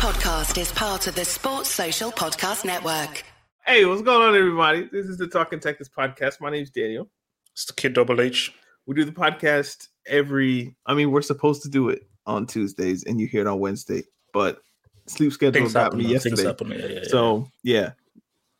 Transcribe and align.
podcast 0.00 0.58
is 0.58 0.72
part 0.72 1.06
of 1.08 1.14
the 1.14 1.26
Sports 1.26 1.68
Social 1.68 2.10
Podcast 2.10 2.64
Network. 2.64 3.22
Hey, 3.66 3.84
what's 3.84 4.00
going 4.00 4.26
on, 4.26 4.34
everybody? 4.34 4.88
This 4.90 5.04
is 5.04 5.18
the 5.18 5.26
Talking 5.26 5.60
Tactics 5.60 5.90
podcast. 5.90 6.40
My 6.40 6.48
name's 6.48 6.70
Daniel. 6.70 7.06
It's 7.52 7.66
the 7.66 7.74
kid 7.74 7.92
double 7.92 8.18
H. 8.18 8.50
We 8.86 8.94
do 8.94 9.04
the 9.04 9.12
podcast 9.12 9.88
every, 10.06 10.74
I 10.86 10.94
mean, 10.94 11.10
we're 11.10 11.20
supposed 11.20 11.62
to 11.64 11.68
do 11.68 11.90
it 11.90 12.08
on 12.24 12.46
Tuesdays 12.46 13.04
and 13.04 13.20
you 13.20 13.26
hear 13.26 13.42
it 13.42 13.46
on 13.46 13.58
Wednesday, 13.58 14.04
but 14.32 14.62
sleep 15.06 15.34
schedule 15.34 15.52
Things 15.52 15.74
got 15.74 15.82
happen. 15.82 15.98
me 15.98 16.04
man. 16.04 16.12
Yesterday. 16.14 16.44
happen. 16.44 16.70
Yeah, 16.70 16.76
yeah, 16.78 16.86
yeah. 16.86 17.00
So, 17.04 17.46
yeah, 17.62 17.90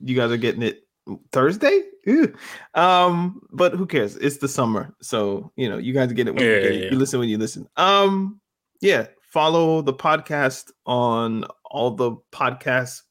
you 0.00 0.14
guys 0.14 0.30
are 0.32 0.36
getting 0.36 0.60
it 0.60 0.82
Thursday. 1.32 1.84
Ew. 2.04 2.34
Um, 2.74 3.40
but 3.50 3.72
who 3.72 3.86
cares? 3.86 4.14
It's 4.16 4.36
the 4.36 4.48
summer, 4.48 4.94
so 5.00 5.52
you 5.56 5.70
know 5.70 5.78
you 5.78 5.94
guys 5.94 6.12
get 6.12 6.28
it 6.28 6.34
when 6.34 6.44
you 6.44 6.50
get 6.50 6.62
yeah, 6.64 6.68
it. 6.68 6.84
yeah. 6.84 6.90
You 6.90 6.98
listen 6.98 7.18
when 7.18 7.30
you 7.30 7.38
listen. 7.38 7.66
Um, 7.78 8.42
yeah, 8.82 9.06
follow 9.30 9.82
the 9.82 9.94
podcast 9.94 10.70
on 10.86 11.44
all 11.64 11.92
the 11.92 12.12
podcast 12.32 13.02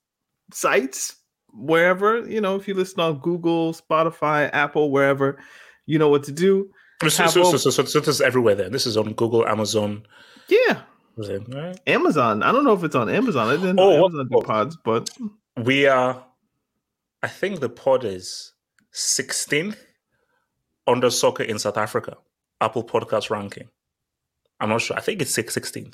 sites 0.54 1.16
wherever 1.54 2.28
you 2.30 2.42
know. 2.42 2.56
If 2.56 2.68
you 2.68 2.74
listen 2.74 3.00
on 3.00 3.20
Google, 3.20 3.74
Spotify, 3.74 4.50
Apple, 4.54 4.92
wherever, 4.92 5.42
you 5.86 5.98
know 5.98 6.10
what 6.10 6.24
to 6.24 6.32
do. 6.32 6.70
so, 7.08 7.28
so, 7.28 7.44
so, 7.58 7.70
so, 7.70 8.00
this 8.00 8.08
is 8.08 8.22
everywhere. 8.22 8.56
Then 8.56 8.72
this 8.72 8.86
is 8.86 8.98
on 8.98 9.14
Google, 9.14 9.48
Amazon. 9.48 10.06
Yeah, 10.48 10.82
Right. 11.28 11.78
Amazon. 11.88 12.44
I 12.44 12.52
don't 12.52 12.64
know 12.64 12.74
if 12.74 12.84
it's 12.84 12.96
on 12.96 13.10
Amazon. 13.10 13.50
I 13.50 13.56
didn't 13.58 13.76
know 13.76 13.92
Oh, 13.92 14.06
Amazon 14.06 14.28
do 14.30 14.38
oh. 14.38 14.42
pods, 14.42 14.78
but 14.84 15.10
We 15.58 15.86
are. 15.86 16.24
I 17.22 17.28
think 17.28 17.60
the 17.60 17.70
pod 17.70 18.06
is 18.06 18.54
16th 18.94 19.78
under 20.88 21.10
soccer 21.10 21.44
in 21.44 21.60
South 21.60 21.78
Africa. 21.78 22.18
Apple 22.62 22.84
Podcast 22.84 23.30
ranking. 23.30 23.70
I'm 24.60 24.70
not 24.70 24.82
sure. 24.82 24.98
I 24.98 25.02
think 25.02 25.22
it's 25.22 25.36
16th. 25.36 25.94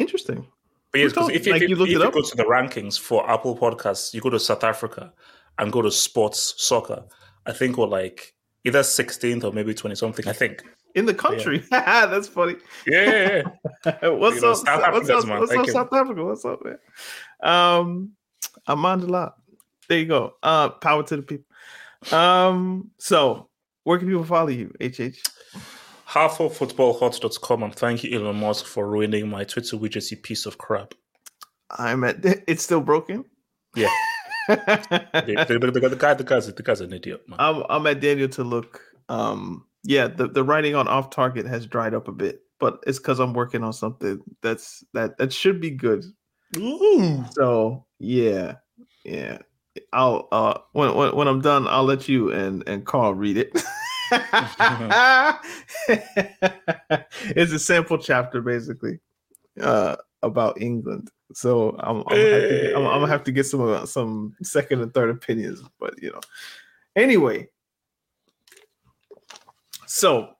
Interesting. 0.00 0.46
But 0.92 1.00
yes, 1.00 1.10
Who 1.10 1.14
told- 1.20 1.32
because 1.32 1.40
if, 1.40 1.46
you 1.46 1.52
like, 1.52 1.62
if, 1.62 1.68
you 1.68 1.82
if 1.84 1.88
you 1.90 2.02
up? 2.02 2.12
go 2.14 2.22
to 2.22 2.36
the 2.36 2.44
rankings 2.44 2.98
for 2.98 3.28
Apple 3.30 3.56
Podcasts, 3.56 4.12
you 4.12 4.20
go 4.20 4.30
to 4.30 4.40
South 4.40 4.64
Africa 4.64 5.12
and 5.58 5.70
go 5.70 5.82
to 5.82 5.90
sports 5.90 6.54
soccer. 6.56 7.04
I 7.46 7.52
think 7.52 7.76
we're 7.76 7.86
like 7.86 8.34
either 8.64 8.80
16th 8.80 9.44
or 9.44 9.52
maybe 9.52 9.74
20 9.74 9.94
something. 9.94 10.26
I 10.26 10.32
think. 10.32 10.64
In 10.96 11.06
the 11.06 11.14
country, 11.14 11.58
that's 11.70 12.26
funny. 12.26 12.56
Yeah, 12.84 13.04
yeah, 13.04 13.42
yeah. 13.86 14.08
what's 14.08 14.36
You 14.36 14.42
know, 14.42 14.50
up, 14.50 14.56
South 14.56 14.92
what's 14.92 15.08
up, 15.08 15.24
man. 15.26 15.38
what's 15.38 15.52
up. 15.54 15.66
South 15.68 15.92
Africa? 15.92 16.24
What's 16.24 16.44
up, 16.44 16.58
man? 16.64 16.78
Um, 17.44 18.10
Amandla. 18.66 19.32
There 19.88 19.98
you 20.00 20.06
go. 20.06 20.34
Uh, 20.42 20.70
power 20.70 21.04
to 21.04 21.16
the 21.16 21.22
people. 21.22 21.44
Um, 22.18 22.90
so 22.98 23.48
where 23.84 23.98
can 23.98 24.08
people 24.08 24.24
follow 24.24 24.48
you? 24.48 24.72
HH. 24.80 25.22
havehopefootballhut.com 26.10 27.62
and 27.62 27.74
thank 27.74 28.02
you 28.04 28.18
Elon 28.18 28.36
Musk 28.36 28.66
for 28.66 28.88
ruining 28.88 29.28
my 29.28 29.44
Twitter 29.44 29.76
widget, 29.76 30.10
you 30.10 30.16
piece 30.16 30.46
of 30.46 30.58
crap. 30.58 30.94
I'm 31.70 32.04
at. 32.04 32.24
It's 32.48 32.64
still 32.64 32.80
broken. 32.80 33.24
Yeah, 33.76 33.90
the, 34.48 35.46
the, 35.48 35.70
the, 35.70 35.88
the 35.88 35.96
guy, 35.96 36.14
the 36.14 36.24
guy's, 36.24 36.52
the 36.52 36.62
guy's 36.62 36.80
an 36.80 36.92
idiot, 36.92 37.22
man. 37.28 37.36
I'm 37.38 37.62
I'm 37.68 37.86
at 37.86 38.00
Daniel 38.00 38.28
Tiluk. 38.28 38.78
Um, 39.08 39.66
yeah, 39.84 40.08
the 40.08 40.26
the 40.26 40.42
writing 40.42 40.74
on 40.74 40.88
off 40.88 41.10
target 41.10 41.46
has 41.46 41.66
dried 41.66 41.94
up 41.94 42.08
a 42.08 42.12
bit, 42.12 42.40
but 42.58 42.82
it's 42.86 42.98
because 42.98 43.20
I'm 43.20 43.32
working 43.32 43.62
on 43.62 43.72
something 43.72 44.20
that's 44.42 44.84
that 44.94 45.18
that 45.18 45.32
should 45.32 45.60
be 45.60 45.70
good. 45.70 46.04
Ooh. 46.56 47.24
So 47.32 47.86
yeah, 48.00 48.56
yeah. 49.04 49.38
I'll 49.92 50.26
uh 50.32 50.58
when 50.72 50.94
when, 50.96 51.14
when 51.14 51.28
I'm 51.28 51.40
done, 51.40 51.68
I'll 51.68 51.84
let 51.84 52.08
you 52.08 52.32
and 52.32 52.64
and 52.66 52.84
Carl 52.84 53.14
read 53.14 53.36
it. 53.36 53.62
it's 57.36 57.52
a 57.52 57.58
sample 57.58 57.98
chapter 57.98 58.40
basically 58.40 58.98
uh 59.60 59.96
about 60.22 60.60
England. 60.60 61.10
So 61.32 61.76
I'm 61.78 61.98
I'm, 61.98 62.02
gonna 62.04 62.30
have 62.30 62.40
to, 62.48 62.76
I'm, 62.76 62.86
I'm 62.86 63.00
gonna 63.00 63.06
have 63.08 63.24
to 63.24 63.32
get 63.32 63.46
some 63.46 63.62
uh, 63.62 63.86
some 63.86 64.34
second 64.42 64.80
and 64.82 64.92
third 64.92 65.10
opinions, 65.10 65.62
but 65.78 66.00
you 66.02 66.10
know. 66.10 66.20
Anyway, 66.96 67.48
so 69.86 70.30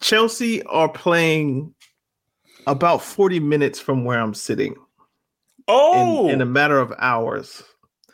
Chelsea 0.00 0.62
are 0.64 0.88
playing 0.88 1.74
about 2.66 3.02
40 3.02 3.38
minutes 3.40 3.78
from 3.78 4.04
where 4.04 4.20
I'm 4.20 4.34
sitting 4.34 4.74
Oh, 5.68 6.26
in, 6.26 6.34
in 6.34 6.40
a 6.40 6.46
matter 6.46 6.78
of 6.78 6.92
hours. 6.98 7.62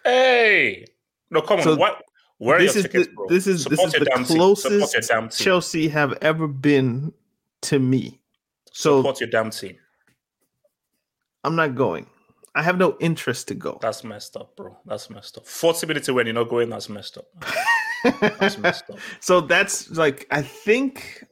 hey, 0.05 0.87
no, 1.31 1.41
come 1.41 1.61
on, 1.61 1.79
what? 1.79 2.03
Where 2.43 2.59
this 2.59 2.75
is 2.75 2.83
tickets, 2.83 3.07
the, 3.07 3.27
this 3.29 3.47
is 3.47 3.63
Support 3.63 3.79
this 3.79 3.95
is 3.95 4.01
the 4.01 4.05
damn. 4.05 4.25
Closest 4.25 5.09
damn. 5.09 5.29
Chelsea 5.29 5.87
have 5.87 6.19
ever 6.23 6.49
been 6.49 7.13
to 7.63 7.79
me. 7.79 8.21
So 8.73 8.99
Support 8.99 9.21
your 9.21 9.31
damn 9.31 9.51
team. 9.51 9.77
I'm 11.45 11.55
not 11.55 11.77
going. 11.77 12.07
I 12.57 12.65
have 12.65 12.79
no 12.79 12.97
interest 12.99 13.47
to 13.49 13.55
go. 13.55 13.79
That's 13.81 14.03
messed 14.03 14.37
up, 14.37 14.57
bro. 14.57 14.77
That's 14.85 15.09
messed 15.09 15.39
up. 15.39 15.47
Forty 15.47 15.87
minutes 15.87 16.11
when 16.11 16.27
you're 16.27 16.35
not 16.35 16.49
going, 16.49 16.69
that's 16.69 16.89
messed 16.89 17.17
up. 17.17 17.27
That's 18.21 18.59
messed 18.59 18.91
up. 18.91 18.99
so 19.21 19.41
that's 19.41 19.89
like 19.93 20.27
I 20.33 20.43
think 20.43 21.25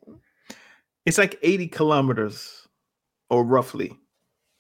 it's 1.07 1.19
like 1.19 1.41
80 1.43 1.67
kilometers 1.69 2.69
or 3.31 3.45
roughly. 3.45 3.99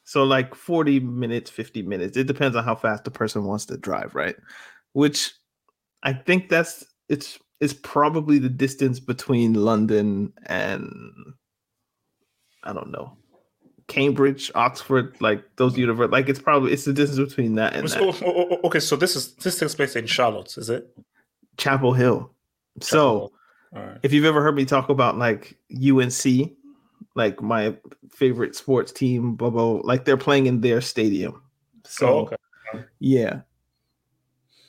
So 0.02 0.24
like 0.24 0.56
40 0.56 0.98
minutes, 0.98 1.48
50 1.48 1.82
minutes. 1.82 2.16
It 2.16 2.26
depends 2.26 2.56
on 2.56 2.64
how 2.64 2.74
fast 2.74 3.04
the 3.04 3.12
person 3.12 3.44
wants 3.44 3.66
to 3.66 3.76
drive, 3.76 4.16
right? 4.16 4.34
Which 4.94 5.32
I 6.02 6.12
think 6.12 6.48
that's 6.48 6.84
it's 7.08 7.38
it's 7.60 7.74
probably 7.74 8.38
the 8.38 8.48
distance 8.48 9.00
between 9.00 9.54
London 9.54 10.32
and 10.46 10.92
I 12.64 12.72
don't 12.72 12.90
know. 12.90 13.16
Cambridge, 13.86 14.52
Oxford, 14.54 15.16
like 15.20 15.42
those 15.56 15.76
universities, 15.76 16.12
like 16.12 16.28
it's 16.28 16.38
probably 16.40 16.72
it's 16.72 16.84
the 16.84 16.92
distance 16.92 17.28
between 17.28 17.56
that 17.56 17.74
and 17.74 17.90
So- 17.90 18.12
that. 18.12 18.22
Oh, 18.24 18.28
oh, 18.28 18.32
oh, 18.36 18.46
oh, 18.62 18.66
okay, 18.68 18.80
so 18.80 18.96
this 18.96 19.16
is 19.16 19.34
this 19.34 19.58
takes 19.58 19.74
place 19.74 19.96
in 19.96 20.06
Charlotte, 20.06 20.56
is 20.56 20.70
it? 20.70 20.88
Chapel 21.56 21.92
Hill. 21.92 22.30
So 22.80 23.32
All 23.74 23.82
right. 23.82 23.98
if 24.02 24.12
you've 24.12 24.24
ever 24.24 24.42
heard 24.42 24.54
me 24.54 24.64
talk 24.64 24.88
about 24.88 25.18
like 25.18 25.58
UNC, 25.74 26.52
like 27.16 27.42
my 27.42 27.76
favorite 28.12 28.54
sports 28.54 28.92
team, 28.92 29.34
blah 29.34 29.50
blah, 29.50 29.80
like 29.82 30.04
they're 30.04 30.16
playing 30.16 30.46
in 30.46 30.60
their 30.60 30.80
stadium. 30.80 31.42
So 31.84 32.06
oh, 32.06 32.30
okay. 32.74 32.84
yeah. 33.00 33.40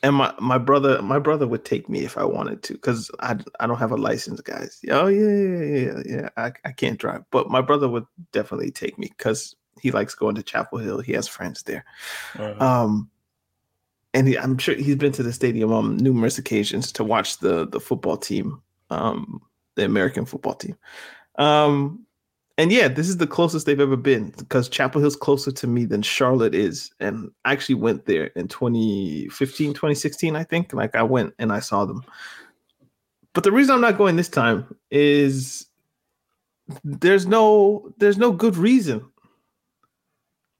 And 0.03 0.15
my, 0.15 0.33
my 0.39 0.57
brother 0.57 1.01
my 1.01 1.19
brother 1.19 1.45
would 1.45 1.63
take 1.63 1.87
me 1.87 2.03
if 2.03 2.17
I 2.17 2.23
wanted 2.23 2.63
to 2.63 2.73
because 2.73 3.11
I, 3.19 3.37
I 3.59 3.67
don't 3.67 3.77
have 3.77 3.91
a 3.91 3.97
license, 3.97 4.41
guys. 4.41 4.79
Oh 4.89 5.07
yeah 5.07 5.27
yeah 5.27 5.63
yeah 5.63 6.01
yeah. 6.05 6.29
I, 6.37 6.51
I 6.65 6.71
can't 6.71 6.97
drive, 6.97 7.23
but 7.29 7.51
my 7.51 7.61
brother 7.61 7.87
would 7.87 8.05
definitely 8.31 8.71
take 8.71 8.97
me 8.97 9.11
because 9.15 9.55
he 9.79 9.91
likes 9.91 10.15
going 10.15 10.35
to 10.35 10.43
Chapel 10.43 10.79
Hill. 10.79 11.01
He 11.01 11.13
has 11.13 11.27
friends 11.27 11.63
there. 11.63 11.85
Right. 12.37 12.59
Um, 12.59 13.09
and 14.13 14.27
he, 14.27 14.37
I'm 14.37 14.57
sure 14.57 14.75
he's 14.75 14.95
been 14.95 15.13
to 15.13 15.23
the 15.23 15.33
stadium 15.33 15.71
on 15.71 15.97
numerous 15.97 16.37
occasions 16.37 16.91
to 16.93 17.03
watch 17.03 17.37
the 17.37 17.67
the 17.67 17.79
football 17.79 18.17
team, 18.17 18.61
um, 18.89 19.41
the 19.75 19.85
American 19.85 20.25
football 20.25 20.55
team. 20.55 20.77
Um, 21.37 22.05
and 22.61 22.71
yeah, 22.71 22.87
this 22.87 23.09
is 23.09 23.17
the 23.17 23.25
closest 23.25 23.65
they've 23.65 23.79
ever 23.79 23.97
been 23.97 24.29
because 24.37 24.69
Chapel 24.69 25.01
Hill's 25.01 25.15
closer 25.15 25.51
to 25.51 25.65
me 25.65 25.83
than 25.83 26.03
Charlotte 26.03 26.53
is. 26.53 26.91
And 26.99 27.31
I 27.43 27.53
actually 27.53 27.73
went 27.73 28.05
there 28.05 28.25
in 28.35 28.47
2015, 28.47 29.73
2016, 29.73 30.35
I 30.35 30.43
think. 30.43 30.71
Like 30.71 30.95
I 30.95 31.01
went 31.01 31.33
and 31.39 31.51
I 31.51 31.59
saw 31.59 31.85
them. 31.85 32.03
But 33.33 33.45
the 33.45 33.51
reason 33.51 33.73
I'm 33.73 33.81
not 33.81 33.97
going 33.97 34.15
this 34.15 34.29
time 34.29 34.75
is 34.91 35.65
there's 36.83 37.25
no 37.25 37.91
there's 37.97 38.19
no 38.19 38.31
good 38.31 38.55
reason. 38.55 39.09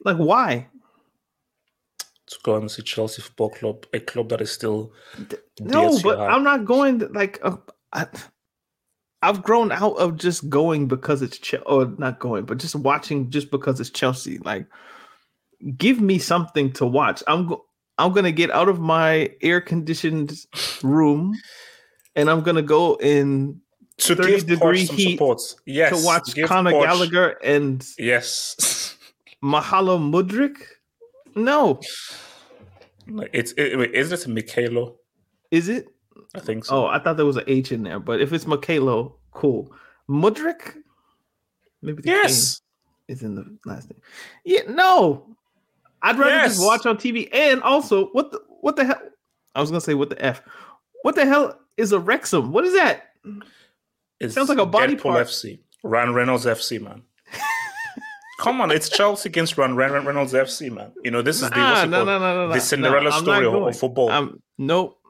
Like 0.04 0.18
why? 0.18 0.70
to 2.26 2.38
go 2.42 2.56
and 2.56 2.72
see 2.72 2.82
Chelsea 2.82 3.22
Football 3.22 3.50
Club, 3.52 3.86
a 3.94 4.00
club 4.00 4.30
that 4.30 4.42
is 4.42 4.50
still 4.50 4.92
No, 5.60 6.00
but. 6.02 6.18
I'm 6.18 6.44
not 6.44 6.64
going 6.66 7.00
to, 7.00 7.08
like 7.10 7.40
uh, 7.44 7.58
I, 7.94 8.08
I've 9.22 9.44
grown 9.44 9.72
out 9.72 9.94
of 9.98 10.18
just 10.18 10.50
going 10.50 10.88
because 10.88 11.22
it's 11.22 11.38
Chelsea, 11.38 11.64
or 11.68 11.86
not 11.98 12.20
going, 12.20 12.46
but 12.46 12.58
just 12.58 12.76
watching 12.76 13.30
just 13.30 13.52
because 13.52 13.80
it's 13.80 13.90
Chelsea. 13.92 14.40
Like, 14.40 14.66
give 15.78 16.02
me 16.02 16.18
something 16.18 16.72
to 16.74 16.86
watch. 16.86 17.22
I'm 17.28 17.48
go- 17.48 17.66
I'm 17.98 18.14
gonna 18.14 18.32
get 18.32 18.50
out 18.52 18.68
of 18.68 18.80
my 18.80 19.30
air 19.42 19.62
conditioned 19.62 20.34
room, 20.82 21.36
and 22.16 22.30
I'm 22.30 22.42
gonna 22.42 22.64
go 22.64 22.96
in 22.96 23.62
to 23.98 24.16
30 24.16 24.42
degree 24.42 24.86
heat. 24.86 25.20
Yes, 25.68 26.00
to 26.00 26.04
watch 26.06 26.36
Conor 26.46 26.72
Poch- 26.72 26.82
Gallagher 26.84 27.30
and 27.44 27.86
Yes, 28.00 28.98
Mahalo 29.44 30.00
Mudryk. 30.00 30.58
No, 31.36 31.80
it's 33.34 33.52
it, 33.54 33.78
wait, 33.78 33.94
isn't 33.94 34.38
it 34.38 34.48
Mikhailo? 34.48 34.96
is 35.52 35.70
it? 35.70 35.88
I 36.36 36.40
think 36.40 36.66
so. 36.66 36.84
Oh, 36.84 36.88
I 36.88 37.00
thought 37.00 37.18
there 37.18 37.26
was 37.26 37.38
an 37.38 37.44
H 37.48 37.72
in 37.72 37.84
there, 37.84 38.00
but 38.00 38.22
if 38.22 38.34
it's 38.34 38.46
Michaelo, 38.46 39.14
cool. 39.32 39.72
Mudryk, 40.10 40.76
maybe 41.82 42.02
the 42.02 42.10
yes, 42.10 42.62
is 43.08 43.24
in 43.24 43.36
the 43.36 43.58
last 43.66 43.90
name. 43.90 44.02
Yeah, 44.44 44.62
no, 44.68 45.36
I'd 46.02 46.18
rather 46.18 46.32
Yes. 46.32 46.56
just 46.56 46.66
watch 46.66 46.86
on 46.86 46.98
TV. 46.98 47.30
And 47.34 47.62
also, 47.64 48.08
what 48.08 48.32
the 48.32 48.42
what 48.62 48.76
the 48.76 48.86
hell? 48.86 49.02
I 49.56 49.62
was 49.62 49.70
gonna 49.70 49.82
say 49.82 49.94
what 49.94 50.10
the 50.10 50.24
f? 50.24 50.42
What 51.04 51.16
the 51.16 51.26
hell 51.26 51.60
is 51.78 51.92
a 51.92 52.00
Wrexham? 52.00 52.52
What 52.52 52.66
is 52.66 52.74
that? 52.74 53.08
it 54.20 54.32
sounds 54.32 54.50
like 54.50 54.58
a 54.58 54.66
body 54.66 54.96
Deadpool 54.96 55.02
part. 55.02 55.28
FC, 55.28 55.60
Ryan 55.84 56.14
Reynolds 56.14 56.46
FC, 56.46 56.82
man. 56.82 57.04
Come 58.40 58.62
on, 58.62 58.72
it's 58.72 58.90
Chelsea 58.90 59.30
against 59.30 59.58
Ryan 59.58 59.76
Reynolds 59.76 60.34
FC, 60.34 60.72
man. 60.72 60.92
You 61.04 61.12
know, 61.12 61.22
this 61.22 61.42
is 61.42 61.50
the, 61.50 61.56
Nah, 61.56 61.86
no, 61.86 62.04
no, 62.04 62.18
no, 62.20 62.48
no, 62.48 62.54
the 62.54 62.60
Cinderella 62.60 63.12
story 63.12 63.46
of, 63.46 63.54
of 63.54 63.78
football. 63.78 64.10
Um, 64.10 64.42
nope. 64.58 65.01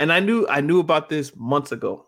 And 0.00 0.10
I 0.10 0.18
knew 0.18 0.46
I 0.48 0.62
knew 0.62 0.80
about 0.80 1.10
this 1.10 1.36
months 1.36 1.72
ago, 1.72 2.06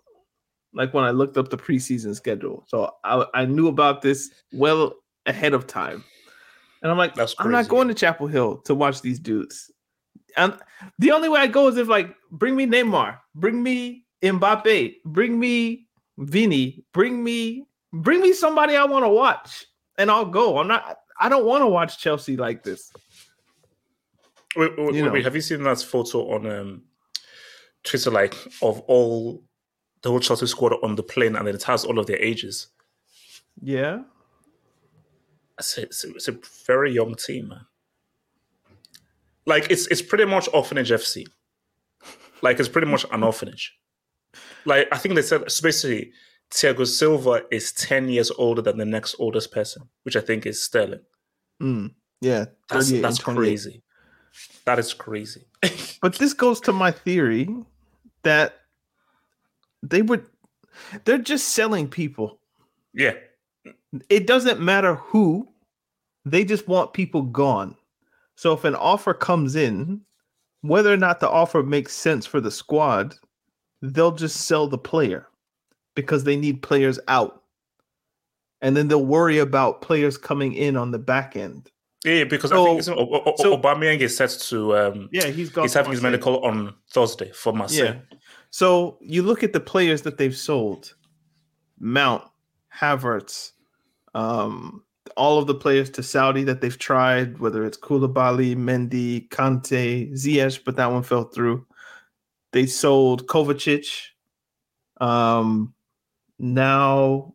like 0.72 0.94
when 0.94 1.04
I 1.04 1.10
looked 1.10 1.36
up 1.36 1.50
the 1.50 1.58
preseason 1.58 2.16
schedule. 2.16 2.64
So 2.66 2.90
I 3.04 3.26
I 3.34 3.44
knew 3.44 3.68
about 3.68 4.00
this 4.00 4.30
well 4.50 4.94
ahead 5.26 5.52
of 5.52 5.66
time, 5.66 6.02
and 6.80 6.90
I'm 6.90 6.96
like, 6.96 7.14
I'm 7.38 7.50
not 7.50 7.68
going 7.68 7.88
to 7.88 7.94
Chapel 7.94 8.26
Hill 8.26 8.56
to 8.62 8.74
watch 8.74 9.02
these 9.02 9.18
dudes. 9.18 9.70
And 10.38 10.58
the 10.98 11.12
only 11.12 11.28
way 11.28 11.40
I 11.40 11.46
go 11.46 11.68
is 11.68 11.76
if 11.76 11.88
like 11.88 12.16
bring 12.30 12.56
me 12.56 12.66
Neymar, 12.66 13.18
bring 13.34 13.62
me 13.62 14.06
Mbappe, 14.22 14.94
bring 15.04 15.38
me 15.38 15.86
Vini, 16.16 16.86
bring 16.94 17.22
me 17.22 17.66
bring 17.92 18.22
me 18.22 18.32
somebody 18.32 18.74
I 18.74 18.84
want 18.84 19.04
to 19.04 19.10
watch, 19.10 19.66
and 19.98 20.10
I'll 20.10 20.24
go. 20.24 20.58
I'm 20.58 20.68
not. 20.68 20.96
I 21.20 21.28
don't 21.28 21.44
want 21.44 21.60
to 21.60 21.66
watch 21.66 21.98
Chelsea 21.98 22.38
like 22.38 22.62
this. 22.62 22.90
Wait, 24.56 24.72
wait, 24.78 24.94
you 24.94 25.04
wait, 25.04 25.12
wait, 25.12 25.24
have 25.24 25.34
you 25.34 25.42
seen 25.42 25.62
that 25.64 25.80
photo 25.82 26.32
on 26.32 26.46
um, 26.46 26.82
Twitter, 27.84 28.10
like 28.10 28.34
of 28.62 28.80
all 28.80 29.42
the 30.02 30.10
whole 30.10 30.20
Chelsea 30.20 30.46
squad 30.46 30.74
on 30.82 30.96
the 30.96 31.02
plane, 31.02 31.36
and 31.36 31.46
then 31.46 31.54
it 31.54 31.62
has 31.64 31.84
all 31.84 31.98
of 31.98 32.06
their 32.06 32.20
ages? 32.20 32.68
Yeah. 33.60 34.02
It's 35.58 35.78
a, 35.78 35.82
it's 35.82 36.04
a, 36.04 36.14
it's 36.14 36.28
a 36.28 36.38
very 36.66 36.92
young 36.92 37.14
team, 37.14 37.48
man. 37.48 37.66
Like 39.46 39.70
it's 39.70 39.86
it's 39.88 40.02
pretty 40.02 40.24
much 40.24 40.48
orphanage 40.52 40.90
FC. 40.90 41.26
Like 42.42 42.58
it's 42.58 42.68
pretty 42.68 42.86
much 42.86 43.04
an 43.10 43.22
orphanage. 43.22 43.76
Like 44.64 44.88
I 44.92 44.98
think 44.98 45.14
they 45.14 45.22
said 45.22 45.44
basically 45.44 46.12
Thiago 46.50 46.86
Silva 46.86 47.42
is 47.50 47.72
ten 47.72 48.08
years 48.08 48.30
older 48.38 48.62
than 48.62 48.78
the 48.78 48.84
next 48.84 49.16
oldest 49.18 49.52
person, 49.52 49.88
which 50.04 50.16
I 50.16 50.20
think 50.20 50.46
is 50.46 50.62
Sterling. 50.62 51.00
Mm, 51.60 51.94
yeah, 52.20 52.46
That's 52.68 52.90
that's 52.90 53.18
crazy. 53.18 53.82
That 54.64 54.78
is 54.78 54.94
crazy. 54.94 55.46
But 56.00 56.16
this 56.16 56.32
goes 56.32 56.60
to 56.62 56.72
my 56.72 56.90
theory 56.90 57.48
that 58.22 58.60
they 59.82 60.02
would 60.02 60.26
they're 61.04 61.18
just 61.18 61.50
selling 61.50 61.88
people. 61.88 62.38
yeah, 62.94 63.14
It 64.08 64.26
doesn't 64.26 64.60
matter 64.60 64.94
who, 64.94 65.48
they 66.24 66.44
just 66.44 66.66
want 66.66 66.94
people 66.94 67.22
gone. 67.22 67.76
So 68.36 68.52
if 68.52 68.64
an 68.64 68.74
offer 68.74 69.12
comes 69.12 69.54
in, 69.54 70.00
whether 70.62 70.92
or 70.92 70.96
not 70.96 71.20
the 71.20 71.28
offer 71.28 71.62
makes 71.62 71.92
sense 71.94 72.24
for 72.24 72.40
the 72.40 72.50
squad, 72.50 73.14
they'll 73.82 74.12
just 74.12 74.46
sell 74.46 74.66
the 74.66 74.78
player 74.78 75.26
because 75.94 76.24
they 76.24 76.36
need 76.36 76.62
players 76.62 76.98
out. 77.08 77.42
And 78.62 78.76
then 78.76 78.88
they'll 78.88 79.04
worry 79.04 79.38
about 79.38 79.82
players 79.82 80.16
coming 80.16 80.54
in 80.54 80.76
on 80.76 80.90
the 80.90 80.98
back 80.98 81.36
end. 81.36 81.70
Yeah, 82.04 82.24
because 82.24 82.52
I 82.52 82.56
So- 82.56 82.64
think 82.64 82.78
isn't, 82.80 82.98
o- 82.98 83.22
o- 83.26 83.34
so- 83.36 83.56
Aubameyang 83.56 84.00
is 84.00 84.16
set 84.16 84.30
to 84.48 84.76
um, 84.76 85.08
Yeah, 85.12 85.26
he's 85.26 85.50
gone. 85.50 85.64
he's 85.64 85.74
having 85.74 85.92
his 85.92 86.02
medical 86.02 86.44
on 86.44 86.74
Thursday 86.90 87.30
for 87.32 87.52
Marseille. 87.52 87.94
Yeah. 88.10 88.16
So 88.50 88.98
you 89.00 89.22
look 89.22 89.42
at 89.42 89.52
the 89.52 89.60
players 89.60 90.02
that 90.02 90.18
they've 90.18 90.36
sold 90.36 90.94
Mount, 91.78 92.22
Havertz, 92.74 93.52
um, 94.14 94.84
all 95.16 95.38
of 95.38 95.46
the 95.46 95.54
players 95.54 95.90
to 95.90 96.02
Saudi 96.02 96.44
that 96.44 96.60
they've 96.60 96.78
tried, 96.78 97.38
whether 97.38 97.64
it's 97.64 97.78
Koulibaly, 97.78 98.54
Mendy, 98.56 99.28
Kante, 99.28 100.12
Ziyech, 100.12 100.60
but 100.64 100.76
that 100.76 100.90
one 100.90 101.02
fell 101.02 101.24
through. 101.24 101.66
They 102.52 102.66
sold 102.66 103.26
Kovacic. 103.26 103.88
Um, 105.00 105.74
now 106.38 107.34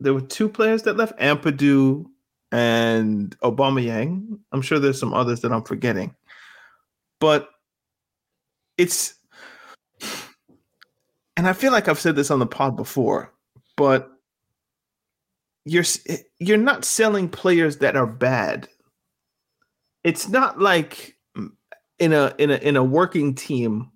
there 0.00 0.14
were 0.14 0.20
two 0.20 0.48
players 0.48 0.82
that 0.84 0.96
left 0.96 1.18
Ampadu 1.18 2.06
and 2.52 3.36
Aubameyang. 3.40 4.38
I'm 4.52 4.62
sure 4.62 4.78
there's 4.78 5.00
some 5.00 5.14
others 5.14 5.40
that 5.40 5.52
I'm 5.52 5.64
forgetting. 5.64 6.14
But 7.18 7.48
it's 8.76 9.14
and 11.36 11.48
I 11.48 11.54
feel 11.54 11.72
like 11.72 11.88
I've 11.88 11.98
said 11.98 12.14
this 12.14 12.30
on 12.30 12.38
the 12.38 12.46
pod 12.46 12.76
before, 12.76 13.32
but 13.76 14.10
you're 15.64 15.84
you're 16.38 16.58
not 16.58 16.84
selling 16.84 17.28
players 17.28 17.78
that 17.78 17.96
are 17.96 18.06
bad. 18.06 18.68
It's 20.04 20.28
not 20.28 20.60
like 20.60 21.16
mm, 21.36 21.50
in 21.98 22.12
a 22.12 22.34
in 22.38 22.50
a 22.50 22.56
in 22.56 22.76
a 22.76 22.84
working 22.84 23.34
team, 23.34 23.90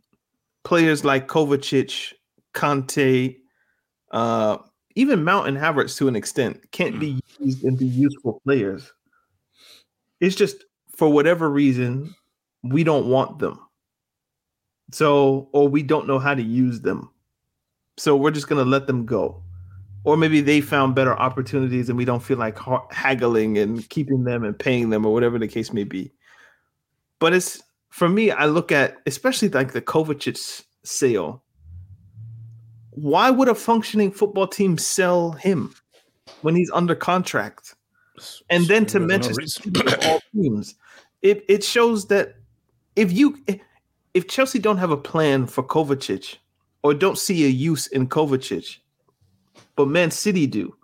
players 0.64 1.04
like 1.04 1.28
Kovacic, 1.28 2.14
Kante, 2.54 3.36
uh, 4.12 4.58
even 4.96 5.22
Mount 5.22 5.46
and 5.46 5.56
Havertz 5.56 5.96
to 5.98 6.08
an 6.08 6.16
extent 6.16 6.70
can't 6.72 6.98
be 6.98 7.14
mm. 7.14 7.20
used 7.38 7.64
and 7.64 7.78
be 7.78 7.86
useful 7.86 8.40
players. 8.44 8.92
It's 10.20 10.34
just 10.34 10.64
for 10.88 11.12
whatever 11.12 11.48
reason 11.48 12.14
we 12.62 12.82
don't 12.82 13.06
want 13.06 13.38
them. 13.38 13.60
So, 14.90 15.48
or 15.52 15.68
we 15.68 15.82
don't 15.82 16.06
know 16.06 16.18
how 16.18 16.34
to 16.34 16.42
use 16.42 16.80
them. 16.80 17.10
So 17.98 18.16
we're 18.16 18.30
just 18.30 18.48
going 18.48 18.64
to 18.64 18.68
let 18.68 18.86
them 18.86 19.04
go. 19.04 19.42
Or 20.04 20.16
maybe 20.16 20.40
they 20.40 20.60
found 20.60 20.94
better 20.94 21.16
opportunities 21.18 21.88
and 21.88 21.98
we 21.98 22.04
don't 22.04 22.22
feel 22.22 22.38
like 22.38 22.58
haggling 22.90 23.58
and 23.58 23.86
keeping 23.90 24.24
them 24.24 24.44
and 24.44 24.58
paying 24.58 24.90
them 24.90 25.04
or 25.04 25.12
whatever 25.12 25.38
the 25.38 25.48
case 25.48 25.72
may 25.72 25.84
be. 25.84 26.12
But 27.18 27.34
it's 27.34 27.62
for 27.90 28.08
me, 28.08 28.30
I 28.30 28.46
look 28.46 28.70
at 28.70 28.98
especially 29.06 29.48
like 29.48 29.72
the 29.72 29.82
Kovacic 29.82 30.62
sale. 30.84 31.42
Why 32.96 33.30
would 33.30 33.48
a 33.48 33.54
functioning 33.54 34.10
football 34.10 34.46
team 34.46 34.78
sell 34.78 35.32
him 35.32 35.74
when 36.40 36.56
he's 36.56 36.70
under 36.72 36.94
contract? 36.94 37.74
And 38.48 38.66
then 38.66 38.86
to 38.86 38.98
no 38.98 39.06
Manchester 39.06 39.40
reason. 39.42 39.74
City 39.76 39.94
of 39.94 40.06
all 40.06 40.20
teams, 40.34 40.74
it 41.22 41.44
it 41.48 41.62
shows 41.62 42.06
that 42.08 42.36
if 42.96 43.12
you 43.12 43.38
if 44.14 44.26
Chelsea 44.28 44.58
don't 44.58 44.78
have 44.78 44.90
a 44.90 44.96
plan 44.96 45.46
for 45.46 45.62
Kovacic 45.62 46.36
or 46.82 46.94
don't 46.94 47.18
see 47.18 47.44
a 47.44 47.48
use 47.48 47.86
in 47.86 48.08
Kovacic, 48.08 48.78
but 49.76 49.88
Man 49.88 50.10
City 50.10 50.46
do, 50.46 50.74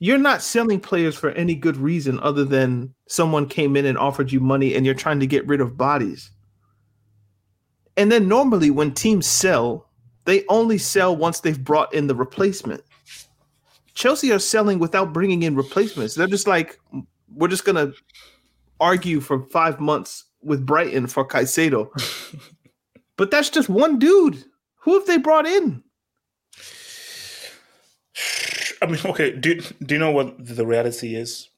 you're 0.00 0.18
not 0.18 0.42
selling 0.42 0.80
players 0.80 1.14
for 1.14 1.30
any 1.30 1.54
good 1.54 1.76
reason 1.76 2.18
other 2.18 2.44
than 2.44 2.92
someone 3.06 3.46
came 3.46 3.76
in 3.76 3.86
and 3.86 3.96
offered 3.96 4.32
you 4.32 4.40
money 4.40 4.74
and 4.74 4.84
you're 4.84 4.96
trying 4.96 5.20
to 5.20 5.26
get 5.28 5.46
rid 5.46 5.60
of 5.60 5.76
bodies. 5.76 6.32
And 7.96 8.10
then 8.10 8.26
normally 8.26 8.70
when 8.70 8.94
teams 8.94 9.28
sell, 9.28 9.88
they 10.24 10.44
only 10.48 10.78
sell 10.78 11.16
once 11.16 11.40
they've 11.40 11.62
brought 11.62 11.92
in 11.92 12.06
the 12.06 12.14
replacement. 12.14 12.82
Chelsea 13.94 14.32
are 14.32 14.38
selling 14.38 14.78
without 14.78 15.12
bringing 15.12 15.42
in 15.42 15.54
replacements. 15.54 16.14
They're 16.14 16.26
just 16.26 16.46
like, 16.46 16.78
we're 17.34 17.48
just 17.48 17.64
gonna 17.64 17.92
argue 18.80 19.20
for 19.20 19.42
five 19.48 19.80
months 19.80 20.24
with 20.42 20.66
Brighton 20.66 21.06
for 21.06 21.26
Caicedo. 21.26 21.88
but 23.16 23.30
that's 23.30 23.50
just 23.50 23.68
one 23.68 23.98
dude. 23.98 24.44
Who 24.82 24.94
have 24.94 25.06
they 25.06 25.18
brought 25.18 25.46
in? 25.46 25.82
I 28.82 28.86
mean, 28.86 28.98
okay. 29.04 29.32
Do 29.32 29.60
do 29.60 29.94
you 29.94 29.98
know 29.98 30.10
what 30.10 30.34
the 30.44 30.66
reality 30.66 31.14
is? 31.14 31.48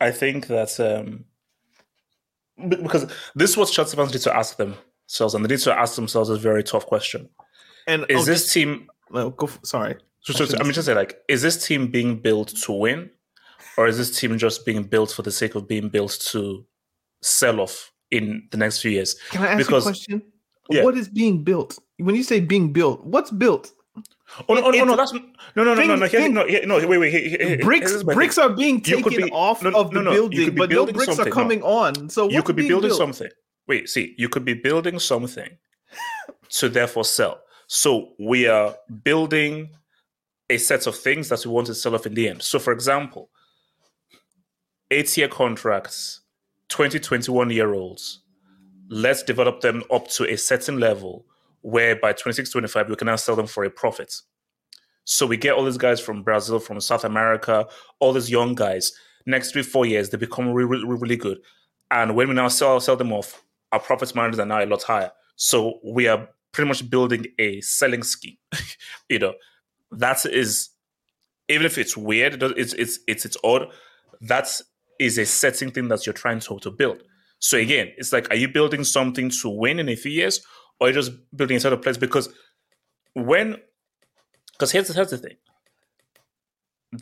I 0.00 0.10
think 0.10 0.48
that 0.48 0.80
um, 0.80 1.24
because 2.68 3.06
this 3.34 3.50
is 3.50 3.56
what 3.56 3.70
Chelsea 3.70 3.96
fans 3.96 4.12
need 4.12 4.22
to 4.22 4.36
ask 4.36 4.56
themselves, 4.56 5.34
and 5.34 5.44
they 5.44 5.48
need 5.48 5.60
to 5.60 5.78
ask 5.78 5.94
themselves 5.94 6.28
a 6.28 6.36
very 6.36 6.64
tough 6.64 6.86
question: 6.86 7.28
And 7.90 8.06
Is 8.08 8.22
oh, 8.22 8.24
this 8.24 8.52
team? 8.52 8.88
well, 9.10 9.30
go 9.30 9.46
f- 9.46 9.58
sorry. 9.64 9.96
So, 10.20 10.32
so, 10.32 10.56
I 10.58 10.62
mean, 10.62 10.72
just 10.72 10.86
say 10.86 10.94
like, 10.94 11.18
is 11.28 11.42
this 11.42 11.66
team 11.66 11.88
being 11.88 12.16
built 12.20 12.48
to 12.64 12.72
win, 12.72 13.10
or 13.76 13.86
is 13.88 13.96
this 13.98 14.18
team 14.18 14.36
just 14.38 14.64
being 14.66 14.82
built 14.84 15.10
for 15.12 15.22
the 15.22 15.30
sake 15.32 15.54
of 15.54 15.66
being 15.66 15.88
built 15.88 16.18
to 16.32 16.64
sell 17.22 17.58
off 17.60 17.90
in 18.10 18.46
the 18.50 18.56
next 18.58 18.80
few 18.82 18.90
years? 18.90 19.14
Can 19.30 19.42
I 19.42 19.48
ask 19.52 19.70
you 19.70 19.76
a 19.76 19.82
question? 19.82 20.22
Yeah. 20.68 20.84
What 20.84 20.96
is 20.96 21.08
being 21.08 21.42
built? 21.42 21.78
When 21.98 22.14
you 22.14 22.22
say 22.22 22.38
being 22.40 22.72
built, 22.72 23.04
what's 23.04 23.30
built? 23.30 23.72
Oh 24.48 24.54
no, 24.54 24.62
oh, 24.64 24.70
no, 24.70 24.84
no, 24.84 24.94
that's 24.94 25.12
no, 25.12 25.20
no, 25.56 25.64
no, 25.64 25.74
no, 25.74 25.82
no, 25.86 25.96
no, 25.96 26.06
Thing- 26.08 26.34
no, 26.34 26.46
here- 26.46 26.64
no. 26.64 26.86
Wait, 26.86 26.98
wait, 26.98 27.10
here- 27.10 27.28
here- 27.28 27.48
here- 27.48 27.58
bricks 27.58 28.02
bricks 28.04 28.36
thing. 28.36 28.44
are 28.44 28.50
being 28.50 28.80
taken 28.80 29.16
be- 29.16 29.30
off 29.32 29.60
no, 29.62 29.70
of 29.70 29.92
no, 29.92 29.98
the 29.98 30.04
no, 30.04 30.12
building, 30.12 30.44
could 30.44 30.54
be 30.54 30.58
but 30.60 30.70
no 30.70 30.86
bricks 30.86 31.08
are 31.08 31.14
something, 31.16 31.24
no. 31.30 31.34
coming 31.34 31.62
on. 31.64 32.08
So 32.08 32.30
you 32.30 32.42
could 32.44 32.54
be 32.54 32.62
being 32.62 32.68
building 32.70 32.90
built? 32.90 32.98
something. 33.00 33.30
Wait, 33.66 33.88
see, 33.88 34.14
you 34.18 34.28
could 34.28 34.44
be 34.44 34.54
building 34.54 35.00
something 35.00 35.48
to 36.50 36.68
therefore 36.68 37.04
sell. 37.04 37.40
So 37.72 38.14
we 38.18 38.48
are 38.48 38.74
building 39.04 39.70
a 40.50 40.58
set 40.58 40.88
of 40.88 40.96
things 40.96 41.28
that 41.28 41.46
we 41.46 41.52
want 41.52 41.68
to 41.68 41.74
sell 41.76 41.94
off 41.94 42.04
in 42.04 42.14
the 42.14 42.28
end. 42.28 42.42
So, 42.42 42.58
for 42.58 42.72
example, 42.72 43.30
eight-year 44.90 45.28
contracts, 45.28 46.22
20, 46.70 46.98
21 46.98 47.50
year 47.50 47.72
olds. 47.72 48.22
Let's 48.88 49.22
develop 49.22 49.60
them 49.60 49.84
up 49.92 50.08
to 50.08 50.28
a 50.28 50.36
certain 50.36 50.80
level 50.80 51.24
where 51.60 51.94
by 51.94 52.12
26, 52.12 52.50
25, 52.50 52.88
we 52.88 52.96
can 52.96 53.06
now 53.06 53.14
sell 53.14 53.36
them 53.36 53.46
for 53.46 53.62
a 53.62 53.70
profit. 53.70 54.16
So 55.04 55.24
we 55.24 55.36
get 55.36 55.54
all 55.54 55.64
these 55.64 55.78
guys 55.78 56.00
from 56.00 56.24
Brazil, 56.24 56.58
from 56.58 56.80
South 56.80 57.04
America, 57.04 57.68
all 58.00 58.12
these 58.12 58.28
young 58.28 58.56
guys. 58.56 58.92
Next 59.26 59.52
three, 59.52 59.62
four 59.62 59.86
years, 59.86 60.10
they 60.10 60.18
become 60.18 60.50
really, 60.50 60.82
really, 60.82 60.98
really 60.98 61.16
good. 61.16 61.38
And 61.92 62.16
when 62.16 62.30
we 62.30 62.34
now 62.34 62.48
sell 62.48 62.80
sell 62.80 62.96
them 62.96 63.12
off, 63.12 63.44
our 63.70 63.78
profit 63.78 64.12
margins 64.16 64.40
are 64.40 64.46
now 64.46 64.60
a 64.60 64.66
lot 64.66 64.82
higher. 64.82 65.12
So 65.36 65.78
we 65.84 66.08
are 66.08 66.28
pretty 66.52 66.68
much 66.68 66.88
building 66.90 67.26
a 67.38 67.60
selling 67.60 68.02
scheme. 68.02 68.36
you 69.08 69.18
know, 69.18 69.34
that 69.92 70.24
is 70.26 70.70
even 71.48 71.66
if 71.66 71.78
it's 71.78 71.96
weird, 71.96 72.42
it's 72.42 72.72
it's 72.74 72.98
it's 73.06 73.24
it's 73.24 73.36
odd. 73.42 73.68
That's 74.20 74.62
a 75.00 75.08
setting 75.08 75.70
thing 75.70 75.88
that 75.88 76.06
you're 76.06 76.12
trying 76.12 76.40
to, 76.40 76.58
to 76.58 76.70
build. 76.70 77.02
So 77.38 77.56
again, 77.56 77.88
it's 77.96 78.12
like, 78.12 78.30
are 78.30 78.36
you 78.36 78.48
building 78.48 78.84
something 78.84 79.30
to 79.42 79.48
win 79.48 79.78
in 79.78 79.88
a 79.88 79.96
few 79.96 80.12
years, 80.12 80.40
or 80.78 80.86
are 80.86 80.90
you 80.90 80.94
just 80.94 81.12
building 81.34 81.56
a 81.56 81.60
set 81.60 81.72
of 81.72 81.80
players? 81.80 81.96
Because 81.96 82.28
when, 83.14 83.56
because 84.52 84.72
here's, 84.72 84.94
here's 84.94 85.10
the 85.10 85.18
thing, 85.18 85.36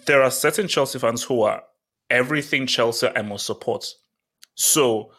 there 0.06 0.22
are 0.22 0.30
certain 0.30 0.68
Chelsea 0.68 0.98
fans 0.98 1.24
who 1.24 1.42
are 1.42 1.62
everything 2.08 2.66
Chelsea 2.66 3.08
I 3.08 3.22
must 3.22 3.46
support. 3.46 3.84
So 4.54 5.10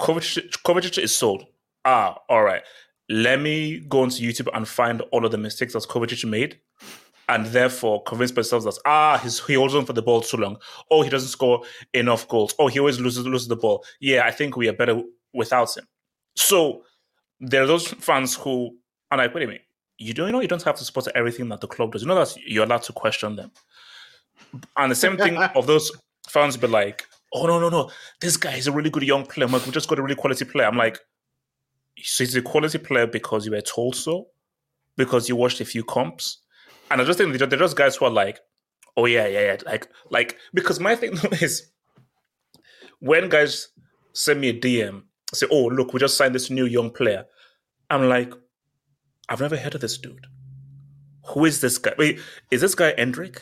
Kovacic, 0.00 0.50
Kovacic 0.64 1.02
is 1.02 1.14
sold. 1.14 1.44
Ah, 1.84 2.16
all 2.28 2.42
right. 2.42 2.62
Let 3.08 3.40
me 3.40 3.80
go 3.80 4.02
onto 4.02 4.22
YouTube 4.22 4.48
and 4.54 4.66
find 4.66 5.02
all 5.12 5.24
of 5.24 5.30
the 5.30 5.38
mistakes 5.38 5.74
that 5.74 5.82
Kovacic 5.82 6.28
made 6.28 6.58
and 7.28 7.46
therefore 7.46 8.02
convince 8.04 8.34
myself 8.34 8.64
that 8.64 8.78
ah 8.84 9.18
he 9.46 9.54
holds 9.54 9.74
on 9.74 9.84
for 9.86 9.92
the 9.92 10.02
ball 10.02 10.20
too 10.20 10.36
long. 10.36 10.56
Oh, 10.90 11.02
he 11.02 11.10
doesn't 11.10 11.28
score 11.28 11.62
enough 11.92 12.28
goals. 12.28 12.54
Oh, 12.58 12.68
he 12.68 12.78
always 12.78 13.00
loses 13.00 13.26
loses 13.26 13.48
the 13.48 13.56
ball. 13.56 13.84
Yeah, 14.00 14.24
I 14.24 14.30
think 14.30 14.56
we 14.56 14.68
are 14.68 14.72
better 14.72 15.02
without 15.32 15.76
him. 15.76 15.86
So 16.36 16.82
there 17.40 17.62
are 17.62 17.66
those 17.66 17.88
fans 17.88 18.34
who 18.34 18.76
are 19.10 19.18
like, 19.18 19.34
wait 19.34 19.44
a 19.44 19.46
minute, 19.46 19.62
you 19.98 20.14
don't 20.14 20.26
you 20.26 20.32
know 20.32 20.40
you 20.40 20.48
don't 20.48 20.62
have 20.62 20.76
to 20.76 20.84
support 20.84 21.08
everything 21.14 21.48
that 21.48 21.60
the 21.60 21.68
club 21.68 21.92
does. 21.92 22.02
You 22.02 22.08
know 22.08 22.14
that 22.16 22.36
you're 22.46 22.64
allowed 22.64 22.82
to 22.84 22.92
question 22.92 23.36
them. 23.36 23.50
And 24.76 24.90
the 24.90 24.96
same 24.96 25.16
thing 25.16 25.36
of 25.36 25.66
those 25.66 25.90
fans 26.28 26.56
be 26.56 26.66
like, 26.66 27.06
oh 27.32 27.46
no 27.46 27.58
no 27.58 27.68
no, 27.68 27.90
this 28.20 28.36
guy 28.36 28.54
is 28.54 28.66
a 28.66 28.72
really 28.72 28.90
good 28.90 29.02
young 29.02 29.24
player. 29.24 29.48
Like, 29.48 29.64
we 29.66 29.72
just 29.72 29.88
got 29.88 29.98
a 29.98 30.02
really 30.02 30.14
quality 30.14 30.44
player. 30.44 30.66
I'm 30.66 30.76
like, 30.76 30.98
so 32.02 32.24
he's 32.24 32.36
a 32.36 32.42
quality 32.42 32.78
player 32.78 33.06
because 33.06 33.46
you 33.46 33.52
were 33.52 33.60
told 33.60 33.96
so, 33.96 34.28
because 34.96 35.28
you 35.28 35.36
watched 35.36 35.60
a 35.60 35.64
few 35.64 35.84
comps 35.84 36.38
and 36.90 37.00
I 37.00 37.04
just 37.04 37.18
think 37.18 37.36
they're 37.36 37.48
just 37.48 37.76
guys 37.76 37.96
who 37.96 38.04
are 38.04 38.10
like, 38.10 38.40
oh 38.96 39.06
yeah, 39.06 39.26
yeah, 39.26 39.40
yeah, 39.40 39.56
like, 39.66 39.88
like 40.10 40.38
because 40.52 40.80
my 40.80 40.94
thing 40.94 41.12
is 41.40 41.70
when 43.00 43.28
guys 43.28 43.68
send 44.12 44.40
me 44.40 44.48
a 44.50 44.58
DM, 44.60 45.02
say, 45.32 45.46
oh 45.50 45.66
look, 45.66 45.92
we 45.92 46.00
just 46.00 46.16
signed 46.16 46.34
this 46.34 46.50
new 46.50 46.66
young 46.66 46.90
player. 46.90 47.24
I'm 47.90 48.08
like, 48.08 48.32
I've 49.28 49.40
never 49.40 49.56
heard 49.56 49.74
of 49.74 49.80
this 49.80 49.98
dude. 49.98 50.26
Who 51.28 51.44
is 51.46 51.60
this 51.60 51.78
guy? 51.78 51.94
Wait, 51.98 52.20
is 52.50 52.60
this 52.60 52.74
guy 52.74 52.92
Endrick? 52.92 53.40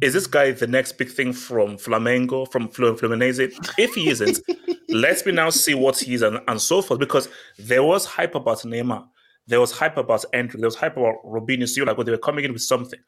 Is 0.00 0.12
this 0.12 0.26
guy 0.26 0.52
the 0.52 0.66
next 0.66 0.92
big 0.98 1.10
thing 1.10 1.32
from 1.32 1.78
Flamengo, 1.78 2.50
from 2.50 2.68
Fluminense? 2.68 3.52
If 3.78 3.94
he 3.94 4.08
isn't, 4.08 4.40
let 4.88 5.24
me 5.26 5.32
now 5.32 5.50
see 5.50 5.74
what 5.74 5.98
he 5.98 6.14
is 6.14 6.22
and, 6.22 6.40
and 6.46 6.60
so 6.60 6.82
forth. 6.82 7.00
Because 7.00 7.28
there 7.58 7.82
was 7.82 8.04
hype 8.04 8.34
about 8.34 8.58
Neymar. 8.58 9.06
There 9.46 9.60
was 9.60 9.72
hype 9.72 9.96
about 9.96 10.24
Endrick. 10.32 10.58
There 10.58 10.66
was 10.66 10.76
hype 10.76 10.96
about 10.96 11.16
Robinho. 11.24 11.68
So 11.68 11.84
like, 11.84 11.96
well, 11.96 12.04
they 12.04 12.12
were 12.12 12.18
coming 12.18 12.44
in 12.44 12.52
with 12.52 12.62
something. 12.62 12.98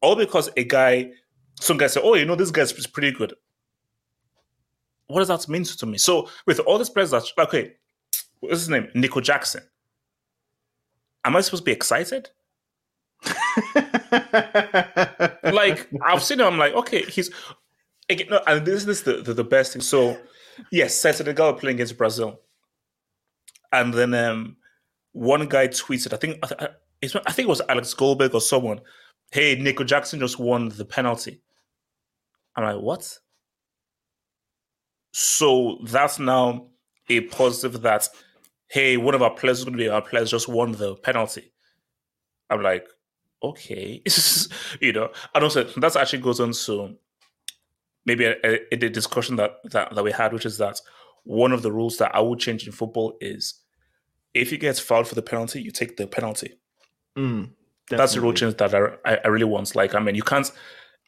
All 0.00 0.16
because 0.16 0.48
a 0.56 0.64
guy, 0.64 1.10
some 1.60 1.76
guy 1.76 1.88
said, 1.88 2.02
oh, 2.04 2.14
you 2.14 2.24
know, 2.24 2.36
this 2.36 2.50
guy's 2.50 2.72
pretty 2.86 3.12
good. 3.12 3.34
What 5.08 5.20
does 5.20 5.28
that 5.28 5.48
mean 5.48 5.64
to 5.64 5.86
me? 5.86 5.98
So 5.98 6.28
with 6.46 6.60
all 6.60 6.78
these 6.78 6.90
players 6.90 7.10
that, 7.10 7.24
okay, 7.38 7.72
what's 8.38 8.60
his 8.60 8.68
name? 8.68 8.88
Nico 8.94 9.20
Jackson. 9.20 9.62
Am 11.24 11.36
I 11.36 11.40
supposed 11.40 11.62
to 11.62 11.66
be 11.66 11.72
excited? 11.72 12.30
like 15.42 15.88
I've 16.02 16.22
seen 16.22 16.40
him, 16.40 16.46
I'm 16.46 16.58
like, 16.58 16.72
okay, 16.74 17.02
he's 17.02 17.30
again, 18.08 18.28
no, 18.30 18.40
and 18.46 18.66
this 18.66 18.86
is 18.86 19.02
the, 19.02 19.22
the, 19.22 19.34
the 19.34 19.44
best 19.44 19.72
thing. 19.72 19.82
So, 19.82 20.18
yes, 20.70 20.94
Senegal 20.94 21.54
playing 21.54 21.76
against 21.76 21.98
Brazil, 21.98 22.40
and 23.72 23.92
then 23.94 24.14
um, 24.14 24.56
one 25.12 25.46
guy 25.48 25.68
tweeted, 25.68 26.12
I 26.12 26.16
think, 26.16 26.38
I, 26.42 26.68
I 27.26 27.32
think 27.32 27.46
it 27.46 27.48
was 27.48 27.62
Alex 27.68 27.94
Goldberg 27.94 28.34
or 28.34 28.40
someone, 28.40 28.80
hey, 29.30 29.56
Nico 29.56 29.84
Jackson 29.84 30.20
just 30.20 30.38
won 30.38 30.68
the 30.70 30.84
penalty. 30.84 31.40
I'm 32.56 32.64
like, 32.64 32.82
what? 32.82 33.18
So 35.12 35.78
that's 35.84 36.18
now 36.18 36.68
a 37.08 37.20
positive 37.22 37.82
that, 37.82 38.08
hey, 38.68 38.96
one 38.96 39.14
of 39.14 39.22
our 39.22 39.34
players 39.34 39.58
is 39.58 39.64
going 39.64 39.76
to 39.76 39.82
be 39.82 39.88
our 39.88 40.02
players 40.02 40.30
just 40.30 40.48
won 40.48 40.72
the 40.72 40.96
penalty. 40.96 41.52
I'm 42.48 42.62
like, 42.62 42.86
okay, 43.42 44.02
you 44.80 44.92
know, 44.92 45.10
and 45.34 45.44
also 45.44 45.64
that 45.64 45.96
actually 45.96 46.22
goes 46.22 46.40
on 46.40 46.52
to 46.52 46.96
maybe 48.10 48.24
a, 48.24 48.34
a, 48.44 48.56
a 48.72 48.88
discussion 49.00 49.36
that, 49.36 49.52
that 49.72 49.94
that 49.94 50.04
we 50.04 50.12
had, 50.20 50.32
which 50.32 50.46
is 50.46 50.58
that 50.58 50.76
one 51.24 51.52
of 51.52 51.62
the 51.62 51.72
rules 51.78 51.96
that 51.98 52.14
I 52.18 52.20
would 52.20 52.40
change 52.46 52.66
in 52.66 52.72
football 52.72 53.16
is 53.20 53.42
if 54.34 54.50
you 54.52 54.58
get 54.58 54.78
fouled 54.78 55.08
for 55.08 55.14
the 55.14 55.22
penalty, 55.32 55.62
you 55.62 55.70
take 55.70 55.96
the 55.96 56.06
penalty. 56.06 56.50
Mm, 57.16 57.50
That's 57.88 58.14
the 58.14 58.20
rule 58.20 58.32
change 58.32 58.56
that 58.56 58.74
I, 59.10 59.18
I 59.24 59.28
really 59.28 59.44
want. 59.54 59.74
Like, 59.74 59.94
I 59.94 60.00
mean, 60.00 60.14
you 60.14 60.22
can't, 60.22 60.50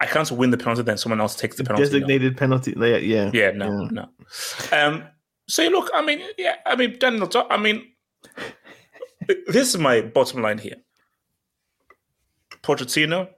I 0.01 0.07
can't 0.07 0.31
win 0.31 0.51
the 0.51 0.59
penalty, 0.59 0.83
then 0.83 0.99
someone 0.99 1.21
else 1.21 1.35
takes 1.37 1.57
the 1.57 1.65
penalty. 1.65 1.85
Designated 1.85 2.33
no. 2.35 2.39
penalty, 2.39 2.75
yeah, 2.77 3.31
yeah, 3.33 3.51
no, 3.53 3.67
yeah. 3.83 3.89
no. 3.99 4.05
Um, 4.77 5.05
so 5.49 5.67
look, 5.69 5.91
I 5.95 6.03
mean, 6.05 6.21
yeah, 6.39 6.57
I 6.67 6.77
mean, 6.77 6.99
Daniel, 6.99 7.31
I 7.51 7.57
mean, 7.57 7.79
this 9.47 9.69
is 9.71 9.79
my 9.79 10.01
bottom 10.01 10.43
line 10.43 10.59
here. 10.59 10.77
Pochettino, 12.63 13.29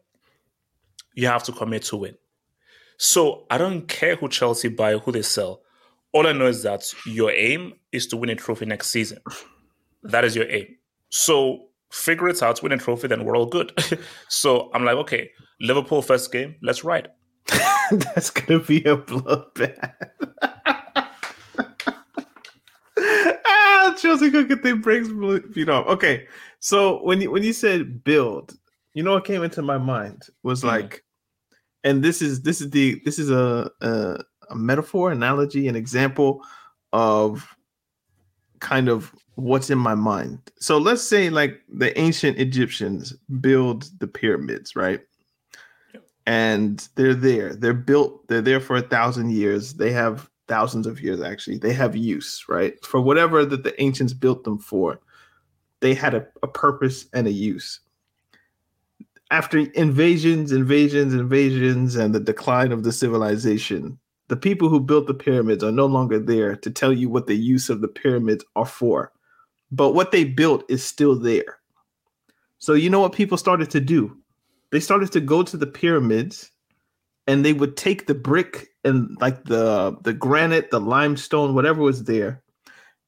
you 1.14 1.28
have 1.28 1.44
to 1.44 1.52
commit 1.52 1.82
to 1.84 1.96
win. 1.96 2.16
So 2.98 3.46
I 3.50 3.58
don't 3.58 3.88
care 3.88 4.16
who 4.16 4.28
Chelsea 4.28 4.68
buy, 4.68 4.94
who 4.94 5.12
they 5.12 5.22
sell. 5.22 5.62
All 6.12 6.26
I 6.26 6.32
know 6.32 6.46
is 6.46 6.62
that 6.62 6.92
your 7.06 7.30
aim 7.32 7.74
is 7.92 8.06
to 8.08 8.16
win 8.16 8.30
a 8.30 8.36
trophy 8.36 8.66
next 8.66 8.90
season. 8.90 9.18
That 10.04 10.24
is 10.24 10.36
your 10.36 10.48
aim. 10.50 10.66
So 11.10 11.66
figure 11.90 12.28
it 12.28 12.42
out, 12.42 12.62
win 12.62 12.72
a 12.72 12.78
trophy, 12.78 13.08
then 13.08 13.24
we're 13.24 13.36
all 13.36 13.46
good. 13.46 13.72
so 14.28 14.70
I'm 14.74 14.84
like, 14.84 14.96
okay, 14.96 15.30
Liverpool 15.60 16.02
first 16.02 16.32
game, 16.32 16.56
let's 16.62 16.84
ride. 16.84 17.08
That's 17.90 18.30
gonna 18.30 18.60
be 18.60 18.78
a 18.78 18.96
bloodbath. 18.96 19.92
ah, 22.98 23.94
Chelsea 23.98 24.30
cooking 24.30 24.58
thing 24.58 24.80
breaks 24.80 25.08
feet 25.52 25.68
off. 25.68 25.86
Okay, 25.86 26.26
so 26.58 27.02
when 27.04 27.20
you 27.20 27.30
when 27.30 27.42
you 27.42 27.52
said 27.52 28.02
build, 28.04 28.54
you 28.94 29.02
know 29.02 29.12
what 29.12 29.24
came 29.24 29.42
into 29.42 29.62
my 29.62 29.78
mind 29.78 30.22
was 30.42 30.60
mm-hmm. 30.60 30.68
like, 30.68 31.04
and 31.84 32.02
this 32.02 32.20
is 32.20 32.42
this 32.42 32.60
is 32.60 32.70
the 32.70 33.00
this 33.04 33.18
is 33.18 33.30
a, 33.30 33.70
a 33.80 34.18
a 34.50 34.54
metaphor, 34.56 35.12
analogy, 35.12 35.68
an 35.68 35.76
example 35.76 36.42
of 36.92 37.56
kind 38.60 38.88
of 38.88 39.14
what's 39.36 39.70
in 39.70 39.78
my 39.78 39.94
mind. 39.94 40.38
So 40.58 40.78
let's 40.78 41.02
say 41.02 41.30
like 41.30 41.60
the 41.68 41.96
ancient 41.98 42.38
Egyptians 42.38 43.12
build 43.40 43.90
the 43.98 44.06
pyramids, 44.06 44.76
right? 44.76 45.00
And 46.26 46.86
they're 46.94 47.14
there. 47.14 47.54
They're 47.54 47.74
built. 47.74 48.26
They're 48.28 48.40
there 48.40 48.60
for 48.60 48.76
a 48.76 48.82
thousand 48.82 49.32
years. 49.32 49.74
They 49.74 49.92
have 49.92 50.30
thousands 50.48 50.86
of 50.86 51.00
years 51.00 51.20
actually. 51.20 51.58
They 51.58 51.72
have 51.72 51.96
use, 51.96 52.44
right? 52.48 52.82
For 52.84 53.00
whatever 53.00 53.44
that 53.44 53.64
the 53.64 53.80
ancients 53.82 54.14
built 54.14 54.44
them 54.44 54.58
for, 54.58 55.00
they 55.80 55.94
had 55.94 56.14
a, 56.14 56.26
a 56.42 56.48
purpose 56.48 57.06
and 57.12 57.26
a 57.26 57.32
use. 57.32 57.80
After 59.30 59.58
invasions, 59.58 60.52
invasions, 60.52 61.14
invasions, 61.14 61.96
and 61.96 62.14
the 62.14 62.20
decline 62.20 62.72
of 62.72 62.84
the 62.84 62.92
civilization, 62.92 63.98
the 64.28 64.36
people 64.36 64.68
who 64.68 64.80
built 64.80 65.06
the 65.06 65.14
pyramids 65.14 65.64
are 65.64 65.72
no 65.72 65.86
longer 65.86 66.18
there 66.18 66.56
to 66.56 66.70
tell 66.70 66.92
you 66.92 67.08
what 67.08 67.26
the 67.26 67.36
use 67.36 67.68
of 67.68 67.80
the 67.80 67.88
pyramids 67.88 68.44
are 68.54 68.66
for 68.66 69.12
but 69.74 69.92
what 69.92 70.12
they 70.12 70.24
built 70.24 70.64
is 70.68 70.84
still 70.84 71.18
there. 71.18 71.58
So 72.58 72.74
you 72.74 72.88
know 72.88 73.00
what 73.00 73.12
people 73.12 73.36
started 73.36 73.70
to 73.70 73.80
do? 73.80 74.16
They 74.70 74.80
started 74.80 75.10
to 75.12 75.20
go 75.20 75.42
to 75.42 75.56
the 75.56 75.66
pyramids 75.66 76.50
and 77.26 77.44
they 77.44 77.52
would 77.52 77.76
take 77.76 78.06
the 78.06 78.14
brick 78.14 78.68
and 78.84 79.16
like 79.20 79.44
the 79.44 79.96
the 80.02 80.12
granite, 80.12 80.70
the 80.70 80.80
limestone, 80.80 81.54
whatever 81.54 81.82
was 81.82 82.04
there, 82.04 82.42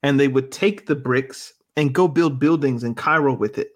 and 0.03 0.19
they 0.19 0.29
would 0.29 0.51
take 0.51 0.87
the 0.87 0.95
bricks 0.95 1.53
and 1.77 1.95
go 1.95 2.09
build 2.09 2.41
buildings 2.41 2.83
in 2.83 2.95
Cairo 2.95 3.35
with 3.35 3.59
it. 3.59 3.76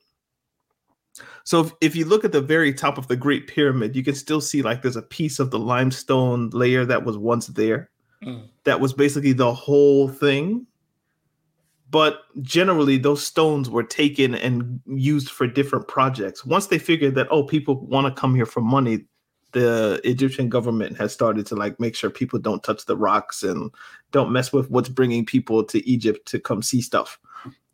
So 1.45 1.61
if, 1.61 1.73
if 1.81 1.97
you 1.97 2.05
look 2.05 2.25
at 2.25 2.33
the 2.33 2.41
very 2.41 2.73
top 2.73 2.99
of 2.99 3.09
the 3.09 3.17
Great 3.17 3.47
Pyramid, 3.47 3.97
you 3.97 4.05
can 4.05 4.15
still 4.15 4.41
see 4.41 4.63
like 4.63 4.83
there's 4.83 4.97
a 4.97 5.03
piece 5.03 5.39
of 5.39 5.51
the 5.51 5.59
limestone 5.59 6.51
layer 6.51 6.85
that 6.85 7.05
was 7.05 7.17
once 7.17 7.49
there. 7.49 7.91
Mm. 8.25 8.49
That 8.65 8.81
was 8.81 8.93
basically 8.93 9.33
the 9.33 9.55
whole 9.55 10.09
thing 10.09 10.67
but 11.91 12.23
generally 12.41 12.97
those 12.97 13.25
stones 13.25 13.69
were 13.69 13.83
taken 13.83 14.35
and 14.35 14.81
used 14.87 15.31
for 15.31 15.47
different 15.47 15.89
projects 15.89 16.45
once 16.45 16.69
they 16.69 16.79
figured 16.79 17.15
that 17.15 17.27
oh 17.31 17.43
people 17.43 17.85
want 17.87 18.07
to 18.07 18.21
come 18.21 18.35
here 18.35 18.47
for 18.47 18.61
money 18.61 19.05
the 19.53 20.01
egyptian 20.05 20.49
government 20.49 20.97
has 20.97 21.13
started 21.13 21.45
to 21.45 21.57
like 21.57 21.79
make 21.81 21.95
sure 21.95 22.09
people 22.09 22.39
don't 22.39 22.63
touch 22.63 22.87
the 22.87 22.97
rocks 22.97 23.43
and 23.43 23.71
don't 24.13 24.33
mess 24.33 24.53
with 24.53 24.71
what's 24.71 24.89
bringing 24.89 25.27
people 25.27 25.65
to 25.65 25.87
egypt 25.89 26.27
to 26.27 26.39
come 26.39 26.63
see 26.63 26.81
stuff 26.81 27.19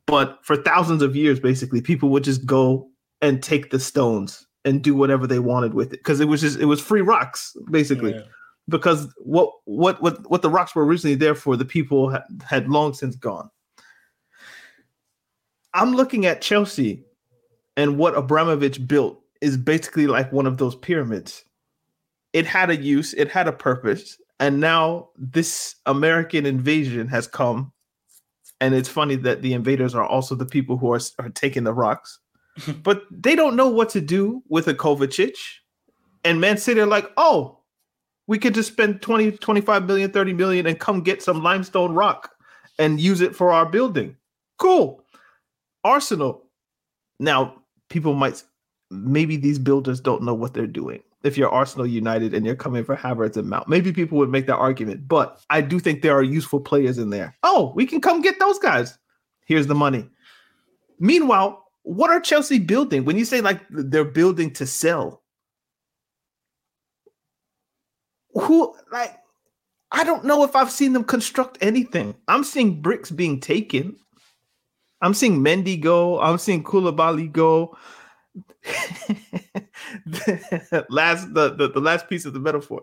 but 0.07 0.39
for 0.43 0.57
thousands 0.57 1.03
of 1.03 1.15
years 1.15 1.39
basically 1.39 1.81
people 1.81 2.09
would 2.09 2.25
just 2.25 2.47
go 2.47 2.89
and 3.23 3.43
take 3.43 3.71
the 3.71 3.81
stones 3.81 4.47
and 4.65 4.83
do 4.83 4.95
whatever 4.95 5.27
they 5.27 5.39
wanted 5.39 5.75
with 5.75 5.93
it 5.93 5.99
because 5.99 6.21
it 6.21 6.29
was 6.29 6.41
just 6.41 6.59
it 6.59 6.67
was 6.67 6.81
free 6.81 7.01
rocks 7.01 7.57
basically 7.71 8.13
yeah. 8.13 8.23
because 8.69 9.07
what 9.19 9.51
what 9.65 10.03
what 10.03 10.29
what 10.31 10.43
the 10.43 10.51
rocks 10.51 10.75
were 10.75 10.85
originally 10.85 11.15
there 11.15 11.35
for 11.35 11.57
the 11.57 11.65
people 11.65 12.11
had, 12.11 12.23
had 12.49 12.69
long 12.69 12.93
since 12.93 13.17
gone 13.17 13.49
I'm 15.77 15.95
looking 15.95 16.25
at 16.25 16.41
Chelsea 16.41 17.05
and 17.77 17.99
what 17.99 18.17
Abramovich 18.17 18.87
built 18.89 19.21
is 19.43 19.59
basically 19.59 20.07
like 20.07 20.33
one 20.33 20.47
of 20.47 20.57
those 20.57 20.75
pyramids. 20.75 21.45
it 22.33 22.47
had 22.47 22.71
a 22.71 22.77
use, 22.77 23.13
it 23.15 23.31
had 23.31 23.47
a 23.47 23.53
purpose, 23.53 24.19
and 24.41 24.61
now 24.61 25.09
this 25.17 25.77
American 25.87 26.47
invasion 26.47 27.09
has 27.09 27.27
come. 27.27 27.73
And 28.61 28.75
it's 28.75 28.89
funny 28.89 29.17
that 29.17 29.43
the 29.43 29.53
invaders 29.53 29.95
are 29.95 30.05
also 30.05 30.35
the 30.35 30.47
people 30.47 30.79
who 30.79 30.93
are, 30.93 31.01
are 31.19 31.29
taking 31.29 31.65
the 31.65 31.75
rocks, 31.75 32.19
but 32.83 33.05
they 33.11 33.35
don't 33.35 33.57
know 33.57 33.69
what 33.69 33.89
to 33.91 34.01
do 34.01 34.43
with 34.49 34.69
a 34.69 34.75
Kovacic. 34.75 35.37
And 36.25 36.41
Man 36.41 36.59
City 36.59 36.81
are 36.81 36.87
like, 36.87 37.11
oh, 37.17 37.61
we 38.27 38.39
could 38.39 38.55
just 38.55 38.73
spend 38.73 39.03
20, 39.03 39.33
25 39.33 39.85
million, 39.85 40.11
30 40.11 40.33
million 40.33 40.67
and 40.67 40.81
come 40.81 41.01
get 41.03 41.23
some 41.23 41.43
limestone 41.43 41.95
rock 41.95 42.33
and 42.79 43.01
use 43.01 43.21
it 43.21 43.35
for 43.35 43.53
our 43.53 43.67
building. 43.67 44.17
Cool. 44.59 45.05
Arsenal. 45.85 46.43
Now, 47.21 47.63
people 47.89 48.15
might 48.15 48.43
maybe 48.91 49.37
these 49.37 49.59
builders 49.59 50.01
don't 50.01 50.23
know 50.23 50.35
what 50.35 50.55
they're 50.55 50.67
doing. 50.67 51.03
If 51.23 51.37
you're 51.37 51.49
Arsenal 51.51 51.87
United 51.87 52.35
and 52.35 52.47
you're 52.47 52.55
coming 52.55 52.85
for 52.85 52.97
Havertz 52.97 53.37
and 53.37 53.49
Mount, 53.49 53.69
maybe 53.69 53.93
people 53.93 54.19
would 54.19 54.31
make 54.31 54.47
that 54.47 54.57
argument. 54.57 55.09
But 55.09 55.41
I 55.51 55.61
do 55.61 55.81
think 55.81 56.03
there 56.03 56.17
are 56.17 56.23
useful 56.23 56.61
players 56.61 56.99
in 56.99 57.11
there. 57.11 57.37
Oh, 57.43 57.73
we 57.75 57.87
can 57.87 58.01
come 58.01 58.23
get 58.23 58.39
those 58.39 58.59
guys. 58.59 58.97
Here's 59.47 59.67
the 59.67 59.75
money. 59.75 60.09
Meanwhile, 61.01 61.66
what 61.87 62.11
are 62.11 62.19
Chelsea 62.19 62.59
building? 62.59 63.05
When 63.05 63.17
you 63.17 63.25
say 63.25 63.41
like 63.41 63.61
they're 63.71 64.05
building 64.05 64.53
to 64.55 64.67
sell, 64.67 65.23
who 68.35 68.75
like 68.91 69.17
I 69.93 70.03
don't 70.03 70.25
know 70.25 70.43
if 70.43 70.57
I've 70.57 70.73
seen 70.73 70.93
them 70.93 71.05
construct 71.05 71.59
anything. 71.61 72.17
I'm 72.27 72.43
seeing 72.43 72.83
bricks 72.83 73.13
being 73.13 73.39
taken. 73.39 73.97
I'm 75.01 75.15
seeing 75.15 75.39
Mendy 75.39 75.81
go. 75.81 76.21
I'm 76.21 76.39
seeing 76.39 76.65
Koulibaly 76.65 77.31
go. 77.31 77.77
last 80.91 81.33
the, 81.35 81.55
the 81.55 81.71
the 81.73 81.81
last 81.81 82.09
piece 82.09 82.25
of 82.25 82.33
the 82.33 82.41
metaphor. 82.41 82.83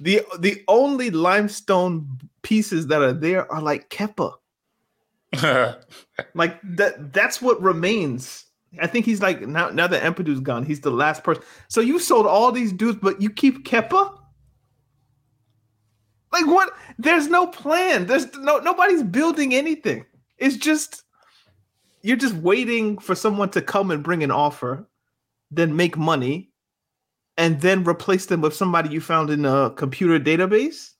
The 0.00 0.20
the 0.38 0.62
only 0.68 1.08
limestone 1.08 2.18
pieces 2.42 2.88
that 2.88 3.00
are 3.00 3.14
there 3.14 3.50
are 3.50 3.62
like 3.62 3.88
Kepa. 3.88 4.34
like 6.34 6.60
that 6.62 7.12
that's 7.12 7.40
what 7.40 7.60
remains. 7.62 8.44
I 8.80 8.86
think 8.86 9.06
he's 9.06 9.22
like 9.22 9.42
now 9.42 9.70
now 9.70 9.86
that 9.86 10.02
Ampadu's 10.02 10.40
gone, 10.40 10.64
he's 10.64 10.80
the 10.80 10.90
last 10.90 11.24
person. 11.24 11.42
So 11.68 11.80
you 11.80 11.98
sold 11.98 12.26
all 12.26 12.52
these 12.52 12.72
dudes, 12.72 12.98
but 13.00 13.20
you 13.20 13.30
keep 13.30 13.66
Kepa? 13.66 14.18
Like 16.32 16.46
what? 16.46 16.72
There's 16.98 17.28
no 17.28 17.46
plan. 17.46 18.06
There's 18.06 18.32
no 18.36 18.58
nobody's 18.58 19.02
building 19.02 19.54
anything. 19.54 20.04
It's 20.38 20.56
just 20.56 21.02
you're 22.02 22.16
just 22.16 22.34
waiting 22.34 22.98
for 22.98 23.14
someone 23.14 23.50
to 23.50 23.62
come 23.62 23.90
and 23.90 24.02
bring 24.02 24.22
an 24.22 24.30
offer, 24.30 24.88
then 25.50 25.76
make 25.76 25.96
money, 25.96 26.50
and 27.36 27.60
then 27.60 27.84
replace 27.84 28.26
them 28.26 28.40
with 28.40 28.54
somebody 28.54 28.90
you 28.90 29.00
found 29.00 29.30
in 29.30 29.44
a 29.44 29.70
computer 29.70 30.18
database. 30.18 30.90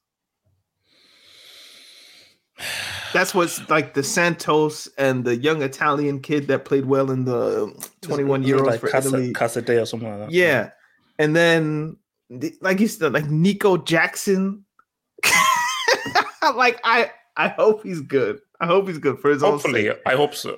That's 3.12 3.34
what's 3.34 3.68
like 3.68 3.94
the 3.94 4.02
Santos 4.02 4.88
and 4.98 5.24
the 5.24 5.36
young 5.36 5.62
Italian 5.62 6.20
kid 6.20 6.48
that 6.48 6.64
played 6.64 6.86
well 6.86 7.10
in 7.10 7.24
the 7.24 7.72
21 8.02 8.44
Euros 8.44 8.66
like 8.66 8.80
for 8.80 8.88
Casa, 8.88 9.08
Italy. 9.08 9.32
Casadei 9.32 9.82
or 9.82 9.86
something 9.86 10.08
like 10.08 10.28
that. 10.28 10.30
Yeah. 10.30 10.70
And 11.18 11.36
then 11.36 11.96
like 12.60 12.80
you 12.80 12.88
said, 12.88 13.12
like 13.12 13.26
Nico 13.26 13.76
Jackson. 13.76 14.64
like 16.54 16.80
I 16.84 17.10
I 17.36 17.48
hope 17.48 17.82
he's 17.82 18.00
good. 18.00 18.40
I 18.60 18.66
hope 18.66 18.88
he's 18.88 18.98
good 18.98 19.18
for 19.18 19.30
his 19.30 19.42
own 19.42 19.52
Hopefully. 19.52 19.90
I 20.06 20.14
hope 20.14 20.34
so. 20.34 20.56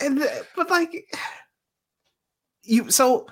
And 0.00 0.24
but 0.56 0.70
like 0.70 1.06
you 2.62 2.90
so 2.90 3.26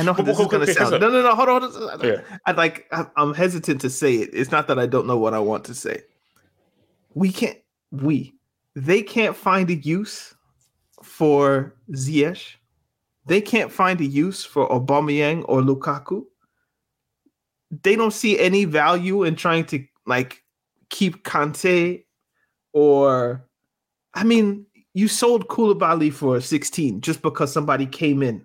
I 0.00 0.02
know 0.02 0.12
how 0.14 0.22
this 0.22 0.38
is 0.38 0.46
gonna 0.46 0.64
okay, 0.64 0.72
sound. 0.74 0.92
No, 0.92 1.10
no, 1.10 1.22
no, 1.22 1.34
hold 1.34 1.48
on. 1.48 1.62
hold 1.62 1.90
on. 1.90 2.00
Yeah. 2.04 2.22
I 2.46 2.52
like 2.52 2.90
I'm 3.16 3.34
hesitant 3.34 3.80
to 3.82 3.90
say 3.90 4.16
it. 4.16 4.30
It's 4.32 4.50
not 4.50 4.66
that 4.68 4.78
I 4.78 4.86
don't 4.86 5.06
know 5.06 5.18
what 5.18 5.34
I 5.34 5.38
want 5.38 5.64
to 5.64 5.74
say. 5.74 6.02
We 7.14 7.30
can't 7.30 7.58
we 7.92 8.34
they 8.74 9.02
can't 9.02 9.36
find 9.36 9.68
a 9.68 9.74
use 9.74 10.34
for 11.02 11.74
Ziyech. 11.92 12.54
They 13.26 13.40
can't 13.40 13.70
find 13.70 14.00
a 14.00 14.06
use 14.06 14.44
for 14.44 14.68
Aubameyang 14.68 15.44
or 15.48 15.60
Lukaku. 15.60 16.24
They 17.82 17.94
don't 17.94 18.12
see 18.12 18.38
any 18.38 18.64
value 18.64 19.22
in 19.22 19.36
trying 19.36 19.66
to 19.66 19.84
like 20.06 20.42
keep 20.88 21.24
Kante 21.24 22.04
or 22.72 23.44
I 24.14 24.24
mean, 24.24 24.66
you 24.94 25.08
sold 25.08 25.48
Koulibaly 25.48 26.12
for 26.12 26.40
16 26.40 27.00
just 27.00 27.22
because 27.22 27.52
somebody 27.52 27.86
came 27.86 28.22
in. 28.22 28.44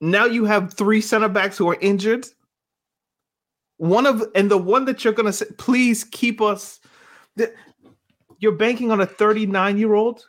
Now 0.00 0.24
you 0.24 0.44
have 0.44 0.72
three 0.74 1.00
center 1.00 1.28
backs 1.28 1.58
who 1.58 1.68
are 1.68 1.76
injured. 1.80 2.26
One 3.76 4.06
of 4.06 4.22
and 4.34 4.50
the 4.50 4.58
one 4.58 4.84
that 4.86 5.04
you're 5.04 5.12
gonna 5.12 5.32
say, 5.32 5.46
please 5.58 6.04
keep 6.04 6.40
us. 6.40 6.80
the- 7.36 7.52
You're 8.38 8.52
banking 8.52 8.90
on 8.90 9.00
a 9.00 9.06
39 9.06 9.78
year 9.78 9.94
old. 9.94 10.26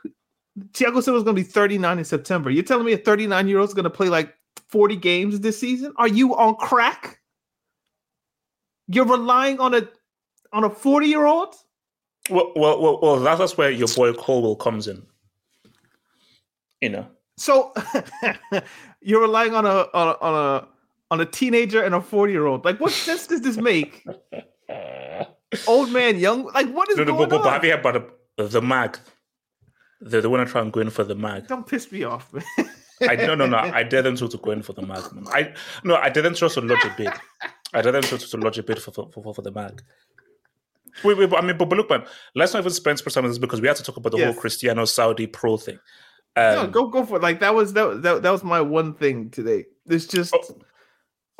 Thiago 0.73 1.01
Silva's 1.01 1.23
gonna 1.23 1.33
be 1.35 1.43
39 1.43 1.99
in 1.99 2.05
September. 2.05 2.49
You're 2.49 2.63
telling 2.63 2.85
me 2.85 2.93
a 2.93 2.97
39 2.97 3.47
year 3.47 3.59
old 3.59 3.69
is 3.69 3.73
gonna 3.73 3.89
play 3.89 4.09
like 4.09 4.33
40 4.69 4.95
games 4.97 5.39
this 5.39 5.59
season? 5.59 5.93
Are 5.97 6.07
you 6.07 6.35
on 6.35 6.55
crack? 6.55 7.19
You're 8.87 9.05
relying 9.05 9.59
on 9.59 9.73
a 9.73 9.87
on 10.53 10.63
a 10.65 10.69
40 10.69 11.07
year 11.07 11.25
old? 11.25 11.55
well, 12.29 12.51
well, 12.55 12.79
well, 12.81 12.99
well, 13.01 13.19
that's, 13.19 13.39
that's 13.39 13.57
where 13.57 13.71
your 13.71 13.87
boy 13.87 14.13
Colwill 14.13 14.55
comes 14.55 14.87
in. 14.87 15.01
You 16.81 16.89
know, 16.89 17.07
So 17.37 17.73
you're 19.01 19.21
relying 19.21 19.53
on 19.53 19.65
a 19.65 19.87
on 19.93 20.07
a 20.07 20.17
on 20.21 20.33
a 20.33 20.67
on 21.11 21.21
a 21.21 21.25
teenager 21.25 21.83
and 21.83 21.93
a 21.93 22.01
40 22.01 22.31
year 22.31 22.45
old. 22.45 22.63
Like, 22.63 22.79
what 22.79 22.91
sense 22.91 23.27
does 23.27 23.41
this 23.41 23.57
make? 23.57 24.05
Old 25.67 25.91
man, 25.91 26.17
young. 26.17 26.45
Like, 26.45 26.71
what 26.71 26.89
is 26.89 26.97
no, 26.97 27.03
no, 27.03 27.11
going 27.13 27.29
but, 27.29 27.37
but, 27.37 27.43
but 27.43 27.53
on? 27.55 27.65
you 27.65 27.71
heard 27.71 27.79
about 27.81 28.09
the, 28.37 28.47
the 28.47 28.61
mag? 28.61 28.97
They, 30.01 30.21
they 30.21 30.27
want 30.27 30.47
to 30.47 30.51
try 30.51 30.61
and 30.61 30.71
go 30.71 30.79
in 30.79 30.89
for 30.89 31.03
the 31.03 31.15
mag. 31.15 31.47
Don't 31.47 31.67
piss 31.67 31.91
me 31.91 32.03
off, 32.03 32.31
man. 32.33 32.69
I 33.01 33.15
no 33.15 33.35
no 33.35 33.47
no. 33.47 33.57
I 33.57 33.83
dare 33.83 34.01
them 34.03 34.15
to, 34.15 34.27
to 34.27 34.37
go 34.37 34.51
in 34.51 34.61
for 34.61 34.73
the 34.73 34.83
mag. 34.83 35.11
Man. 35.11 35.25
I 35.27 35.53
no. 35.83 35.95
I 35.95 36.09
dare 36.09 36.23
them 36.23 36.35
to 36.35 36.45
also 36.45 36.61
lodge 36.61 36.85
a 36.85 36.93
bid. 36.95 37.11
I 37.73 37.81
dare 37.81 37.91
them 37.91 38.03
to, 38.03 38.17
to 38.17 38.37
lodge 38.37 38.59
a 38.59 38.63
bid 38.63 38.79
for 38.79 38.91
for, 38.91 39.09
for, 39.11 39.33
for 39.33 39.41
the 39.41 39.51
mag. 39.51 39.81
Wait, 41.03 41.17
wait, 41.17 41.29
but, 41.29 41.41
I 41.41 41.45
mean, 41.45 41.57
but, 41.57 41.69
but 41.69 41.77
look, 41.77 41.89
man. 41.89 42.03
Let's 42.35 42.53
not 42.53 42.59
even 42.59 42.71
spend 42.71 42.99
so 42.99 43.05
much 43.05 43.13
time 43.13 43.23
on 43.23 43.31
this 43.31 43.37
because 43.37 43.61
we 43.61 43.67
have 43.67 43.77
to 43.77 43.83
talk 43.83 43.97
about 43.97 44.11
the 44.11 44.17
Yes. 44.17 44.33
whole 44.33 44.41
Cristiano 44.41 44.85
Saudi 44.85 45.25
pro 45.25 45.57
thing. 45.57 45.79
Um, 46.35 46.55
no, 46.55 46.67
go 46.67 46.87
go 46.87 47.05
for 47.05 47.17
it. 47.17 47.21
Like 47.21 47.39
that 47.41 47.53
was 47.53 47.73
that, 47.73 48.01
that 48.03 48.23
that 48.23 48.31
was 48.31 48.43
my 48.43 48.61
one 48.61 48.93
thing 48.93 49.29
today. 49.29 49.65
It's 49.87 50.05
just 50.07 50.33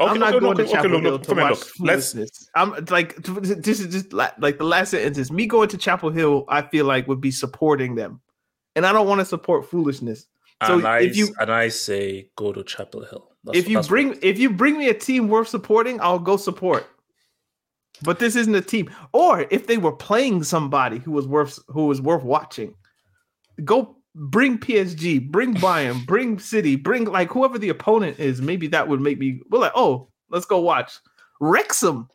Oh, 0.02 0.06
okay, 0.06 0.14
I'm 0.14 0.20
not 0.20 0.30
okay, 0.34 0.40
going 0.40 0.54
okay, 0.60 0.64
to 0.66 0.72
Chapel 0.72 0.92
look, 0.92 1.02
Hill 1.04 1.12
look, 1.12 1.24
to 1.24 1.36
watch 1.36 1.50
look. 1.52 1.68
Let's 1.80 2.12
foolishness. 2.14 2.50
I'm 2.56 2.86
like 2.90 3.16
this 3.24 3.80
is 3.80 3.94
just 3.94 4.14
la- 4.14 4.32
like 4.40 4.58
the 4.58 4.64
last 4.64 4.92
sentence 4.92 5.18
is 5.18 5.32
me 5.32 5.46
going 5.46 5.70
to 5.70 5.78
Chapel 5.78 6.10
Hill. 6.10 6.46
I 6.50 6.64
feel 6.64 6.86
like 6.86 7.08
would 7.08 7.22
be 7.22 7.32
supporting 7.32 7.96
them, 7.96 8.20
and 8.76 8.86
I 8.86 8.92
don't 8.94 9.08
want 9.08 9.20
to 9.20 9.26
support 9.26 9.70
foolishness. 9.70 10.26
So 10.66 10.76
and 10.76 10.88
I, 10.88 11.00
if 11.02 11.16
you 11.16 11.34
and 11.40 11.52
I 11.52 11.70
say 11.70 12.30
go 12.36 12.52
to 12.52 12.64
Chapel 12.64 13.06
Hill. 13.06 13.30
That's- 13.44 13.64
if 13.64 13.70
you 13.70 13.82
bring 13.82 14.18
if 14.22 14.40
you 14.40 14.50
bring 14.50 14.78
me 14.78 14.90
a 14.90 14.94
team 14.94 15.28
worth 15.28 15.48
supporting, 15.48 16.02
I'll 16.02 16.20
go 16.20 16.36
support. 16.38 16.86
But 18.04 18.18
this 18.20 18.36
isn't 18.36 18.56
a 18.56 18.62
team. 18.62 18.90
Or 19.14 19.46
if 19.52 19.68
they 19.68 19.78
were 19.78 19.92
playing 19.92 20.44
somebody 20.44 20.98
who 20.98 21.12
was 21.12 21.28
worth 21.28 21.60
who 21.68 21.86
was 21.88 22.02
worth 22.02 22.24
watching, 22.24 22.74
go 23.64 23.98
bring 24.16 24.58
PSG, 24.58 25.30
bring 25.32 25.54
Bayern, 25.56 26.06
bring 26.06 26.40
City, 26.40 26.76
bring 26.76 27.06
like 27.06 27.30
whoever 27.32 27.58
the 27.58 27.70
opponent 27.70 28.20
is. 28.20 28.42
Maybe 28.42 28.68
that 28.68 28.88
would 28.88 29.02
make 29.02 29.18
me 29.20 29.42
well 29.50 29.62
like, 29.62 29.72
oh, 29.76 30.10
let's 30.30 30.46
go 30.46 30.60
watch. 30.60 30.94
Wrexham 31.40 32.08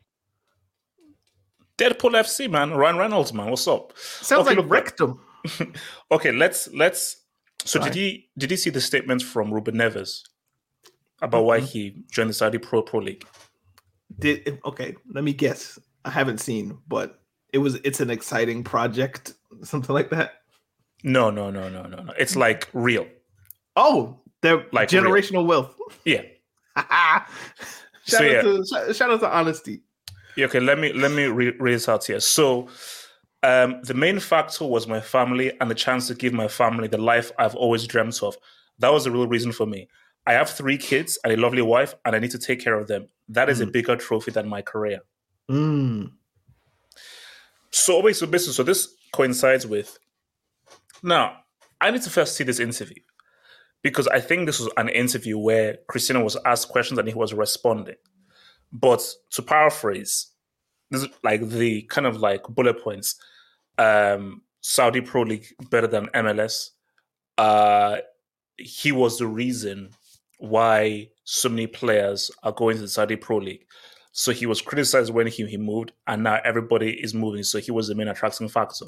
Deadpool 1.79 2.13
FC 2.19 2.51
man, 2.51 2.71
Ryan 2.73 2.97
Reynolds 2.97 3.33
man, 3.35 3.51
what's 3.51 3.69
up? 3.69 3.93
sounds 3.99 4.47
Okay, 4.47 4.57
like 4.57 4.71
rectum. 4.71 5.21
Okay, 6.11 6.33
let's 6.33 6.69
let's. 6.73 7.23
So 7.65 7.79
Sorry. 7.81 7.91
did 7.91 7.95
he 7.97 8.29
did 8.39 8.51
he 8.51 8.57
see 8.57 8.71
the 8.71 8.81
statements 8.81 9.23
from 9.25 9.53
Ruben 9.53 9.75
Neves 9.77 10.23
about 11.23 11.45
why 11.45 11.59
Mm-hmm. 11.59 11.67
he 11.67 12.03
joined 12.11 12.31
the 12.31 12.35
Saudi 12.35 12.59
Pro 12.59 12.83
Pro 12.83 13.01
League? 13.01 13.25
Did 14.19 14.59
okay? 14.65 14.95
Let 15.13 15.25
me 15.25 15.33
guess. 15.33 15.79
I 16.05 16.11
haven't 16.11 16.39
seen, 16.39 16.79
but 16.89 17.21
it 17.53 17.59
was 17.59 17.75
it's 17.85 18.01
an 18.01 18.11
exciting 18.11 18.65
project, 18.65 19.35
something 19.63 19.95
like 19.95 20.11
that. 20.11 20.35
No, 21.07 21.31
no, 21.31 21.51
no, 21.53 21.69
no, 21.69 21.85
no, 21.85 22.03
no. 22.03 22.13
It's 22.19 22.35
like 22.35 22.69
real. 22.73 23.07
Oh, 23.77 24.19
they're 24.43 24.67
Like 24.73 24.91
real. 24.91 25.05
generational 25.05 25.47
wealth. 25.47 25.75
Yeah. 26.05 26.23
shout, 26.77 27.29
So, 28.05 28.17
out 28.19 28.25
yeah. 28.25 28.43
to, 28.43 28.93
shout, 28.93 29.11
out 29.13 29.21
to 29.21 29.31
honesty. 29.31 29.83
Yeah, 30.37 30.47
Okay, 30.47 30.59
let 30.61 30.79
me 30.81 30.93
let 30.93 31.13
me 31.13 31.25
re- 31.27 31.55
read 31.61 31.75
this 31.75 31.89
out 31.89 32.05
here. 32.05 32.19
So, 32.21 32.69
um, 33.45 33.81
the 33.85 33.95
main 33.95 34.19
factor 34.19 34.65
was 34.67 34.89
my 34.89 35.01
family 35.01 35.53
and 35.61 35.71
the 35.71 35.75
chance 35.77 36.09
to 36.09 36.15
give 36.15 36.33
my 36.33 36.49
family 36.49 36.89
the 36.89 36.99
life 36.99 37.31
I've 37.39 37.55
always 37.55 37.87
dreamt 37.87 38.21
of. 38.25 38.37
That 38.81 38.93
was 38.93 39.05
the 39.05 39.13
real 39.13 39.29
reason 39.29 39.53
for 39.53 39.65
me. 39.65 39.89
I 40.27 40.33
have 40.33 40.51
three 40.51 40.77
kids 40.77 41.19
and 41.23 41.33
a 41.33 41.37
lovely 41.37 41.63
wife, 41.63 41.95
and 42.05 42.17
I 42.17 42.19
need 42.19 42.33
to 42.33 42.39
take 42.39 42.59
care 42.61 42.75
of 42.75 42.89
them. 42.89 43.07
That 43.29 43.49
is 43.49 43.61
a 43.61 43.67
bigger 43.67 43.95
trophy 43.95 44.33
than 44.33 44.49
my 44.49 44.61
career. 44.61 45.01
Mm. 45.49 46.11
So, 47.71 48.01
wait, 48.03 48.17
so 48.17 48.27
basically, 48.27 48.55
so 48.55 48.63
this 48.65 48.89
coincides 49.13 49.67
with. 49.69 49.97
Now, 51.03 51.39
I 51.81 51.91
need 51.91 52.03
to 52.03 52.11
first 52.11 52.37
see 52.37 52.45
this 52.45 52.61
interview 52.61 53.03
because 53.83 54.09
I 54.09 54.21
think 54.21 54.47
this 54.47 54.59
was 54.59 54.73
an 54.77 54.89
interview 54.89 55.39
where 55.39 55.79
Cristiano 55.89 56.25
was 56.25 56.37
asked 56.45 56.69
questions 56.69 56.99
and 56.99 57.09
he 57.09 57.15
was 57.15 57.35
responding. 57.35 57.97
But 58.73 59.07
to 59.31 59.43
paraphrase, 59.43 60.29
this 60.91 61.03
is 61.03 61.09
like 61.23 61.49
the 61.49 61.83
kind 61.83 62.07
of 62.07 62.17
like 62.19 62.43
bullet 62.49 62.83
points. 62.83 63.21
Um, 63.79 64.43
Saudi 64.61 65.01
Pro 65.01 65.23
League 65.23 65.47
better 65.71 65.87
than 65.87 66.07
MLS. 66.09 66.71
Uh, 67.39 67.99
he 68.57 68.91
was 68.91 69.19
the 69.19 69.27
reason 69.27 69.91
why 70.39 71.09
so 71.25 71.49
many 71.49 71.67
players 71.67 72.31
are 72.43 72.53
going 72.53 72.77
to 72.77 72.83
the 72.83 72.89
Saudi 72.89 73.17
Pro 73.17 73.39
League. 73.39 73.67
So 74.13 74.33
he 74.33 74.47
was 74.47 74.63
criticized 74.63 75.13
when 75.13 75.27
he, 75.27 75.47
he 75.47 75.59
moved, 75.59 75.93
and 76.07 76.23
now 76.23 76.41
everybody 76.45 76.91
is 76.91 77.15
moving. 77.15 77.43
So 77.43 77.59
he 77.59 77.71
was 77.71 77.89
the 77.89 77.95
main 77.95 78.09
attracting 78.09 78.49
factor. 78.49 78.87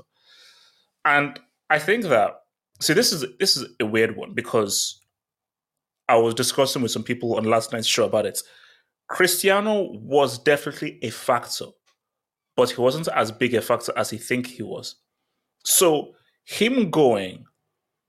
And 1.04 1.38
I 1.70 1.78
think 1.78 2.04
that 2.04 2.40
see 2.80 2.94
this 2.94 3.12
is 3.12 3.24
this 3.38 3.56
is 3.56 3.66
a 3.80 3.86
weird 3.86 4.16
one 4.16 4.34
because 4.34 5.00
I 6.08 6.16
was 6.16 6.34
discussing 6.34 6.82
with 6.82 6.90
some 6.90 7.02
people 7.02 7.36
on 7.36 7.44
last 7.44 7.72
night's 7.72 7.86
show 7.86 8.06
about 8.06 8.26
it. 8.26 8.40
Cristiano 9.08 9.90
was 9.92 10.38
definitely 10.38 10.98
a 11.02 11.10
factor, 11.10 11.66
but 12.56 12.70
he 12.70 12.80
wasn't 12.80 13.08
as 13.08 13.32
big 13.32 13.54
a 13.54 13.60
factor 13.60 13.92
as 13.96 14.10
he 14.10 14.18
think 14.18 14.46
he 14.46 14.62
was. 14.62 14.96
So 15.64 16.12
him 16.44 16.90
going 16.90 17.44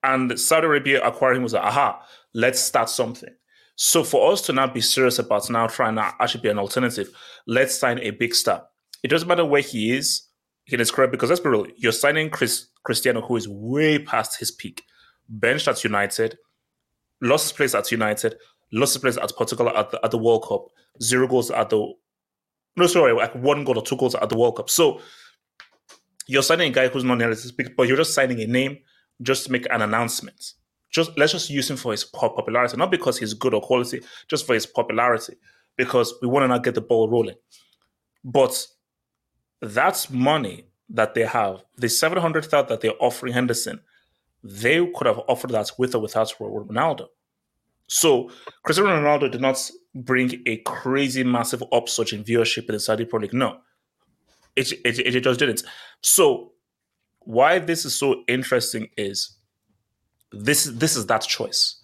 and 0.03 0.39
Saudi 0.39 0.67
Arabia 0.67 1.05
acquiring 1.05 1.43
was 1.43 1.53
like, 1.53 1.63
aha, 1.63 2.01
let's 2.33 2.59
start 2.59 2.89
something. 2.89 3.33
So 3.75 4.03
for 4.03 4.31
us 4.31 4.41
to 4.43 4.53
now 4.53 4.67
be 4.67 4.81
serious 4.81 5.19
about 5.19 5.49
now 5.49 5.67
trying 5.67 5.95
to 5.95 6.13
actually 6.19 6.41
be 6.41 6.49
an 6.49 6.59
alternative, 6.59 7.09
let's 7.47 7.75
sign 7.75 7.99
a 7.99 8.11
big 8.11 8.35
star. 8.35 8.65
It 9.03 9.09
doesn't 9.09 9.27
matter 9.27 9.45
where 9.45 9.61
he 9.61 9.91
is 9.95 10.23
in 10.67 10.79
his 10.79 10.91
career 10.91 11.07
because 11.07 11.29
let's 11.29 11.41
be 11.41 11.49
real, 11.49 11.67
you're 11.77 11.91
signing 11.91 12.29
Chris 12.29 12.68
Cristiano 12.89 13.21
who 13.21 13.35
is 13.35 13.47
way 13.47 13.99
past 13.99 14.39
his 14.39 14.49
peak, 14.49 14.81
benched 15.29 15.67
at 15.67 15.83
United, 15.83 16.35
lost 17.21 17.43
his 17.43 17.51
place 17.51 17.75
at 17.75 17.91
United, 17.91 18.35
lost 18.71 18.95
his 18.95 19.01
place 19.03 19.17
at 19.17 19.31
Portugal 19.37 19.69
at 19.69 19.91
the, 19.91 20.03
at 20.03 20.09
the 20.09 20.17
World 20.17 20.43
Cup, 20.47 20.65
zero 20.99 21.27
goals 21.27 21.51
at 21.51 21.69
the 21.69 21.93
no 22.75 22.87
sorry, 22.87 23.13
like 23.13 23.35
one 23.35 23.63
goal 23.63 23.77
or 23.77 23.83
two 23.83 23.95
goals 23.95 24.15
at 24.15 24.27
the 24.27 24.35
World 24.35 24.55
Cup. 24.55 24.71
So 24.71 25.01
you're 26.25 26.41
signing 26.41 26.71
a 26.71 26.73
guy 26.73 26.87
who's 26.87 27.03
not 27.03 27.19
nearly 27.19 27.33
as 27.33 27.51
big, 27.51 27.75
but 27.77 27.87
you're 27.87 27.95
just 27.95 28.15
signing 28.15 28.41
a 28.41 28.47
name 28.47 28.79
just 29.21 29.45
to 29.45 29.51
make 29.51 29.67
an 29.69 29.83
announcement. 29.83 30.53
Just 30.89 31.15
let's 31.15 31.33
just 31.33 31.51
use 31.51 31.69
him 31.69 31.77
for 31.77 31.91
his 31.91 32.03
popularity, 32.03 32.75
not 32.75 32.89
because 32.89 33.19
he's 33.19 33.35
good 33.35 33.53
or 33.53 33.61
quality, 33.61 34.01
just 34.27 34.47
for 34.47 34.55
his 34.55 34.65
popularity, 34.65 35.35
because 35.77 36.15
we 36.23 36.27
want 36.27 36.41
to 36.43 36.47
not 36.47 36.63
get 36.63 36.73
the 36.73 36.81
ball 36.81 37.07
rolling. 37.07 37.35
But 38.23 38.65
that's 39.61 40.09
money 40.09 40.68
that 40.89 41.13
they 41.13 41.25
have. 41.25 41.63
The 41.77 41.89
seven 41.89 42.19
hundred 42.19 42.45
thousand 42.45 42.69
that 42.69 42.81
they're 42.81 42.93
offering 42.99 43.33
Henderson, 43.33 43.81
they 44.43 44.85
could 44.95 45.07
have 45.07 45.19
offered 45.27 45.51
that 45.51 45.71
with 45.77 45.95
or 45.95 46.01
without 46.01 46.33
Ronaldo. 46.39 47.07
So 47.87 48.29
Cristiano 48.63 48.91
Ronaldo 48.91 49.31
did 49.31 49.41
not 49.41 49.71
bring 49.95 50.41
a 50.45 50.57
crazy 50.57 51.23
massive 51.23 51.63
upsurge 51.71 52.13
in 52.13 52.23
viewership 52.23 52.67
in 52.69 52.73
the 52.73 52.79
Saudi 52.79 53.05
Pro 53.05 53.19
League. 53.19 53.33
No, 53.33 53.57
it, 54.55 54.71
it, 54.85 54.99
it 54.99 55.23
just 55.23 55.39
didn't. 55.39 55.63
So 56.01 56.53
why 57.19 57.59
this 57.59 57.85
is 57.85 57.95
so 57.95 58.23
interesting 58.27 58.89
is 58.97 59.37
this 60.31 60.65
this 60.65 60.95
is 60.95 61.07
that 61.07 61.21
choice. 61.21 61.75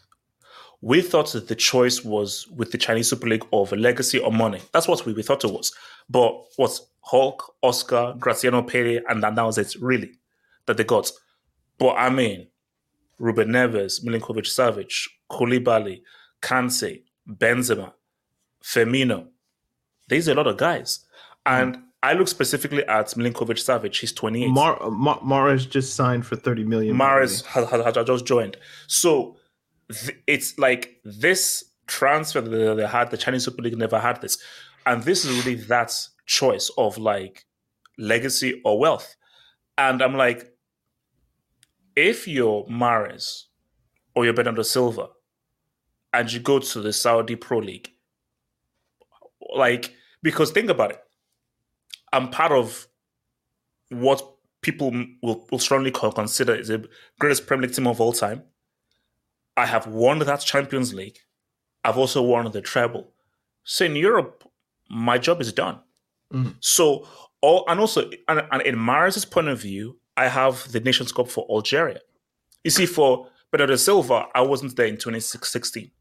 We 0.81 1.01
thought 1.01 1.31
that 1.33 1.47
the 1.47 1.55
choice 1.55 2.03
was 2.03 2.47
with 2.49 2.71
the 2.71 2.77
Chinese 2.77 3.09
Super 3.09 3.27
League 3.27 3.45
of 3.51 3.71
legacy 3.71 4.19
or 4.19 4.31
money. 4.31 4.61
That's 4.71 4.87
what 4.87 5.03
we, 5.05 5.13
we 5.13 5.23
thought 5.23 5.43
it 5.43 5.51
was. 5.51 5.73
But 6.09 6.43
what's 6.57 6.81
Hulk, 7.05 7.55
Oscar, 7.61 8.15
Graziano 8.17 8.63
Pelle, 8.63 8.99
and 9.07 9.21
that 9.23 9.35
was 9.35 9.57
it 9.57 9.75
really 9.79 10.11
that 10.65 10.77
they 10.77 10.83
got. 10.83 11.11
But 11.77 11.95
I 11.95 12.09
mean, 12.09 12.47
Ruben 13.19 13.49
Neves, 13.49 14.03
Milinkovic 14.03 14.45
Savic, 14.45 15.07
Koulibaly, 15.29 16.01
Kante, 16.41 17.03
Benzema, 17.27 17.93
Firmino. 18.63 19.27
These 20.09 20.29
are 20.29 20.33
a 20.33 20.35
lot 20.35 20.47
of 20.47 20.57
guys. 20.57 21.05
And 21.45 21.77
I 22.01 22.13
look 22.13 22.27
specifically 22.27 22.85
at 22.85 23.07
Milinkovic 23.07 23.57
Savic. 23.57 23.95
He's 23.99 24.11
28. 24.11 24.49
Mar- 24.49 24.89
Mar- 24.89 25.19
Mahrez 25.19 25.69
just 25.69 25.95
signed 25.95 26.25
for 26.25 26.35
30 26.35 26.63
million. 26.63 26.95
Mahrez 26.97 27.45
has, 27.45 27.69
has, 27.69 27.95
has, 27.95 28.05
just 28.05 28.25
joined. 28.25 28.57
So 28.87 29.37
th- 29.91 30.17
it's 30.27 30.57
like 30.57 31.01
this 31.03 31.63
transfer 31.87 32.41
that 32.41 32.75
they 32.75 32.87
had, 32.87 33.11
the 33.11 33.17
Chinese 33.17 33.45
Super 33.45 33.61
League 33.61 33.77
never 33.77 33.99
had 33.99 34.21
this. 34.21 34.37
And 34.85 35.03
this 35.03 35.25
is 35.25 35.45
really 35.45 35.61
that 35.65 35.93
choice 36.25 36.69
of 36.77 36.97
like 36.97 37.45
legacy 37.97 38.61
or 38.63 38.79
wealth. 38.79 39.15
And 39.77 40.01
I'm 40.01 40.15
like, 40.15 40.51
if 41.95 42.27
you're 42.27 42.65
Mahrez 42.65 43.43
or 44.15 44.25
you're 44.25 44.33
Bernardo 44.33 44.61
Silva 44.61 45.07
and 46.13 46.31
you 46.31 46.39
go 46.39 46.59
to 46.59 46.81
the 46.81 46.93
Saudi 46.93 47.35
Pro 47.35 47.59
League, 47.59 47.89
like, 49.55 49.93
because 50.21 50.51
think 50.51 50.69
about 50.69 50.91
it 50.91 51.01
I'm 52.15 52.29
part 52.29 52.53
of 52.53 52.87
what 53.89 54.25
people 54.61 54.91
will, 55.21 55.45
will 55.51 55.59
strongly 55.59 55.91
consider 55.91 56.55
is 56.55 56.69
the 56.69 56.87
greatest 57.19 57.45
Premier 57.45 57.67
League 57.67 57.75
team 57.75 57.87
of 57.87 57.99
all 57.99 58.13
time. 58.13 58.43
I 59.57 59.65
have 59.65 59.87
won 59.87 60.19
that 60.19 60.39
Champions 60.39 60.93
League. 60.93 61.19
I've 61.83 61.97
also 61.97 62.21
won 62.21 62.49
the 62.49 62.61
treble. 62.61 63.11
So 63.65 63.83
in 63.83 63.97
Europe, 63.97 64.49
my 64.89 65.17
job 65.17 65.41
is 65.41 65.51
done. 65.53 65.79
Mm-hmm. 66.33 66.51
So, 66.59 67.07
all, 67.41 67.65
and 67.67 67.79
also, 67.79 68.09
and, 68.27 68.43
and 68.51 68.61
in 68.63 68.77
Mahrez's 68.77 69.25
point 69.25 69.47
of 69.47 69.61
view, 69.61 69.97
I 70.17 70.27
have 70.27 70.71
the 70.71 70.79
Nations 70.79 71.11
Cup 71.11 71.29
for 71.29 71.45
Algeria. 71.49 71.99
You 72.63 72.71
see, 72.71 72.85
for 72.85 73.27
Bernardo 73.51 73.75
Silva, 73.75 74.25
I 74.33 74.41
wasn't 74.41 74.75
there 74.75 74.87
in 74.87 74.97
2016. 74.97 75.91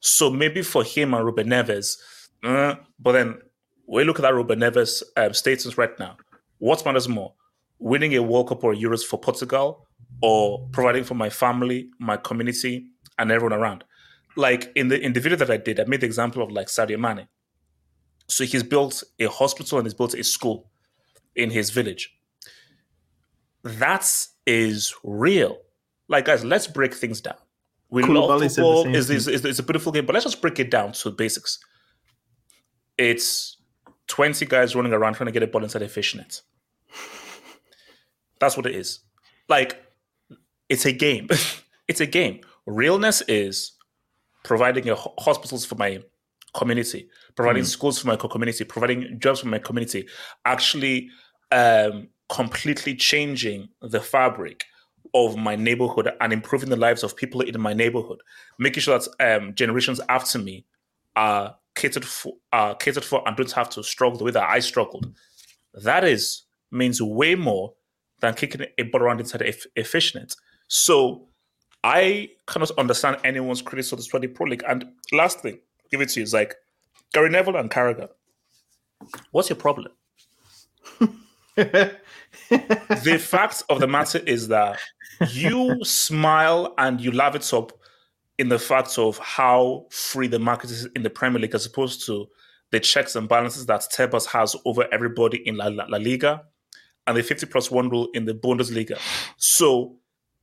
So 0.00 0.30
maybe 0.30 0.62
for 0.62 0.84
him 0.84 1.14
and 1.14 1.24
Ruben 1.24 1.48
Neves, 1.48 1.96
uh, 2.42 2.74
but 2.98 3.12
then 3.12 3.38
we 3.86 4.04
look 4.04 4.18
at 4.18 4.22
that 4.22 4.34
Ruben 4.34 4.60
Neves 4.60 5.02
um, 5.16 5.32
status 5.32 5.78
right 5.78 5.98
now. 5.98 6.16
What 6.58 6.84
matters 6.84 7.08
more, 7.08 7.34
winning 7.78 8.14
a 8.14 8.22
World 8.22 8.48
Cup 8.48 8.64
or 8.64 8.74
Euros 8.74 9.04
for 9.04 9.18
Portugal, 9.18 9.86
or 10.22 10.68
providing 10.72 11.04
for 11.04 11.14
my 11.14 11.30
family, 11.30 11.88
my 11.98 12.16
community, 12.16 12.86
and 13.18 13.30
everyone 13.30 13.58
around? 13.58 13.84
Like 14.36 14.70
in 14.74 14.88
the 14.88 15.00
in 15.00 15.12
the 15.12 15.20
video 15.20 15.38
that 15.38 15.50
I 15.50 15.56
did, 15.56 15.80
I 15.80 15.84
made 15.84 16.00
the 16.00 16.06
example 16.06 16.42
of 16.42 16.50
like 16.50 16.66
Sadio 16.66 16.98
Mane. 16.98 17.28
So 18.26 18.44
he's 18.44 18.62
built 18.62 19.02
a 19.18 19.26
hospital 19.26 19.78
and 19.78 19.86
he's 19.86 19.94
built 19.94 20.14
a 20.14 20.24
school 20.24 20.70
in 21.34 21.50
his 21.50 21.70
village. 21.70 22.16
That 23.62 24.26
is 24.46 24.94
real. 25.02 25.58
Like 26.08 26.26
guys, 26.26 26.44
let's 26.44 26.66
break 26.66 26.94
things 26.94 27.20
down. 27.20 27.36
We 27.90 28.02
love 28.02 28.40
football. 28.40 28.92
Is, 28.92 29.08
is, 29.10 29.28
is, 29.28 29.44
is 29.44 29.58
a 29.58 29.62
beautiful 29.62 29.92
game, 29.92 30.06
but 30.06 30.14
let's 30.14 30.24
just 30.24 30.40
break 30.40 30.58
it 30.58 30.70
down 30.70 30.92
to 30.92 31.10
basics. 31.10 31.58
It's 32.98 33.56
20 34.08 34.46
guys 34.46 34.74
running 34.74 34.92
around 34.92 35.14
trying 35.14 35.26
to 35.26 35.32
get 35.32 35.42
a 35.42 35.46
ball 35.46 35.62
inside 35.62 35.82
a 35.82 35.88
fishnet. 35.88 36.42
That's 38.40 38.56
what 38.56 38.66
it 38.66 38.74
is. 38.74 39.00
Like, 39.48 39.82
it's 40.68 40.84
a 40.86 40.92
game. 40.92 41.28
it's 41.88 42.00
a 42.00 42.06
game. 42.06 42.40
Realness 42.66 43.22
is 43.28 43.72
providing 44.42 44.88
a 44.88 44.96
hospitals 44.96 45.64
for 45.64 45.76
my 45.76 46.02
community, 46.54 47.08
providing 47.34 47.62
mm. 47.62 47.66
schools 47.66 47.98
for 47.98 48.08
my 48.08 48.16
community, 48.16 48.64
providing 48.64 49.18
jobs 49.18 49.40
for 49.40 49.48
my 49.48 49.58
community, 49.58 50.06
actually 50.44 51.08
um, 51.52 52.08
completely 52.28 52.94
changing 52.94 53.68
the 53.82 54.00
fabric 54.00 54.64
of 55.14 55.36
my 55.36 55.54
neighborhood 55.54 56.10
and 56.20 56.32
improving 56.32 56.70
the 56.70 56.76
lives 56.76 57.02
of 57.02 57.16
people 57.16 57.40
in 57.40 57.60
my 57.60 57.72
neighborhood, 57.72 58.18
making 58.58 58.80
sure 58.80 58.98
that 58.98 59.08
um, 59.20 59.54
generations 59.54 60.00
after 60.08 60.38
me 60.38 60.64
are 61.14 61.54
catered 61.74 62.04
for, 62.04 62.34
catered 62.80 63.04
for 63.04 63.26
and 63.26 63.36
don't 63.36 63.52
have 63.52 63.68
to 63.68 63.82
struggle 63.82 64.18
the 64.18 64.24
way 64.24 64.30
that 64.30 64.48
I 64.48 64.58
struggled. 64.60 65.12
That 65.74 66.04
is 66.04 66.44
means 66.70 67.00
way 67.00 67.34
more 67.34 67.74
than 68.20 68.34
kicking 68.34 68.66
a 68.78 68.82
ball 68.84 69.02
around 69.02 69.20
inside 69.20 69.42
a, 69.42 69.80
a 69.80 69.84
fishnet. 69.84 70.34
So 70.68 71.28
I 71.84 72.30
cannot 72.46 72.70
understand 72.78 73.18
anyone's 73.24 73.62
criticism 73.62 73.98
of 73.98 74.04
the 74.04 74.10
Saudi 74.10 74.28
Pro 74.28 74.46
League. 74.46 74.64
And 74.66 74.86
last 75.12 75.40
thing, 75.40 75.58
give 75.90 76.00
it 76.00 76.08
to 76.10 76.20
you 76.20 76.24
It's 76.24 76.32
like 76.32 76.54
Gary 77.12 77.30
Neville 77.30 77.56
and 77.56 77.70
Carragher. 77.70 78.08
What's 79.30 79.48
your 79.48 79.56
problem? 79.56 79.92
the 81.56 83.18
fact 83.20 83.62
of 83.68 83.80
the 83.80 83.86
matter 83.86 84.18
is 84.18 84.48
that 84.48 84.78
you 85.30 85.84
smile 85.84 86.74
and 86.78 87.00
you 87.00 87.12
laugh 87.12 87.34
it 87.34 87.54
up 87.54 87.72
in 88.38 88.48
the 88.48 88.58
fact 88.58 88.98
of 88.98 89.18
how 89.18 89.86
free 89.90 90.26
the 90.26 90.38
market 90.38 90.70
is 90.70 90.86
in 90.96 91.02
the 91.02 91.10
Premier 91.10 91.40
League 91.40 91.54
as 91.54 91.66
opposed 91.66 92.04
to 92.06 92.26
the 92.72 92.80
checks 92.80 93.14
and 93.14 93.28
balances 93.28 93.66
that 93.66 93.82
Tebas 93.82 94.26
has 94.26 94.56
over 94.64 94.86
everybody 94.92 95.46
in 95.46 95.56
La, 95.56 95.66
La, 95.66 95.84
La 95.88 95.98
Liga 95.98 96.42
and 97.06 97.16
the 97.16 97.22
50 97.22 97.46
plus 97.46 97.70
one 97.70 97.88
rule 97.88 98.08
in 98.14 98.24
the 98.24 98.34
Bundesliga. 98.34 98.98
So 99.36 99.96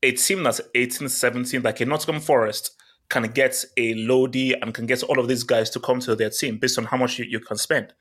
a 0.04 0.12
team 0.12 0.44
that's 0.44 0.62
18, 0.74 1.10
17, 1.10 1.62
like 1.62 1.82
a 1.82 1.86
Nottingham 1.86 2.22
Forest, 2.22 2.72
can 3.12 3.24
get 3.24 3.64
a 3.78 3.94
Lodi 3.94 4.54
and 4.54 4.74
can 4.74 4.86
get 4.88 5.04
all 5.04 5.20
of 5.20 5.28
these 5.28 5.44
guys 5.44 5.70
to 5.72 5.80
come 5.80 6.00
to 6.00 6.16
their 6.16 6.30
team 6.30 6.58
based 6.58 6.80
on 6.80 6.86
how 6.86 6.98
much 6.98 7.20
you, 7.20 7.26
you 7.26 7.42
can 7.42 7.58
spend. 7.58 7.94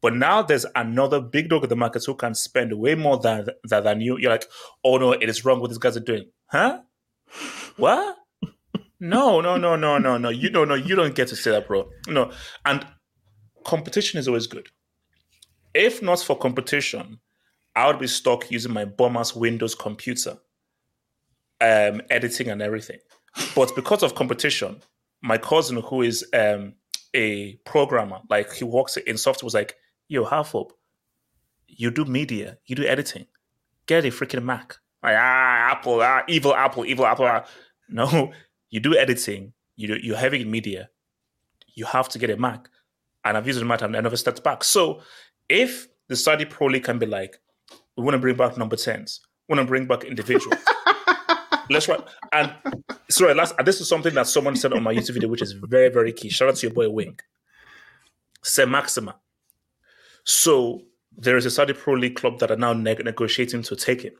But 0.00 0.16
now 0.16 0.42
there's 0.42 0.66
another 0.74 1.20
big 1.20 1.50
dog 1.50 1.64
in 1.64 1.68
the 1.68 1.76
market 1.76 2.04
who 2.04 2.14
can 2.14 2.34
spend 2.34 2.72
way 2.72 2.94
more 2.94 3.18
than, 3.18 3.46
than, 3.64 3.84
than 3.84 4.00
you. 4.00 4.18
You're 4.18 4.32
like, 4.32 4.46
oh 4.82 4.96
no, 4.96 5.12
it 5.12 5.28
is 5.28 5.44
wrong 5.44 5.60
what 5.60 5.68
these 5.68 5.78
guys 5.78 5.96
are 5.96 6.00
doing. 6.00 6.30
Huh? 6.46 6.80
What? 7.76 8.16
No, 8.98 9.42
no, 9.42 9.58
no, 9.58 9.76
no, 9.76 9.98
no, 9.98 10.16
no. 10.16 10.30
You 10.30 10.48
don't 10.48 10.68
know. 10.68 10.74
You 10.74 10.96
don't 10.96 11.14
get 11.14 11.28
to 11.28 11.36
say 11.36 11.50
that, 11.50 11.68
bro. 11.68 11.90
No, 12.08 12.32
and 12.64 12.86
competition 13.64 14.18
is 14.18 14.28
always 14.28 14.46
good. 14.46 14.68
If 15.74 16.02
not 16.02 16.20
for 16.20 16.38
competition, 16.38 17.20
I 17.76 17.86
would 17.86 17.98
be 17.98 18.06
stuck 18.06 18.50
using 18.50 18.72
my 18.72 18.86
bummer's 18.86 19.34
Windows 19.34 19.74
computer, 19.74 20.38
um, 21.60 22.00
editing 22.08 22.48
and 22.48 22.62
everything. 22.62 22.98
But 23.54 23.74
because 23.74 24.02
of 24.02 24.14
competition, 24.14 24.80
my 25.22 25.38
cousin, 25.38 25.80
who 25.82 26.02
is 26.02 26.24
um, 26.32 26.74
a 27.14 27.54
programmer, 27.64 28.20
like 28.28 28.52
he 28.52 28.64
works 28.64 28.96
in 28.96 29.16
software, 29.16 29.46
was 29.46 29.54
like, 29.54 29.76
"Yo, 30.08 30.24
half 30.24 30.54
up, 30.54 30.72
you 31.66 31.90
do 31.90 32.04
media, 32.04 32.58
you 32.66 32.76
do 32.76 32.84
editing, 32.86 33.26
get 33.86 34.04
a 34.04 34.08
freaking 34.08 34.44
Mac." 34.44 34.76
Like, 35.02 35.16
ah, 35.18 35.70
Apple, 35.72 36.00
ah, 36.02 36.22
evil 36.28 36.54
Apple, 36.54 36.84
evil 36.86 37.06
Apple. 37.06 37.26
Ah. 37.26 37.44
No, 37.86 38.32
you 38.70 38.80
do 38.80 38.96
editing, 38.96 39.52
you 39.76 39.88
do, 39.88 39.98
you're 40.02 40.16
heavy 40.16 40.40
in 40.40 40.50
media, 40.50 40.88
you 41.74 41.84
have 41.84 42.08
to 42.08 42.18
get 42.18 42.30
a 42.30 42.36
Mac. 42.38 42.70
And 43.24 43.36
I've 43.36 43.46
used 43.46 43.60
the 43.60 43.64
Mac 43.66 43.82
and 43.82 43.94
I 43.94 44.00
never 44.00 44.16
stepped 44.16 44.42
back. 44.42 44.64
So 44.64 45.02
if 45.50 45.88
the 46.08 46.16
Saudi 46.16 46.46
Pro 46.46 46.68
League 46.68 46.84
can 46.84 46.98
be 46.98 47.04
like, 47.04 47.38
we 47.96 48.02
want 48.02 48.14
to 48.14 48.18
bring 48.18 48.36
back 48.36 48.56
number 48.56 48.76
10s, 48.76 49.20
we 49.48 49.54
want 49.54 49.66
to 49.66 49.70
bring 49.70 49.86
back 49.86 50.04
individuals. 50.04 50.58
Let's 51.70 51.88
write. 51.88 52.02
And 52.32 52.52
sorry, 53.08 53.34
last, 53.34 53.54
this 53.64 53.80
is 53.80 53.88
something 53.88 54.14
that 54.14 54.26
someone 54.26 54.56
said 54.56 54.72
on 54.72 54.82
my 54.82 54.94
YouTube 54.94 55.14
video, 55.14 55.28
which 55.28 55.42
is 55.42 55.52
very, 55.52 55.88
very 55.88 56.12
key. 56.12 56.28
Shout 56.28 56.48
out 56.48 56.56
to 56.56 56.66
your 56.66 56.74
boy 56.74 56.90
Wink. 56.90 57.22
Saint-Maximin. 58.42 59.14
So 60.24 60.82
there 61.16 61.36
is 61.36 61.46
a 61.46 61.50
Saudi 61.50 61.72
Pro 61.72 61.94
League 61.94 62.16
club 62.16 62.38
that 62.40 62.50
are 62.50 62.56
now 62.56 62.72
negotiating 62.72 63.62
to 63.62 63.76
take 63.76 64.02
him. 64.02 64.14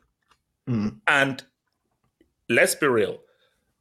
Mm. 0.69 0.97
And 1.07 1.43
let's 2.49 2.75
be 2.75 2.87
real, 2.87 3.19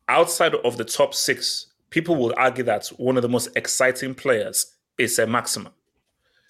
outside 0.09 0.55
of 0.55 0.77
the 0.77 0.85
top 0.85 1.15
six, 1.15 1.67
people 1.91 2.17
will 2.17 2.35
argue 2.37 2.65
that 2.65 2.87
one 2.99 3.17
of 3.17 3.23
the 3.23 3.29
most 3.29 3.49
exciting 3.57 4.15
players 4.15 4.75
is 4.99 5.19
a 5.19 5.27
Maximin. 5.27 5.73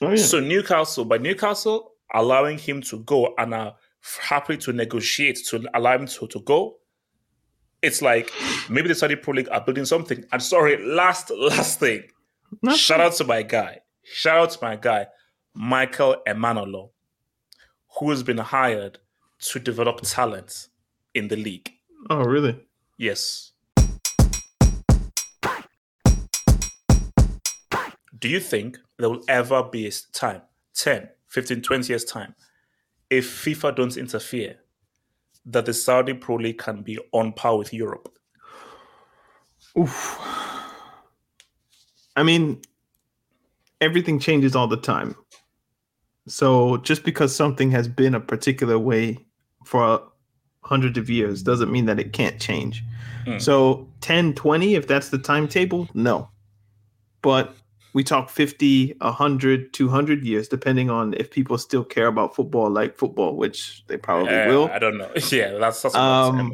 Oh, 0.02 0.10
yeah. 0.10 0.16
So 0.16 0.40
Newcastle, 0.40 1.04
by 1.04 1.18
Newcastle 1.18 1.92
allowing 2.12 2.58
him 2.58 2.80
to 2.82 3.00
go 3.00 3.34
and 3.38 3.54
are 3.54 3.74
happy 4.20 4.56
to 4.56 4.72
negotiate 4.72 5.38
to 5.46 5.64
allow 5.74 5.96
him 5.96 6.06
to, 6.06 6.26
to 6.28 6.40
go, 6.40 6.76
it's 7.84 8.00
like 8.00 8.32
maybe 8.68 8.88
the 8.88 8.94
Saudi 8.94 9.14
Pro 9.14 9.34
League 9.34 9.48
are 9.50 9.60
building 9.60 9.84
something. 9.84 10.24
And 10.32 10.42
sorry, 10.42 10.82
last 10.84 11.30
last 11.30 11.78
thing. 11.78 12.04
Nothing. 12.62 12.78
Shout 12.78 13.00
out 13.00 13.12
to 13.14 13.24
my 13.24 13.42
guy. 13.42 13.80
Shout 14.02 14.38
out 14.38 14.50
to 14.50 14.58
my 14.62 14.76
guy, 14.76 15.06
Michael 15.54 16.16
Emenalo, 16.26 16.90
who 17.98 18.10
has 18.10 18.22
been 18.22 18.38
hired 18.38 18.98
to 19.40 19.58
develop 19.58 20.00
talent 20.02 20.68
in 21.14 21.28
the 21.28 21.36
league. 21.36 21.70
Oh, 22.10 22.22
really? 22.22 22.60
Yes. 22.96 23.52
Do 28.18 28.28
you 28.28 28.40
think 28.40 28.78
there 28.98 29.10
will 29.10 29.22
ever 29.28 29.62
be 29.62 29.86
a 29.86 29.90
time, 30.12 30.42
10, 30.74 31.08
15, 31.28 31.60
20 31.60 31.88
years' 31.88 32.04
time, 32.04 32.34
if 33.10 33.44
FIFA 33.44 33.76
don't 33.76 33.96
interfere, 33.96 34.56
that 35.46 35.66
the 35.66 35.74
Saudi 35.74 36.14
Pro 36.14 36.36
League 36.36 36.58
can 36.58 36.82
be 36.82 36.98
on 37.12 37.32
par 37.32 37.56
with 37.58 37.72
Europe? 37.72 38.08
Oof. 39.78 40.18
I 42.16 42.22
mean, 42.22 42.62
everything 43.80 44.18
changes 44.18 44.54
all 44.54 44.68
the 44.68 44.76
time. 44.76 45.16
So 46.26 46.78
just 46.78 47.04
because 47.04 47.34
something 47.34 47.70
has 47.72 47.88
been 47.88 48.14
a 48.14 48.20
particular 48.20 48.78
way 48.78 49.18
for 49.64 50.02
hundreds 50.62 50.96
of 50.96 51.10
years 51.10 51.42
doesn't 51.42 51.70
mean 51.70 51.86
that 51.86 52.00
it 52.00 52.12
can't 52.12 52.40
change. 52.40 52.82
Mm. 53.26 53.40
So 53.40 53.88
10, 54.00 54.34
20, 54.34 54.74
if 54.74 54.86
that's 54.86 55.10
the 55.10 55.18
timetable, 55.18 55.88
no. 55.92 56.30
But 57.20 57.54
we 57.94 58.02
talk 58.02 58.28
50, 58.28 58.96
100, 59.00 59.72
200 59.72 60.24
years, 60.24 60.48
depending 60.48 60.90
on 60.90 61.14
if 61.14 61.30
people 61.30 61.56
still 61.56 61.84
care 61.84 62.08
about 62.08 62.34
football 62.34 62.68
like 62.68 62.96
football, 62.96 63.36
which 63.36 63.84
they 63.86 63.96
probably 63.96 64.34
uh, 64.34 64.48
will. 64.48 64.68
I 64.70 64.78
don't 64.78 64.98
know. 64.98 65.10
Yeah, 65.30 65.52
that's, 65.52 65.80
that's 65.80 65.94
um, 65.94 66.52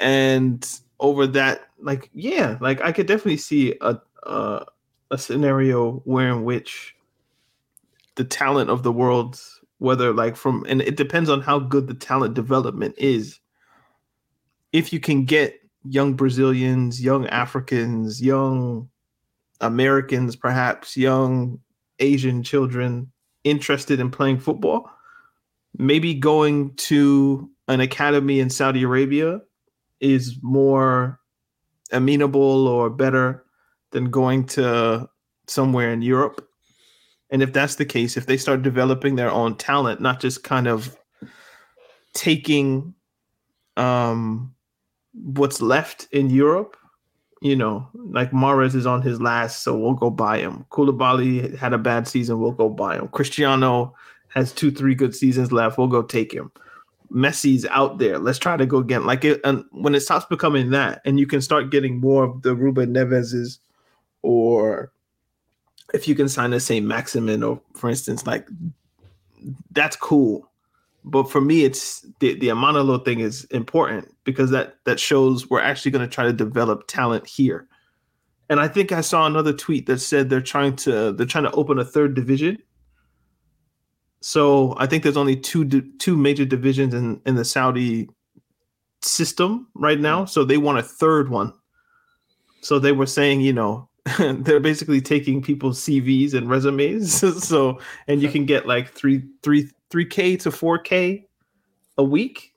and 0.00 0.80
over 1.00 1.26
that, 1.26 1.62
like, 1.80 2.08
yeah, 2.14 2.56
like 2.60 2.80
I 2.80 2.92
could 2.92 3.06
definitely 3.06 3.38
see 3.38 3.74
a, 3.80 4.00
a, 4.22 4.66
a 5.10 5.18
scenario 5.18 5.96
where 6.04 6.28
in 6.28 6.44
which 6.44 6.94
the 8.14 8.24
talent 8.24 8.70
of 8.70 8.82
the 8.82 8.92
world 8.92 9.40
whether 9.78 10.12
like 10.12 10.34
from 10.34 10.66
and 10.68 10.82
it 10.82 10.96
depends 10.96 11.30
on 11.30 11.40
how 11.40 11.60
good 11.60 11.86
the 11.86 11.94
talent 11.94 12.34
development 12.34 12.92
is 12.98 13.38
if 14.72 14.92
you 14.92 14.98
can 14.98 15.24
get 15.24 15.60
young 15.84 16.14
brazilians 16.14 17.00
young 17.00 17.28
africans 17.28 18.20
young 18.20 18.88
americans 19.60 20.36
perhaps 20.36 20.96
young 20.96 21.58
asian 21.98 22.42
children 22.42 23.10
interested 23.44 24.00
in 24.00 24.10
playing 24.10 24.38
football 24.38 24.90
maybe 25.76 26.14
going 26.14 26.74
to 26.74 27.50
an 27.68 27.80
academy 27.80 28.40
in 28.40 28.50
saudi 28.50 28.82
arabia 28.82 29.40
is 30.00 30.36
more 30.42 31.18
amenable 31.92 32.68
or 32.68 32.90
better 32.90 33.44
than 33.90 34.10
going 34.10 34.44
to 34.44 35.08
somewhere 35.46 35.92
in 35.92 36.02
europe. 36.02 36.46
And 37.30 37.42
if 37.42 37.52
that's 37.52 37.74
the 37.74 37.84
case, 37.84 38.16
if 38.16 38.26
they 38.26 38.36
start 38.38 38.62
developing 38.62 39.16
their 39.16 39.30
own 39.30 39.56
talent, 39.56 40.00
not 40.00 40.20
just 40.20 40.44
kind 40.44 40.66
of 40.66 40.96
taking 42.14 42.94
um, 43.76 44.54
what's 45.12 45.60
left 45.60 46.08
in 46.10 46.30
Europe, 46.30 46.77
you 47.40 47.54
know, 47.54 47.86
like 47.94 48.30
Mahrez 48.32 48.74
is 48.74 48.86
on 48.86 49.02
his 49.02 49.20
last, 49.20 49.62
so 49.62 49.76
we'll 49.76 49.94
go 49.94 50.10
buy 50.10 50.38
him. 50.38 50.64
Koulibaly 50.70 51.56
had 51.56 51.72
a 51.72 51.78
bad 51.78 52.08
season, 52.08 52.40
we'll 52.40 52.52
go 52.52 52.68
buy 52.68 52.96
him. 52.96 53.08
Cristiano 53.08 53.94
has 54.28 54.52
two, 54.52 54.70
three 54.70 54.94
good 54.94 55.14
seasons 55.14 55.52
left, 55.52 55.78
we'll 55.78 55.86
go 55.86 56.02
take 56.02 56.32
him. 56.32 56.50
Messi's 57.12 57.64
out 57.66 57.98
there. 57.98 58.18
Let's 58.18 58.38
try 58.38 58.56
to 58.56 58.66
go 58.66 58.78
again. 58.78 59.06
Like 59.06 59.24
it, 59.24 59.40
and 59.44 59.64
when 59.70 59.94
it 59.94 60.00
stops 60.00 60.26
becoming 60.26 60.70
that, 60.70 61.00
and 61.04 61.18
you 61.18 61.26
can 61.26 61.40
start 61.40 61.70
getting 61.70 62.00
more 62.00 62.24
of 62.24 62.42
the 62.42 62.54
Ruben 62.54 62.92
Neveses 62.92 63.58
or 64.22 64.92
if 65.94 66.06
you 66.06 66.14
can 66.14 66.28
sign 66.28 66.50
the 66.50 66.60
Saint-Maximin 66.60 67.42
or 67.42 67.60
for 67.74 67.88
instance, 67.88 68.26
like 68.26 68.46
that's 69.70 69.96
cool. 69.96 70.50
But 71.04 71.30
for 71.30 71.40
me, 71.40 71.64
it's 71.64 72.04
the 72.20 72.38
the 72.38 72.48
Emenalo 72.48 73.04
thing 73.04 73.20
is 73.20 73.44
important 73.46 74.14
because 74.24 74.50
that 74.50 74.76
that 74.84 75.00
shows 75.00 75.48
we're 75.48 75.60
actually 75.60 75.90
going 75.90 76.06
to 76.06 76.12
try 76.14 76.24
to 76.24 76.32
develop 76.32 76.86
talent 76.86 77.26
here. 77.26 77.68
And 78.50 78.60
I 78.60 78.68
think 78.68 78.92
I 78.92 79.02
saw 79.02 79.26
another 79.26 79.52
tweet 79.52 79.86
that 79.86 79.98
said 79.98 80.28
they're 80.30 80.40
trying 80.40 80.76
to 80.76 81.12
they're 81.12 81.26
trying 81.26 81.44
to 81.44 81.52
open 81.52 81.78
a 81.78 81.84
third 81.84 82.14
division. 82.14 82.58
So 84.20 84.74
I 84.78 84.86
think 84.86 85.02
there's 85.02 85.16
only 85.16 85.36
two 85.36 85.64
two 85.98 86.16
major 86.16 86.44
divisions 86.44 86.94
in 86.94 87.20
in 87.26 87.36
the 87.36 87.44
Saudi 87.44 88.08
system 89.02 89.68
right 89.74 90.00
now. 90.00 90.24
So 90.24 90.44
they 90.44 90.58
want 90.58 90.78
a 90.78 90.82
third 90.82 91.28
one. 91.28 91.52
So 92.60 92.78
they 92.78 92.92
were 92.92 93.06
saying, 93.06 93.40
you 93.40 93.52
know, 93.52 93.88
they're 94.18 94.60
basically 94.60 95.00
taking 95.00 95.42
people's 95.42 95.80
CVs 95.80 96.34
and 96.34 96.50
resumes. 96.50 97.12
so 97.44 97.78
and 98.06 98.22
you 98.22 98.28
can 98.28 98.46
get 98.46 98.66
like 98.66 98.90
three 98.90 99.22
three 99.42 99.70
three 99.90 100.06
K 100.06 100.36
to 100.38 100.50
four 100.50 100.78
K 100.78 101.26
a 101.96 102.04
week 102.04 102.54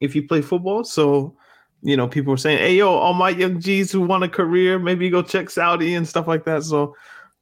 if 0.00 0.14
you 0.14 0.26
play 0.26 0.42
football. 0.42 0.84
So 0.84 1.36
you 1.82 1.96
know, 1.96 2.08
people 2.08 2.32
were 2.32 2.36
saying, 2.36 2.58
"Hey, 2.58 2.76
yo, 2.76 2.92
all 2.92 3.14
my 3.14 3.30
young 3.30 3.60
G's 3.60 3.90
who 3.90 4.02
want 4.02 4.24
a 4.24 4.28
career, 4.28 4.78
maybe 4.78 5.08
go 5.08 5.22
check 5.22 5.50
Saudi 5.50 5.94
and 5.94 6.06
stuff 6.06 6.28
like 6.28 6.44
that." 6.44 6.62
So, 6.62 6.94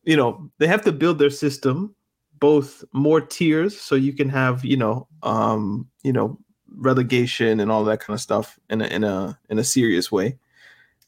you 0.05 0.17
know, 0.17 0.51
they 0.59 0.67
have 0.67 0.83
to 0.85 0.93
build 0.93 1.19
their 1.19 1.31
system, 1.31 1.95
both 2.39 2.85
more 2.93 3.21
tiers, 3.21 3.79
so 3.79 3.95
you 3.95 4.13
can 4.13 4.29
have, 4.29 4.65
you 4.65 4.77
know, 4.77 5.09
um, 5.23 5.89
you 6.05 6.13
know, 6.13 6.39
relegation 6.77 7.59
and 7.61 7.71
all 7.71 7.85
that 7.85 8.01
kind 8.01 8.15
of 8.15 8.21
stuff 8.21 8.59
in 8.71 8.81
a 8.81 8.87
in 8.87 9.05
a 9.05 9.39
in 9.51 9.59
a 9.59 9.65
serious 9.65 10.13
way, 10.13 10.39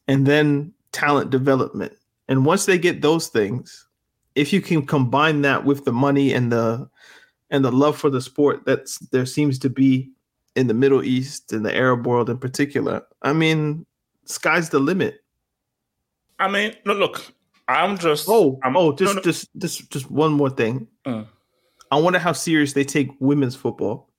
and 0.09 0.27
then 0.27 0.73
talent 0.93 1.31
development. 1.31 1.93
And 2.29 2.45
once 2.45 2.67
they 2.67 2.79
get 2.79 3.03
those 3.03 3.29
things, 3.29 3.87
if 4.35 4.53
you 4.53 4.61
can 4.61 4.85
combine 4.87 5.43
that 5.43 5.65
with 5.65 5.85
the 5.85 5.93
money 5.93 6.33
and 6.33 6.51
the 6.51 6.89
and 7.51 7.65
the 7.65 7.73
love 7.73 7.99
for 7.99 8.11
the 8.11 8.21
sport 8.21 8.65
that 8.67 8.89
there 9.13 9.27
seems 9.27 9.59
to 9.61 9.71
be 9.71 10.11
in 10.57 10.67
the 10.67 10.75
Middle 10.75 11.03
East 11.03 11.53
and 11.53 11.65
the 11.65 11.75
Arab 11.75 12.07
world 12.07 12.31
in 12.31 12.39
particular, 12.39 13.03
I 13.23 13.33
mean, 13.33 13.87
sky's 14.25 14.71
the 14.71 14.79
limit. 14.79 15.23
I 16.39 16.49
mean, 16.49 16.75
look, 16.85 16.99
look 16.99 17.35
I'm 17.69 17.99
just 17.99 18.27
oh 18.29 18.59
I'm, 18.63 18.77
oh 18.77 18.93
just 18.93 19.15
no, 19.15 19.19
no. 19.19 19.23
just 19.23 19.49
just 19.59 19.91
just 19.91 20.11
one 20.11 20.33
more 20.33 20.51
thing. 20.51 20.89
Uh. 21.05 21.25
I 21.93 21.99
wonder 21.99 22.19
how 22.19 22.33
serious 22.33 22.73
they 22.73 22.85
take 22.85 23.11
women's 23.21 23.57
football, 23.57 24.11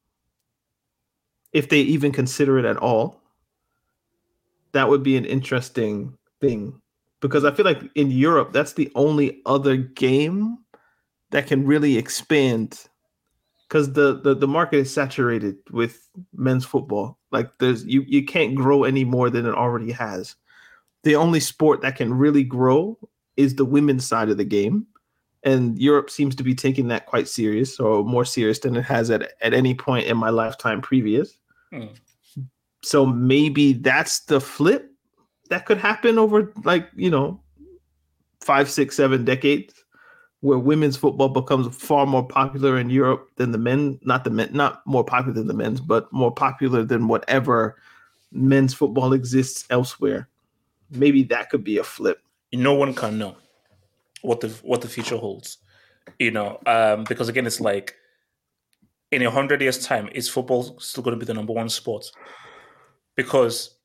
if 1.53 1.69
they 1.69 1.79
even 1.79 2.11
consider 2.11 2.59
it 2.59 2.65
at 2.65 2.77
all. 2.77 3.21
That 4.73 4.87
would 4.87 5.03
be 5.03 5.17
an 5.17 5.25
interesting 5.25 6.17
thing 6.39 6.81
because 7.19 7.43
I 7.43 7.51
feel 7.51 7.65
like 7.65 7.81
in 7.95 8.09
Europe 8.09 8.53
that's 8.53 8.73
the 8.73 8.89
only 8.95 9.41
other 9.45 9.75
game 9.75 10.57
that 11.31 11.47
can 11.47 11.65
really 11.65 11.97
expand 11.97 12.87
because 13.71 13.93
the, 13.93 14.19
the 14.19 14.35
the 14.35 14.49
market 14.49 14.79
is 14.79 14.93
saturated 14.93 15.55
with 15.71 16.09
men's 16.35 16.65
football. 16.65 17.17
Like 17.31 17.57
there's 17.59 17.85
you 17.85 18.03
you 18.05 18.25
can't 18.25 18.53
grow 18.53 18.83
any 18.83 19.05
more 19.05 19.29
than 19.29 19.45
it 19.45 19.55
already 19.55 19.93
has. 19.93 20.35
the 21.03 21.15
only 21.15 21.39
sport 21.39 21.81
that 21.81 21.95
can 21.95 22.13
really 22.13 22.43
grow 22.43 22.97
is 23.37 23.55
the 23.55 23.65
women's 23.65 24.05
side 24.05 24.29
of 24.29 24.37
the 24.37 24.43
game. 24.43 24.85
And 25.43 25.79
Europe 25.79 26.09
seems 26.09 26.35
to 26.35 26.43
be 26.43 26.53
taking 26.53 26.89
that 26.89 27.07
quite 27.07 27.27
serious 27.27 27.79
or 27.79 28.03
more 28.03 28.25
serious 28.25 28.59
than 28.59 28.75
it 28.75 28.83
has 28.83 29.09
at, 29.09 29.31
at 29.41 29.53
any 29.53 29.73
point 29.73 30.05
in 30.05 30.17
my 30.17 30.29
lifetime 30.29 30.81
previous. 30.81 31.39
Hmm. 31.71 31.85
So 32.83 33.05
maybe 33.05 33.73
that's 33.73 34.19
the 34.25 34.39
flip 34.39 34.91
that 35.49 35.65
could 35.65 35.79
happen 35.79 36.19
over 36.19 36.53
like, 36.63 36.89
you 36.95 37.09
know, 37.09 37.41
five, 38.41 38.69
six, 38.69 38.95
seven 38.95 39.25
decades 39.25 39.80
where 40.41 40.57
women's 40.57 40.97
football 40.97 41.29
becomes 41.29 41.73
far 41.75 42.05
more 42.05 42.27
popular 42.27 42.77
in 42.79 42.89
Europe 42.89 43.29
than 43.37 43.51
the 43.51 43.57
men, 43.57 43.99
not 44.03 44.23
the 44.23 44.29
men, 44.29 44.49
not 44.51 44.85
more 44.85 45.03
popular 45.03 45.33
than 45.33 45.47
the 45.47 45.53
men's, 45.53 45.79
but 45.79 46.11
more 46.11 46.31
popular 46.31 46.83
than 46.83 47.07
whatever 47.07 47.77
men's 48.31 48.73
football 48.73 49.13
exists 49.13 49.65
elsewhere. 49.69 50.27
Maybe 50.89 51.23
that 51.25 51.49
could 51.49 51.63
be 51.63 51.77
a 51.77 51.83
flip. 51.83 52.21
No 52.51 52.73
one 52.73 52.93
can 52.93 53.17
know 53.17 53.37
what 54.23 54.41
the 54.41 54.49
what 54.63 54.81
the 54.81 54.89
future 54.89 55.17
holds. 55.17 55.59
You 56.17 56.31
know, 56.31 56.59
um, 56.65 57.03
because 57.03 57.29
again, 57.29 57.45
it's 57.45 57.61
like 57.61 57.95
in 59.11 59.21
a 59.21 59.29
hundred 59.29 59.61
years' 59.61 59.85
time, 59.85 60.09
is 60.13 60.27
football 60.27 60.79
still 60.79 61.03
going 61.03 61.17
to 61.17 61.19
be 61.19 61.25
the 61.25 61.35
number 61.35 61.53
one 61.53 61.69
sport? 61.69 62.11
Because 63.15 63.77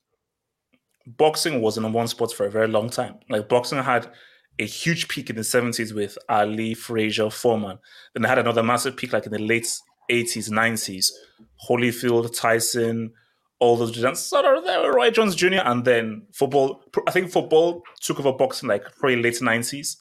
boxing 1.07 1.61
was 1.61 1.75
the 1.75 1.83
number 1.83 1.99
one 1.99 2.09
sport 2.09 2.33
for 2.33 2.47
a 2.47 2.51
very 2.51 2.69
long 2.69 2.89
time. 2.89 3.17
Like 3.29 3.49
boxing 3.49 3.83
had 3.83 4.11
a 4.59 4.65
huge 4.65 5.09
peak 5.09 5.31
in 5.31 5.37
the 5.37 5.43
70s 5.43 5.95
with 5.95 6.17
Ali, 6.29 6.75
Frazier, 6.75 7.31
Foreman. 7.31 7.79
Then 8.15 8.23
they 8.23 8.29
had 8.29 8.39
another 8.39 8.63
massive 8.63 8.97
peak 8.97 9.13
like 9.13 9.27
in 9.27 9.33
the 9.33 9.39
late 9.39 9.69
80s, 10.11 10.51
90s. 10.51 11.11
Holyfield, 11.69 12.39
Tyson, 12.39 13.13
all 13.59 13.77
those 13.77 13.93
giants. 13.93 14.21
Sort 14.21 14.45
of 14.45 14.65
there 14.65 14.93
Roy 14.93 15.11
Jones 15.11 15.35
Jr. 15.35 15.61
And 15.65 15.85
then 15.85 16.27
football, 16.33 16.83
I 17.07 17.11
think 17.11 17.31
football 17.31 17.83
took 18.01 18.19
over 18.21 18.33
boxing 18.33 18.69
like 18.69 18.85
probably 18.99 19.23
late 19.23 19.35
90s 19.35 19.97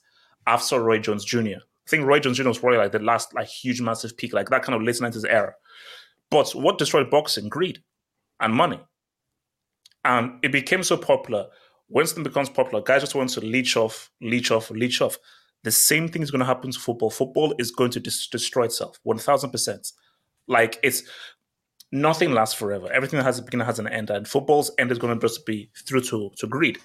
after 0.47 0.81
Roy 0.81 0.99
Jones 0.99 1.25
Jr. 1.25 1.57
I 1.57 1.89
think 1.89 2.05
Roy 2.05 2.19
Jones 2.19 2.37
Jr. 2.37 2.47
was 2.47 2.59
probably 2.59 2.79
like 2.79 2.91
the 2.91 2.99
last 2.99 3.33
like 3.33 3.47
huge 3.47 3.81
massive 3.81 4.17
peak, 4.17 4.33
like 4.33 4.49
that 4.49 4.63
kind 4.63 4.75
of 4.75 4.81
late 4.81 4.95
90s 4.95 5.25
era. 5.27 5.53
But 6.31 6.51
what 6.51 6.77
destroyed 6.77 7.09
boxing? 7.09 7.49
Greed 7.49 7.83
and 8.39 8.53
money. 8.53 8.79
And 10.03 10.39
it 10.43 10.51
became 10.51 10.83
so 10.83 10.97
popular 10.97 11.47
when 11.87 12.05
something 12.07 12.23
becomes 12.23 12.49
popular, 12.49 12.81
guys 12.83 13.01
just 13.01 13.15
want 13.15 13.29
to 13.31 13.41
leech 13.41 13.77
off, 13.77 14.09
leech 14.21 14.51
off, 14.51 14.71
leech 14.71 15.01
off. 15.01 15.17
The 15.63 15.71
same 15.71 16.07
thing 16.07 16.21
is 16.21 16.31
going 16.31 16.39
to 16.39 16.45
happen 16.45 16.71
to 16.71 16.79
football. 16.79 17.09
Football 17.09 17.55
is 17.57 17.71
going 17.71 17.91
to 17.91 17.99
dis- 17.99 18.27
destroy 18.27 18.65
itself, 18.65 18.99
one 19.03 19.17
thousand 19.17 19.51
percent. 19.51 19.91
Like 20.47 20.79
it's 20.83 21.03
nothing 21.91 22.33
lasts 22.33 22.55
forever. 22.55 22.91
Everything 22.91 23.17
that 23.17 23.25
has 23.25 23.39
a 23.39 23.43
beginning 23.43 23.65
has 23.65 23.79
an 23.79 23.87
end, 23.87 24.09
and 24.09 24.27
football's 24.27 24.71
end 24.77 24.91
is 24.91 24.99
going 24.99 25.17
to 25.17 25.27
just 25.27 25.45
be 25.45 25.69
through 25.87 26.01
to 26.01 26.31
to 26.37 26.47
greed. 26.47 26.77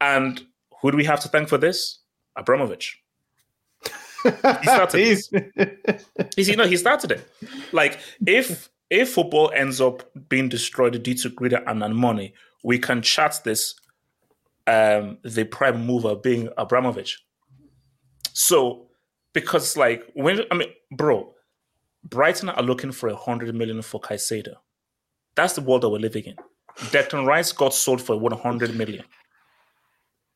And 0.00 0.42
who 0.80 0.90
do 0.90 0.96
we 0.96 1.04
have 1.04 1.20
to 1.20 1.28
thank 1.28 1.48
for 1.48 1.58
this? 1.58 1.98
Abramovich. 2.36 3.02
he 4.24 4.30
started 4.30 5.20
it. 5.56 6.06
He's, 6.36 6.48
you 6.48 6.56
know, 6.56 6.66
he 6.66 6.76
started 6.76 7.12
it. 7.12 7.28
Like 7.72 7.98
if 8.26 8.70
if 8.90 9.12
football 9.12 9.50
ends 9.54 9.80
up 9.80 10.10
being 10.28 10.48
destroyed 10.48 11.02
due 11.02 11.14
to 11.14 11.28
greed 11.30 11.52
and, 11.52 11.82
and 11.82 11.94
money, 11.94 12.34
we 12.64 12.78
can 12.78 13.02
chat 13.02 13.40
this 13.44 13.74
um, 14.70 15.18
the 15.24 15.44
prime 15.44 15.84
mover 15.84 16.14
being 16.14 16.48
Abramovich. 16.56 17.18
So, 18.32 18.86
because 19.32 19.76
like 19.76 20.04
when 20.14 20.42
I 20.50 20.54
mean, 20.54 20.70
bro, 20.96 21.34
Brighton 22.04 22.48
are 22.48 22.62
looking 22.62 22.92
for 22.92 23.08
a 23.08 23.16
hundred 23.16 23.54
million 23.54 23.82
for 23.82 24.00
Caicedo. 24.00 24.54
That's 25.34 25.54
the 25.54 25.60
world 25.60 25.82
that 25.82 25.90
we're 25.90 25.98
living 25.98 26.24
in. 26.24 26.36
Declan 26.92 27.26
Rice 27.26 27.52
got 27.52 27.74
sold 27.74 28.00
for 28.00 28.16
one 28.16 28.32
hundred 28.32 28.76
million. 28.76 29.04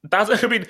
That's 0.03 0.31
I 0.45 0.49
mean, 0.49 0.67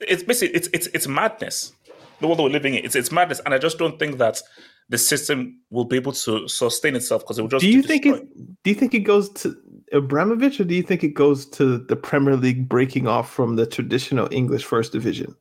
it's 0.00 0.22
basically 0.22 0.54
it's 0.54 0.68
it's 0.72 0.86
it's 0.88 1.08
madness. 1.08 1.72
The 2.20 2.26
world 2.26 2.38
that 2.38 2.44
we're 2.44 2.50
living 2.50 2.74
in, 2.74 2.84
it's 2.84 2.96
it's 2.96 3.10
madness, 3.12 3.40
and 3.44 3.54
I 3.54 3.58
just 3.58 3.78
don't 3.78 3.98
think 3.98 4.18
that 4.18 4.40
the 4.88 4.98
system 4.98 5.60
will 5.70 5.84
be 5.84 5.96
able 5.96 6.12
to 6.12 6.46
sustain 6.48 6.94
itself 6.94 7.22
because 7.22 7.38
it 7.38 7.42
will 7.42 7.48
just. 7.48 7.62
Do 7.62 7.70
you 7.70 7.82
think 7.82 8.06
it? 8.06 8.62
Do 8.62 8.70
you 8.70 8.74
think 8.74 8.94
it 8.94 9.00
goes 9.00 9.28
to 9.30 9.56
Abramovich, 9.92 10.60
or 10.60 10.64
do 10.64 10.74
you 10.74 10.82
think 10.82 11.02
it 11.02 11.14
goes 11.14 11.46
to 11.50 11.78
the 11.78 11.96
Premier 11.96 12.36
League 12.36 12.68
breaking 12.68 13.06
off 13.06 13.30
from 13.30 13.56
the 13.56 13.66
traditional 13.66 14.28
English 14.30 14.64
First 14.64 14.92
Division? 14.92 15.34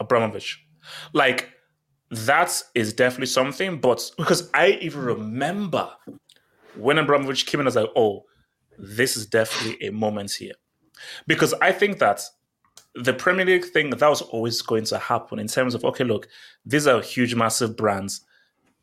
Abramovich, 0.00 0.64
like 1.12 1.50
that 2.10 2.62
is 2.74 2.92
definitely 2.92 3.26
something. 3.26 3.80
But 3.80 4.10
because 4.16 4.50
I 4.54 4.78
even 4.80 5.02
remember 5.02 5.90
when 6.76 6.98
Abramovich 6.98 7.46
came 7.46 7.60
in, 7.60 7.66
I 7.66 7.68
was 7.68 7.76
like, 7.76 7.90
oh, 7.96 8.24
this 8.78 9.16
is 9.16 9.26
definitely 9.26 9.86
a 9.86 9.92
moment 9.92 10.32
here, 10.32 10.54
because 11.26 11.52
I 11.60 11.70
think 11.72 11.98
that 11.98 12.22
the 12.94 13.12
Premier 13.12 13.44
League 13.44 13.64
thing 13.66 13.90
that 13.90 14.08
was 14.08 14.22
always 14.22 14.62
going 14.62 14.84
to 14.84 14.98
happen 14.98 15.38
in 15.38 15.48
terms 15.48 15.74
of 15.74 15.84
okay, 15.84 16.04
look, 16.04 16.28
these 16.64 16.86
are 16.86 17.02
huge, 17.02 17.34
massive 17.34 17.76
brands 17.76 18.24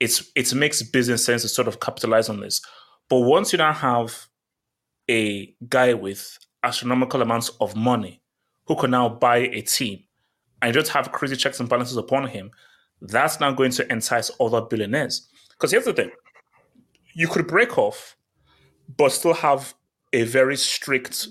it's 0.02 0.32
it 0.36 0.54
makes 0.56 0.82
business 0.82 1.24
sense 1.24 1.44
to 1.44 1.48
sort 1.48 1.68
of 1.68 1.80
capitalize 1.80 2.28
on 2.28 2.42
this. 2.42 2.60
But 3.08 3.20
once 3.20 3.54
you 3.54 3.58
now 3.58 3.72
have 3.72 4.28
a 5.10 5.56
guy 5.70 5.94
with 5.94 6.40
astronomical 6.64 7.22
amounts 7.22 7.50
of 7.62 7.76
money 7.76 8.22
who 8.66 8.76
can 8.76 8.92
now 8.92 9.10
buy 9.10 9.38
a 9.38 9.62
team 9.62 10.00
and 10.62 10.74
just 10.74 10.92
have 10.92 11.12
crazy 11.12 11.36
checks 11.36 11.60
and 11.60 11.70
balances 11.70 11.98
upon 11.98 12.28
him, 12.28 12.50
that's 13.02 13.40
now 13.40 13.52
going 13.52 13.72
to 13.72 13.92
entice 13.92 14.32
other 14.40 14.62
billionaires. 14.62 15.30
Because 15.52 15.72
here's 15.72 15.86
the 15.86 15.94
thing 15.94 16.10
you 17.14 17.28
could 17.28 17.46
break 17.46 17.78
off, 17.78 18.18
but 18.98 19.12
still 19.12 19.36
have 19.36 19.76
a 20.14 20.24
very 20.24 20.58
strict 20.58 21.28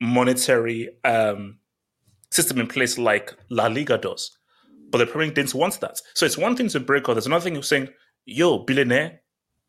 monetary 0.00 0.88
um, 1.04 1.58
system 2.32 2.58
in 2.58 2.66
place 2.66 2.98
like 2.98 3.32
La 3.48 3.68
Liga 3.68 3.96
does. 3.96 4.36
But 4.90 4.98
the 4.98 5.06
Premier 5.06 5.26
League 5.26 5.36
didn't 5.36 5.54
want 5.54 5.78
that. 5.80 6.00
So 6.14 6.26
it's 6.26 6.38
one 6.38 6.56
thing 6.56 6.68
to 6.70 6.80
break 6.80 7.08
off. 7.08 7.14
There's 7.14 7.26
another 7.26 7.44
thing 7.44 7.54
you're 7.54 7.62
saying, 7.62 7.90
yo, 8.28 8.58
billionaire, 8.58 9.20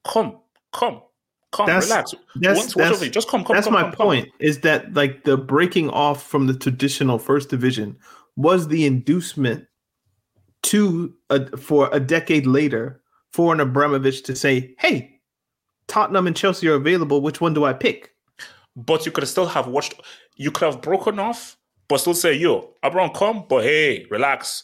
come, 0.04 0.38
come, 0.74 1.02
come, 1.52 1.66
that's, 1.66 1.88
relax. 1.88 2.16
That's, 2.36 2.58
Once, 2.58 2.74
that's, 2.74 3.08
just 3.10 3.30
come, 3.30 3.44
come. 3.44 3.56
That's 3.56 3.68
come, 3.68 3.74
my 3.74 3.84
come, 3.84 3.94
point. 3.94 4.30
Is 4.40 4.60
that 4.60 4.94
like 4.94 5.24
the 5.24 5.38
breaking 5.38 5.90
off 5.90 6.24
from 6.24 6.48
the 6.48 6.54
traditional 6.54 7.18
first 7.18 7.50
division 7.50 7.98
was 8.36 8.68
the 8.68 8.86
inducement 8.86 9.66
to 10.64 11.14
a, 11.30 11.58
for 11.58 11.90
a 11.94 12.00
decade 12.00 12.46
later 12.46 13.02
for 13.32 13.54
an 13.54 13.60
Abramovich 13.62 14.24
to 14.24 14.36
say, 14.36 14.76
"Hey, 14.78 15.22
Tottenham 15.88 16.28
and 16.28 16.36
Chelsea 16.36 16.68
are 16.68 16.76
available. 16.76 17.22
Which 17.22 17.42
one 17.42 17.54
do 17.54 17.64
I 17.64 17.74
pick?" 17.74 18.14
But 18.76 19.06
you 19.06 19.12
could 19.12 19.28
still 19.28 19.48
have 19.48 19.68
watched. 19.68 19.96
You 20.36 20.52
could 20.52 20.66
have 20.66 20.82
broken 20.82 21.18
off, 21.18 21.58
but 21.88 22.00
still 22.00 22.14
say, 22.14 22.34
"Yo, 22.34 22.76
Abraham, 22.84 23.12
come." 23.12 23.46
But 23.48 23.64
hey, 23.64 24.06
relax 24.10 24.64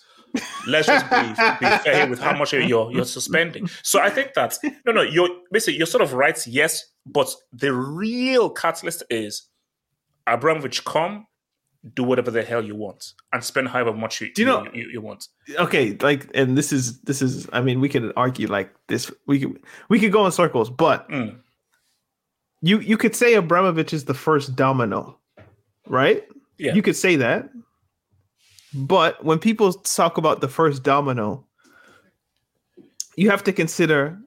Let's 0.68 0.88
just 0.88 1.10
be, 1.10 1.66
be 1.66 1.78
fair 1.78 2.10
with 2.10 2.20
how 2.20 2.38
much 2.38 2.54
you're 2.54 2.92
you're 2.92 3.06
suspending. 3.06 3.70
So 3.84 4.00
I 4.00 4.10
think 4.10 4.34
that 4.34 4.58
no, 4.86 4.92
no, 4.92 5.02
you're 5.02 5.30
basically 5.52 5.78
you're 5.78 5.88
sort 5.88 6.04
of 6.04 6.14
right, 6.14 6.40
yes, 6.48 6.86
but 7.06 7.34
the 7.54 7.74
real 7.74 8.50
catalyst 8.50 9.04
is 9.10 9.48
Abramovich 10.28 10.84
come, 10.86 11.28
do 11.94 12.04
whatever 12.04 12.32
the 12.32 12.44
hell 12.44 12.64
you 12.64 12.76
want, 12.76 13.14
and 13.32 13.44
spend 13.44 13.70
however 13.70 13.94
much 13.94 14.22
you, 14.22 14.34
do 14.34 14.42
you, 14.42 14.48
know, 14.48 14.68
you, 14.74 14.90
you, 14.92 15.02
want. 15.02 15.28
Okay, 15.58 15.96
like, 16.02 16.28
and 16.34 16.58
this 16.58 16.74
is 16.74 17.00
this 17.02 17.22
is. 17.22 17.48
I 17.54 17.62
mean, 17.62 17.80
we 17.80 17.90
could 17.90 18.12
argue 18.18 18.48
like 18.48 18.74
this. 18.88 19.12
We 19.28 19.40
could 19.40 19.60
we 19.90 20.00
could 20.00 20.12
go 20.12 20.26
in 20.26 20.32
circles, 20.32 20.70
but 20.70 21.08
mm. 21.10 21.36
you 22.62 22.80
you 22.80 22.98
could 22.98 23.16
say 23.16 23.36
Abramovich 23.36 23.94
is 23.94 24.06
the 24.06 24.16
first 24.16 24.56
domino, 24.56 25.20
right? 25.88 26.24
Yeah, 26.58 26.74
you 26.74 26.82
could 26.82 26.96
say 26.96 27.18
that. 27.18 27.50
But 28.76 29.24
when 29.24 29.40
people 29.40 29.72
talk 29.72 30.18
about 30.18 30.42
the 30.42 30.50
first 30.50 30.84
domino, 30.84 31.46
you 33.16 33.30
have 33.30 33.44
to 33.46 33.54
consider 33.54 34.20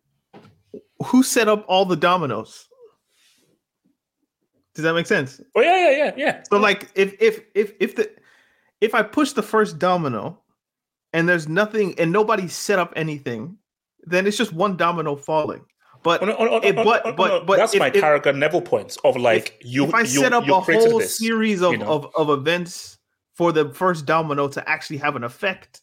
who 1.04 1.22
set 1.22 1.48
up 1.48 1.64
all 1.68 1.84
the 1.84 1.96
dominoes. 1.96 2.66
Does 4.74 4.84
that 4.84 4.94
make 4.94 5.06
sense? 5.06 5.40
Oh 5.54 5.61
yeah, 5.61 5.90
yeah, 5.90 5.96
yeah, 5.96 6.12
yeah. 6.16 6.42
So 6.50 6.58
like 6.58 6.88
if 6.94 7.14
if 7.20 7.40
if 7.54 7.72
if 7.78 7.96
the 7.96 8.11
if 8.80 8.94
I 8.94 9.03
push 9.03 9.32
the 9.32 9.42
first 9.42 9.78
domino 9.78 10.40
and 11.12 11.28
there's 11.28 11.49
nothing 11.49 11.99
and 11.99 12.11
nobody 12.11 12.49
set 12.49 12.78
up 12.78 12.92
anything, 12.96 13.59
then 14.05 14.26
it's 14.26 14.36
just 14.36 14.53
one 14.53 14.76
domino 14.76 15.16
falling. 15.16 15.64
But, 16.05 16.22
oh, 16.22 16.26
no, 16.26 16.36
oh, 16.38 16.49
oh, 16.49 16.61
oh 16.62 16.72
but, 16.72 17.03
oh, 17.05 17.11
oh 17.11 17.12
but, 17.12 17.46
but 17.46 17.57
that's 17.57 17.74
if, 17.74 17.80
my 17.80 17.90
character 17.90 18.32
Neville 18.32 18.62
points 18.62 18.96
of 18.99 19.16
like 19.16 19.59
if, 19.61 19.72
you. 19.72 19.84
If 19.86 19.94
I 19.94 20.01
you, 20.03 20.07
set 20.07 20.32
up 20.32 20.46
a 20.49 20.61
whole 20.61 21.01
this, 21.01 21.18
series 21.18 21.61
of, 21.61 21.72
you 21.72 21.78
know? 21.78 21.88
of, 21.88 22.07
of 22.16 22.30
events 22.30 22.97
for 23.39 23.53
the 23.53 23.72
first 23.72 24.05
domino 24.05 24.49
to 24.49 24.68
actually 24.68 24.97
have 24.97 25.14
an 25.14 25.22
effect, 25.22 25.80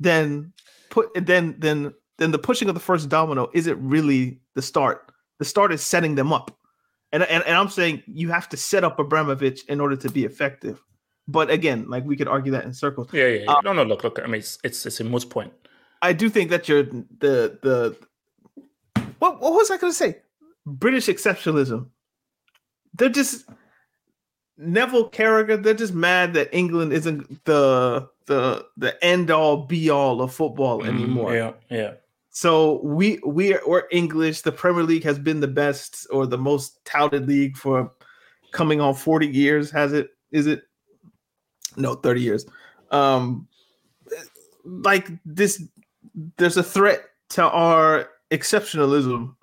then 0.00 0.54
put 0.88 1.10
then 1.14 1.54
then 1.58 1.92
then 2.16 2.30
the 2.30 2.38
pushing 2.38 2.68
of 2.70 2.74
the 2.74 2.80
first 2.80 3.10
domino 3.10 3.50
isn't 3.52 3.78
really 3.86 4.40
the 4.54 4.62
start. 4.62 5.12
The 5.38 5.44
start 5.44 5.70
is 5.70 5.82
setting 5.82 6.14
them 6.14 6.32
up. 6.32 6.56
And, 7.12 7.22
and, 7.24 7.44
and 7.44 7.56
I'm 7.56 7.68
saying 7.68 8.02
you 8.06 8.30
have 8.30 8.48
to 8.48 8.56
set 8.56 8.84
up 8.84 8.98
Abramovich 8.98 9.64
in 9.66 9.80
order 9.80 9.96
to 9.96 10.08
be 10.08 10.24
effective. 10.24 10.82
But 11.28 11.50
again, 11.50 11.88
like 11.90 12.04
we 12.04 12.16
could 12.16 12.26
argue 12.26 12.52
that 12.52 12.64
in 12.64 12.72
circles. 12.72 13.08
Yeah, 13.12 13.26
yeah. 13.26 13.42
yeah. 13.44 13.52
Um, 13.52 13.60
no, 13.64 13.72
no. 13.74 13.82
Look, 13.82 14.02
look. 14.02 14.18
I 14.22 14.26
mean, 14.26 14.40
it's 14.40 14.58
it's, 14.64 14.86
it's 14.86 15.00
a 15.00 15.04
most 15.04 15.28
point. 15.28 15.52
I 16.00 16.14
do 16.14 16.30
think 16.30 16.50
that 16.50 16.68
you're 16.68 16.84
the 16.84 17.58
the. 17.62 17.96
What 19.18 19.40
what 19.42 19.52
was 19.52 19.70
I 19.70 19.76
going 19.76 19.92
to 19.92 19.96
say? 19.96 20.22
British 20.64 21.06
exceptionalism. 21.06 21.88
They're 22.94 23.08
just 23.10 23.44
Neville 24.56 25.10
Carragher, 25.10 25.62
they're 25.62 25.74
just 25.74 25.94
mad 25.94 26.34
that 26.34 26.48
England 26.54 26.92
isn't 26.92 27.44
the 27.44 28.08
the 28.26 28.64
the 28.76 29.04
end 29.04 29.30
all 29.30 29.66
be 29.66 29.90
all 29.90 30.22
of 30.22 30.32
football 30.32 30.80
Mm, 30.82 30.88
anymore. 30.88 31.34
yeah, 31.34 31.52
yeah. 31.70 31.92
So 32.30 32.80
we 32.82 33.20
we 33.26 33.54
are 33.54 33.60
we're 33.66 33.84
English. 33.90 34.42
The 34.42 34.52
Premier 34.52 34.82
League 34.82 35.04
has 35.04 35.18
been 35.18 35.40
the 35.40 35.48
best 35.48 36.06
or 36.10 36.26
the 36.26 36.38
most 36.38 36.84
touted 36.84 37.28
league 37.28 37.56
for 37.56 37.92
coming 38.52 38.80
on 38.80 38.94
40 38.94 39.26
years. 39.26 39.70
Has 39.70 39.92
it? 39.92 40.10
Is 40.30 40.46
it? 40.46 40.62
No, 41.76 41.94
30 41.94 42.20
years. 42.20 42.46
Um 42.90 43.46
like 44.64 45.10
this 45.24 45.62
there's 46.36 46.56
a 46.56 46.62
threat 46.62 47.02
to 47.30 47.42
our 47.42 48.08
exceptionalism 48.30 49.34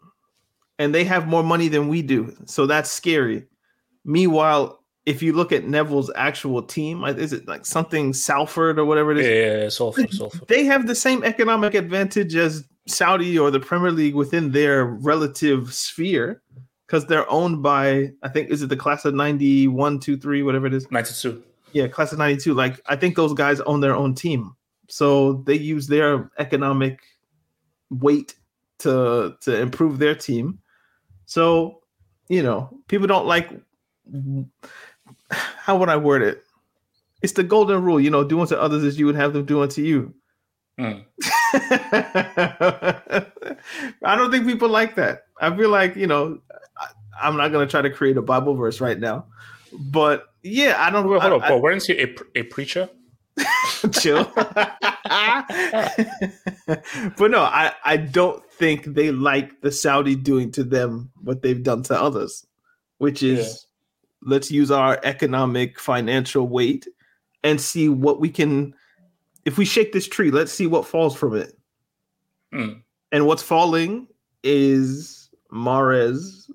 and 0.80 0.95
they 0.95 1.03
have 1.03 1.28
more 1.28 1.43
money 1.43 1.68
than 1.68 1.88
we 1.89 2.01
do. 2.01 2.36
So 2.45 2.66
that's 2.66 2.89
scary. 2.89 3.45
Meanwhile, 4.05 4.80
if 5.06 5.24
you 5.24 5.34
look 5.34 5.52
at 5.52 5.68
Neville's 5.68 6.12
actual 6.16 6.62
team, 6.62 7.04
is 7.04 7.34
it 7.34 7.47
like 7.47 7.66
something 7.66 8.14
Salford 8.14 8.78
or 8.78 8.86
whatever 8.86 9.12
it 9.12 9.20
is? 9.20 9.26
Yeah, 9.26 9.34
yeah, 9.34 9.64
yeah, 9.64 9.70
Salford, 9.70 10.12
Salford. 10.12 10.47
they 10.47 10.64
have 10.66 10.88
the 10.88 10.95
same 10.95 11.24
economic 11.24 11.74
advantage 11.74 12.36
as 12.36 12.64
Saudi 12.88 13.38
or 13.38 13.49
the 13.52 13.60
Premier 13.60 13.91
League 13.91 14.16
within 14.16 14.52
their 14.52 14.86
relative 14.86 15.74
sphere 15.74 16.41
because 16.86 17.06
they're 17.08 17.30
owned 17.32 17.64
by 17.64 18.12
I 18.22 18.30
think 18.30 18.49
is 18.49 18.62
it 18.62 18.68
the 18.68 18.78
class 18.78 19.06
of 19.06 19.16
91, 19.16 19.99
2, 19.99 20.18
3, 20.18 20.43
whatever 20.43 20.68
it 20.68 20.74
is. 20.74 20.89
92. 20.91 21.43
Yeah, 21.74 21.88
class 21.88 22.12
of 22.12 22.20
92. 22.20 22.54
Like 22.54 22.80
I 22.86 22.95
think 22.95 23.16
those 23.16 23.34
guys 23.34 23.60
own 23.62 23.80
their 23.80 23.95
own 23.95 24.14
team. 24.14 24.56
So 24.88 25.43
they 25.45 25.56
use 25.56 25.88
their 25.88 26.30
economic 26.38 26.99
weight 27.89 28.36
to 28.80 29.36
to 29.41 29.60
improve 29.60 29.99
their 29.99 30.16
team. 30.16 30.60
So, 31.26 31.82
you 32.28 32.43
know, 32.43 32.70
people 32.88 33.08
don't 33.08 33.26
like 33.26 33.52
how 35.32 35.77
would 35.77 35.89
I 35.89 35.97
word 35.97 36.21
it? 36.21 36.43
It's 37.21 37.34
the 37.34 37.43
golden 37.43 37.84
rule, 37.84 37.99
you 37.99 38.09
know, 38.09 38.23
do 38.23 38.39
unto 38.41 38.55
others 38.55 38.84
as 38.84 38.99
you 38.99 39.05
would 39.05 39.15
have 39.15 39.34
them 39.34 39.45
do 39.45 39.61
unto 39.61 39.82
you. 39.82 40.13
Mm. 40.79 41.05
I 44.03 44.15
don't 44.15 44.32
think 44.32 44.47
people 44.47 44.69
like 44.69 44.95
that. 44.95 45.25
I 45.39 45.55
feel 45.55 45.69
like, 45.69 45.95
you 45.95 46.07
know, 46.07 46.39
I, 46.79 46.88
I'm 47.21 47.38
not 47.38 47.51
going 47.51 47.67
to 47.67 47.71
try 47.71 47.82
to 47.82 47.89
create 47.91 48.17
a 48.17 48.21
Bible 48.21 48.55
verse 48.55 48.82
right 48.82 48.99
now. 48.99 49.25
But 49.71 50.25
yeah, 50.41 50.75
I 50.79 50.89
don't 50.89 51.05
know. 51.05 51.19
hold 51.19 51.34
I- 51.34 51.36
on, 51.36 51.41
Paul. 51.41 51.61
Weren't 51.61 51.88
you 51.88 51.95
a, 52.36 52.39
a 52.39 52.43
preacher? 52.43 52.89
chill. 53.91 54.23
but 54.36 54.82
no, 57.32 57.41
I, 57.41 57.73
I 57.84 57.97
don't 57.97 58.43
think 58.51 58.86
they 58.86 59.11
like 59.11 59.61
the 59.61 59.71
Saudi 59.71 60.15
doing 60.15 60.51
to 60.53 60.63
them 60.63 61.11
what 61.21 61.41
they've 61.41 61.61
done 61.61 61.84
to 61.84 61.99
others, 61.99 62.45
which 62.97 63.23
is 63.23 63.65
let's 64.24 64.51
use 64.51 64.72
our 64.72 64.99
economic 65.03 65.80
financial 65.80 66.47
weight 66.47 66.88
and 67.43 67.59
see 67.59 67.89
what 67.89 68.19
we 68.19 68.30
can 68.30 68.74
if 69.45 69.57
we 69.57 69.65
shake 69.65 69.91
this 69.91 70.07
tree, 70.07 70.32
let's 70.32 70.51
see 70.51 70.67
what 70.67 70.86
falls 70.86 71.15
from 71.15 71.36
it. 71.36 71.57
Mm. 72.53 72.82
And 73.11 73.26
what's 73.26 73.41
falling 73.41 74.07
is 74.43 75.30
Mahrez, 75.51 76.49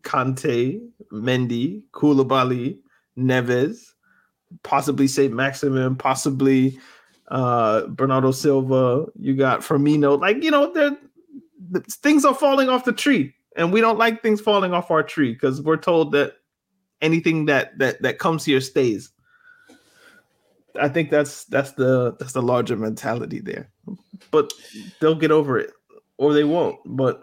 Kante, 0.00 0.80
Mendy, 1.12 1.82
Koulibaly, 1.92 2.78
Neves, 3.16 3.92
possibly 4.62 5.06
Saint 5.06 5.32
Maximin, 5.32 5.96
possibly 5.96 6.78
uh, 7.28 7.86
Bernardo 7.86 8.32
Silva. 8.32 9.06
You 9.18 9.34
got 9.34 9.60
Firmino. 9.60 10.20
Like 10.20 10.42
you 10.42 10.50
know, 10.50 10.96
things 11.88 12.24
are 12.24 12.34
falling 12.34 12.68
off 12.68 12.84
the 12.84 12.92
tree, 12.92 13.34
and 13.56 13.72
we 13.72 13.80
don't 13.80 13.98
like 13.98 14.22
things 14.22 14.40
falling 14.40 14.72
off 14.72 14.90
our 14.90 15.02
tree 15.02 15.32
because 15.32 15.62
we're 15.62 15.76
told 15.76 16.12
that 16.12 16.34
anything 17.02 17.46
that 17.46 17.78
that 17.78 18.02
that 18.02 18.18
comes 18.18 18.44
here 18.44 18.60
stays. 18.60 19.10
I 20.80 20.88
think 20.88 21.10
that's 21.10 21.44
that's 21.44 21.72
the 21.72 22.14
that's 22.18 22.32
the 22.32 22.42
larger 22.42 22.76
mentality 22.76 23.40
there, 23.40 23.70
but 24.30 24.52
they'll 25.00 25.14
get 25.14 25.30
over 25.30 25.58
it 25.58 25.72
or 26.18 26.34
they 26.34 26.44
won't. 26.44 26.78
But 26.84 27.22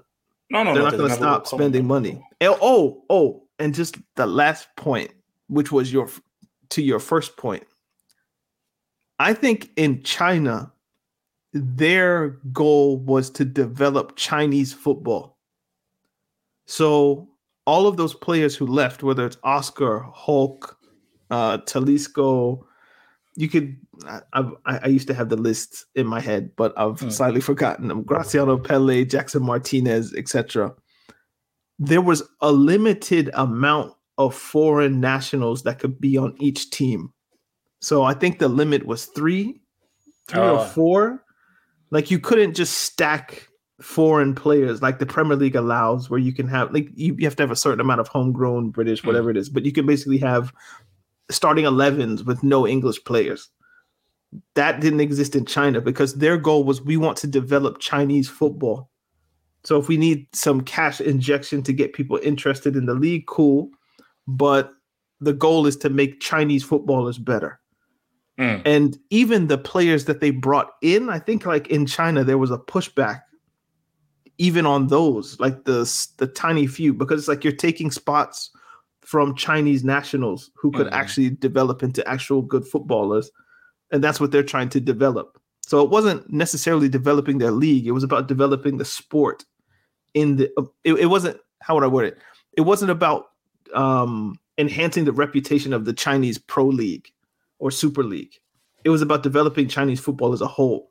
No, 0.49 0.63
no, 0.63 0.73
they're 0.73 0.83
no. 0.83 0.89
not 0.89 0.97
going 0.97 1.09
to 1.09 1.15
stop 1.15 1.47
spending 1.47 1.85
money. 1.85 2.23
And- 2.41 2.55
oh, 2.61 3.03
oh, 3.09 3.43
and 3.59 3.73
just 3.73 3.97
the 4.15 4.25
last 4.25 4.67
point, 4.75 5.11
which 5.47 5.71
was 5.71 5.93
your 5.93 6.09
to 6.69 6.81
your 6.81 6.99
first 6.99 7.37
point. 7.37 7.63
I 9.19 9.33
think 9.33 9.69
in 9.75 10.01
China, 10.03 10.71
their 11.53 12.29
goal 12.51 12.97
was 12.97 13.29
to 13.31 13.45
develop 13.45 14.15
Chinese 14.15 14.73
football. 14.73 15.37
So 16.65 17.29
all 17.65 17.87
of 17.87 17.97
those 17.97 18.13
players 18.13 18.55
who 18.55 18.65
left, 18.65 19.03
whether 19.03 19.25
it's 19.25 19.37
Oscar, 19.43 20.05
Hulk, 20.13 20.77
uh, 21.31 21.57
Talisca, 21.59 22.59
you 23.35 23.49
could. 23.49 23.77
I, 24.07 24.21
I, 24.33 24.77
I 24.83 24.87
used 24.87 25.07
to 25.07 25.13
have 25.13 25.29
the 25.29 25.37
list 25.37 25.85
in 25.95 26.05
my 26.05 26.19
head, 26.19 26.51
but 26.55 26.73
I've 26.77 26.99
Hmm. 26.99 27.09
slightly 27.09 27.41
forgotten 27.41 27.87
them. 27.87 28.03
Graziano 28.03 28.57
Pellè, 28.57 29.09
Jackson 29.09 29.43
Martinez, 29.43 30.13
etc. 30.13 30.73
There 31.79 32.01
was 32.01 32.21
a 32.41 32.51
limited 32.51 33.31
amount 33.33 33.93
of 34.19 34.35
foreign 34.35 34.99
nationals 34.99 35.63
that 35.63 35.79
could 35.79 35.99
be 35.99 36.17
on 36.17 36.35
each 36.39 36.69
team. 36.69 37.11
So 37.81 38.03
I 38.03 38.13
think 38.13 38.37
the 38.39 38.47
limit 38.47 38.85
was 38.85 39.05
three, 39.05 39.59
three 40.27 40.47
or 40.47 40.59
Ah. 40.59 40.65
four. 40.65 41.23
Like 41.89 42.11
you 42.11 42.19
couldn't 42.19 42.53
just 42.53 42.77
stack 42.79 43.47
foreign 43.83 44.33
players 44.33 44.81
like 44.81 44.99
the 44.99 45.05
Premier 45.05 45.35
League 45.35 45.55
allows, 45.55 46.09
where 46.09 46.19
you 46.19 46.33
can 46.33 46.47
have 46.47 46.73
like 46.73 46.87
you, 46.95 47.15
you 47.17 47.25
have 47.25 47.35
to 47.35 47.43
have 47.43 47.51
a 47.51 47.55
certain 47.55 47.81
amount 47.81 47.99
of 47.99 48.07
homegrown 48.07 48.69
British, 48.69 49.01
Mm. 49.01 49.07
whatever 49.07 49.29
it 49.29 49.37
is, 49.37 49.49
but 49.49 49.65
you 49.65 49.71
can 49.71 49.85
basically 49.85 50.17
have 50.19 50.53
starting 51.29 51.65
11s 51.65 52.25
with 52.25 52.43
no 52.43 52.65
English 52.65 53.03
players. 53.03 53.49
That 54.55 54.79
didn't 54.79 55.01
exist 55.01 55.35
in 55.35 55.45
China 55.45 55.81
because 55.81 56.15
their 56.15 56.37
goal 56.37 56.63
was 56.63 56.81
we 56.81 56.97
want 56.97 57.17
to 57.19 57.27
develop 57.27 57.79
Chinese 57.79 58.29
football. 58.29 58.89
So 59.63 59.79
if 59.79 59.87
we 59.87 59.97
need 59.97 60.27
some 60.33 60.61
cash 60.61 60.99
injection 61.01 61.61
to 61.63 61.73
get 61.73 61.93
people 61.93 62.19
interested 62.23 62.75
in 62.75 62.85
the 62.85 62.95
league, 62.95 63.27
cool. 63.27 63.69
But 64.27 64.71
the 65.19 65.33
goal 65.33 65.67
is 65.67 65.77
to 65.77 65.89
make 65.89 66.21
Chinese 66.21 66.63
footballers 66.63 67.17
better. 67.17 67.59
Mm. 68.39 68.61
And 68.65 68.97
even 69.09 69.47
the 69.47 69.57
players 69.57 70.05
that 70.05 70.19
they 70.19 70.31
brought 70.31 70.71
in, 70.81 71.09
I 71.09 71.19
think 71.19 71.45
like 71.45 71.67
in 71.67 71.85
China 71.85 72.23
there 72.23 72.37
was 72.37 72.51
a 72.51 72.57
pushback 72.57 73.21
even 74.37 74.65
on 74.65 74.87
those, 74.87 75.39
like 75.39 75.63
the 75.65 75.83
the 76.17 76.27
tiny 76.27 76.67
few 76.67 76.93
because 76.93 77.19
it's 77.21 77.27
like 77.27 77.43
you're 77.43 77.53
taking 77.53 77.91
spots 77.91 78.49
from 79.01 79.35
Chinese 79.35 79.83
nationals 79.83 80.49
who 80.55 80.71
could 80.71 80.87
Mhm. 80.87 80.91
actually 80.93 81.29
develop 81.29 81.83
into 81.83 82.07
actual 82.07 82.41
good 82.41 82.65
footballers 82.65 83.29
and 83.91 84.03
that's 84.03 84.19
what 84.19 84.31
they're 84.31 84.41
trying 84.43 84.69
to 84.69 84.79
develop. 84.79 85.37
So 85.61 85.83
it 85.83 85.89
wasn't 85.89 86.31
necessarily 86.31 86.89
developing 86.89 87.37
their 87.37 87.51
league, 87.51 87.85
it 87.85 87.91
was 87.91 88.03
about 88.03 88.27
developing 88.27 88.77
the 88.77 88.85
sport 88.85 89.45
in 90.13 90.37
the 90.37 90.51
it, 90.83 90.93
it 90.93 91.05
wasn't 91.07 91.37
how 91.61 91.75
would 91.75 91.83
I 91.83 91.87
word 91.87 92.05
it? 92.05 92.17
It 92.57 92.61
wasn't 92.61 92.91
about 92.91 93.31
um 93.73 94.35
enhancing 94.57 95.05
the 95.05 95.11
reputation 95.13 95.73
of 95.73 95.85
the 95.85 95.93
Chinese 95.93 96.37
pro 96.37 96.65
league 96.65 97.07
or 97.59 97.71
super 97.71 98.03
league. 98.03 98.33
It 98.83 98.89
was 98.89 99.01
about 99.01 99.23
developing 99.23 99.67
Chinese 99.67 99.99
football 99.99 100.33
as 100.33 100.41
a 100.41 100.47
whole. 100.47 100.89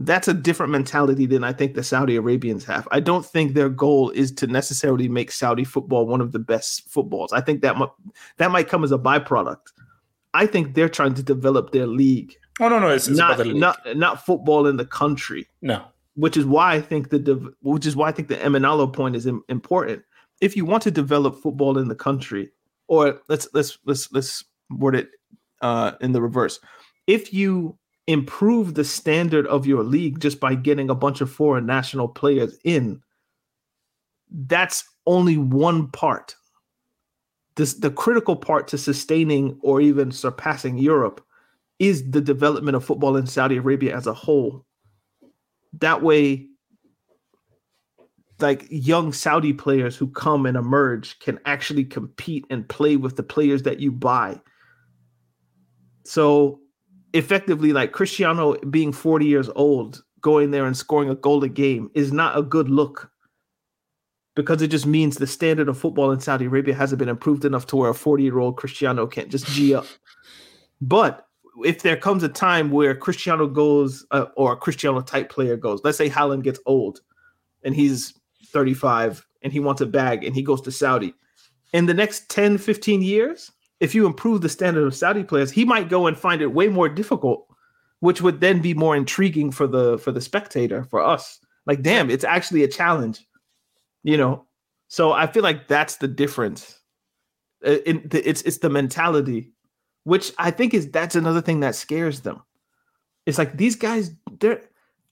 That's 0.00 0.28
a 0.28 0.34
different 0.34 0.70
mentality 0.70 1.26
than 1.26 1.42
I 1.42 1.52
think 1.52 1.74
the 1.74 1.82
Saudi 1.82 2.14
Arabians 2.14 2.64
have. 2.66 2.86
I 2.92 3.00
don't 3.00 3.26
think 3.26 3.54
their 3.54 3.68
goal 3.68 4.10
is 4.10 4.30
to 4.32 4.46
necessarily 4.46 5.08
make 5.08 5.32
Saudi 5.32 5.64
football 5.64 6.06
one 6.06 6.20
of 6.20 6.30
the 6.30 6.38
best 6.38 6.88
footballs. 6.88 7.32
I 7.32 7.40
think 7.40 7.62
that 7.62 7.76
might, 7.76 7.88
that 8.36 8.52
might 8.52 8.68
come 8.68 8.84
as 8.84 8.92
a 8.92 8.98
byproduct. 8.98 9.72
I 10.34 10.46
think 10.46 10.74
they're 10.74 10.88
trying 10.88 11.14
to 11.14 11.22
develop 11.22 11.72
their 11.72 11.86
league, 11.88 12.36
Oh 12.60 12.68
no, 12.68 12.78
no, 12.78 12.88
it's, 12.88 13.08
it's 13.08 13.18
not 13.18 13.38
the 13.38 13.44
league. 13.44 13.56
not 13.56 13.78
not 13.96 14.24
football 14.24 14.66
in 14.66 14.76
the 14.76 14.84
country 14.84 15.46
no. 15.62 15.84
which 16.14 16.36
is 16.36 16.44
why 16.44 16.74
I 16.74 16.80
think 16.80 17.10
the 17.10 17.52
which 17.62 17.86
is 17.86 17.94
why 17.94 18.08
I 18.08 18.12
think 18.12 18.28
the 18.28 18.36
Emenalo 18.36 18.92
point 18.92 19.14
is 19.16 19.26
im- 19.26 19.44
important. 19.48 20.02
If 20.40 20.56
you 20.56 20.64
want 20.64 20.82
to 20.84 20.90
develop 20.90 21.40
football 21.40 21.78
in 21.78 21.88
the 21.88 21.94
country, 21.94 22.50
or 22.88 23.20
let's 23.28 23.48
let's 23.54 23.78
let's 23.84 24.12
let's 24.12 24.44
word 24.70 24.96
it 24.96 25.10
uh, 25.62 25.92
in 26.00 26.12
the 26.12 26.20
reverse. 26.20 26.60
If 27.06 27.32
you 27.32 27.77
improve 28.08 28.74
the 28.74 28.84
standard 28.84 29.46
of 29.46 29.66
your 29.66 29.84
league 29.84 30.18
just 30.18 30.40
by 30.40 30.54
getting 30.54 30.88
a 30.88 30.94
bunch 30.94 31.20
of 31.20 31.30
foreign 31.30 31.66
national 31.66 32.08
players 32.08 32.58
in, 32.64 33.00
that's 34.30 34.84
only 35.06 35.36
one 35.36 35.88
part. 35.88 36.34
This 37.56 37.74
the 37.74 37.90
critical 37.90 38.34
part 38.34 38.66
to 38.68 38.78
sustaining 38.78 39.58
or 39.62 39.80
even 39.80 40.10
surpassing 40.10 40.78
Europe 40.78 41.24
is 41.78 42.10
the 42.10 42.20
development 42.20 42.76
of 42.76 42.84
football 42.84 43.16
in 43.16 43.26
Saudi 43.26 43.58
Arabia 43.58 43.94
as 43.94 44.06
a 44.06 44.14
whole. 44.14 44.64
That 45.74 46.02
way 46.02 46.46
like 48.40 48.66
young 48.70 49.12
saudi 49.12 49.52
players 49.52 49.96
who 49.96 50.08
come 50.08 50.46
and 50.46 50.56
emerge 50.56 51.18
can 51.18 51.38
actually 51.44 51.84
compete 51.84 52.46
and 52.48 52.68
play 52.68 52.96
with 52.96 53.16
the 53.16 53.22
players 53.22 53.64
that 53.64 53.80
you 53.80 53.90
buy. 53.90 54.40
So 56.04 56.60
effectively 57.12 57.72
like 57.72 57.92
cristiano 57.92 58.56
being 58.70 58.92
40 58.92 59.26
years 59.26 59.48
old 59.54 60.02
going 60.20 60.50
there 60.50 60.66
and 60.66 60.76
scoring 60.76 61.08
a 61.08 61.14
goal 61.14 61.42
a 61.44 61.48
game 61.48 61.90
is 61.94 62.12
not 62.12 62.36
a 62.36 62.42
good 62.42 62.68
look 62.68 63.10
because 64.38 64.62
it 64.62 64.68
just 64.68 64.86
means 64.86 65.16
the 65.16 65.26
standard 65.26 65.68
of 65.68 65.76
football 65.76 66.12
in 66.12 66.20
Saudi 66.20 66.44
Arabia 66.44 66.72
hasn't 66.72 67.00
been 67.00 67.08
improved 67.08 67.44
enough 67.44 67.66
to 67.66 67.74
where 67.76 67.90
a 67.90 67.94
40 67.94 68.22
year 68.22 68.38
old 68.38 68.56
Cristiano 68.56 69.04
can't 69.04 69.30
just 69.30 69.46
G 69.46 69.74
up. 69.74 69.84
But 70.80 71.26
if 71.64 71.82
there 71.82 71.96
comes 71.96 72.22
a 72.22 72.28
time 72.28 72.70
where 72.70 72.94
Cristiano 72.94 73.48
goes 73.48 74.06
uh, 74.12 74.26
or 74.36 74.52
a 74.52 74.56
Cristiano 74.56 75.00
type 75.00 75.28
player 75.28 75.56
goes, 75.56 75.80
let's 75.82 75.98
say 75.98 76.08
Haaland 76.08 76.44
gets 76.44 76.60
old 76.66 77.00
and 77.64 77.74
he's 77.74 78.14
35 78.46 79.26
and 79.42 79.52
he 79.52 79.58
wants 79.58 79.80
a 79.80 79.86
bag 79.86 80.22
and 80.22 80.36
he 80.36 80.42
goes 80.42 80.60
to 80.60 80.70
Saudi. 80.70 81.14
In 81.72 81.86
the 81.86 81.94
next 81.94 82.30
10, 82.30 82.58
15 82.58 83.02
years, 83.02 83.50
if 83.80 83.94
you 83.94 84.06
improve 84.06 84.40
the 84.40 84.48
standard 84.48 84.86
of 84.86 84.94
Saudi 84.94 85.24
players, 85.24 85.50
he 85.50 85.64
might 85.64 85.88
go 85.88 86.06
and 86.06 86.18
find 86.18 86.42
it 86.42 86.52
way 86.52 86.68
more 86.68 86.88
difficult, 86.88 87.46
which 88.00 88.20
would 88.22 88.40
then 88.40 88.60
be 88.60 88.74
more 88.74 88.96
intriguing 88.96 89.50
for 89.50 89.66
the 89.66 89.98
for 89.98 90.12
the 90.12 90.20
spectator, 90.20 90.84
for 90.84 91.00
us. 91.00 91.38
Like, 91.66 91.82
damn, 91.82 92.10
it's 92.10 92.24
actually 92.24 92.64
a 92.64 92.68
challenge, 92.68 93.26
you 94.02 94.16
know. 94.16 94.46
So 94.88 95.12
I 95.12 95.26
feel 95.26 95.42
like 95.42 95.68
that's 95.68 95.96
the 95.96 96.08
difference. 96.08 96.80
Uh, 97.64 97.78
it's 97.84 98.42
it's 98.42 98.58
the 98.58 98.70
mentality 98.70 99.52
which 100.08 100.32
I 100.38 100.50
think 100.50 100.72
is 100.72 100.90
that's 100.90 101.16
another 101.16 101.42
thing 101.42 101.60
that 101.60 101.74
scares 101.74 102.20
them. 102.20 102.42
It's 103.26 103.36
like 103.36 103.58
these 103.58 103.76
guys, 103.76 104.10
they're 104.40 104.62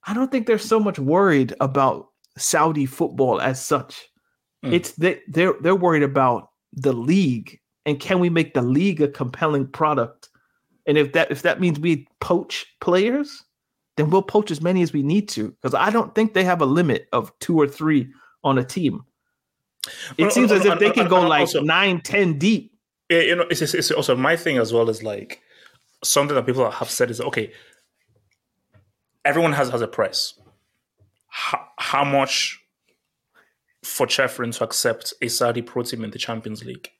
I 0.05 0.15
don't 0.15 0.33
think 0.33 0.47
they're 0.47 0.57
so 0.57 0.81
much 0.81 0.99
worried 0.99 1.55
about 1.61 2.09
Saudi 2.39 2.87
football 2.87 3.39
as 3.39 3.63
such. 3.63 4.09
Mm. 4.65 4.73
It's 4.73 4.93
they 4.93 5.21
they're 5.29 5.53
they're 5.61 5.77
worried 5.77 6.03
about 6.03 6.49
the 6.73 6.95
league 6.95 7.61
and 7.87 7.99
can 7.99 8.21
we 8.21 8.29
make 8.29 8.53
the 8.53 8.63
league 8.63 9.01
a 9.01 9.09
compelling 9.09 9.67
product? 9.67 10.29
And 10.87 10.99
if 10.99 11.13
that 11.13 11.31
if 11.31 11.43
that 11.43 11.61
means 11.61 11.81
we 11.81 12.07
poach 12.21 12.67
players, 12.81 13.43
then 13.97 14.11
we'll 14.11 14.23
poach 14.23 14.51
as 14.51 14.61
many 14.61 14.83
as 14.83 14.93
we 14.93 15.03
need 15.03 15.29
to. 15.31 15.51
Because 15.63 15.75
I 15.75 15.91
don't 15.91 16.15
think 16.15 16.35
they 16.35 16.45
have 16.45 16.61
a 16.61 16.67
limit 16.67 17.09
of 17.13 17.33
two 17.39 17.59
or 17.59 17.67
three 17.67 18.09
on 18.45 18.59
a 18.59 18.65
team. 18.65 19.05
It 20.19 20.33
seems 20.33 20.53
uh, 20.53 20.57
as 20.57 20.65
if 20.67 20.73
uh, 20.73 20.75
they 20.75 20.91
uh, 20.91 20.93
can 20.93 21.09
go 21.09 21.21
like 21.21 21.41
also, 21.41 21.63
nine, 21.63 22.03
ten 22.03 22.39
deep 22.39 22.77
yeah, 23.09 23.21
you 23.21 23.37
know, 23.37 23.47
it's, 23.51 23.63
it's 23.63 23.91
also 23.91 24.17
my 24.17 24.37
thing 24.37 24.59
as 24.59 24.73
well 24.73 24.91
as 24.91 25.03
like 25.03 25.41
something 26.03 26.35
that 26.35 26.47
people 26.47 26.69
have 26.71 26.91
said 26.91 27.11
is 27.11 27.21
okay. 27.21 27.53
Everyone 29.25 29.53
has 29.53 29.69
has 29.71 29.81
a 29.81 29.89
price. 29.89 30.39
How, 31.29 31.67
how 31.79 32.05
much 32.05 32.59
for 33.85 34.07
Ceferin 34.07 34.57
to 34.57 34.65
accept 34.65 35.15
a 35.23 35.29
Saudi 35.29 35.63
pro 35.63 35.83
team 35.83 36.05
in 36.05 36.11
the 36.11 36.19
Champions 36.19 36.65
League? 36.65 36.91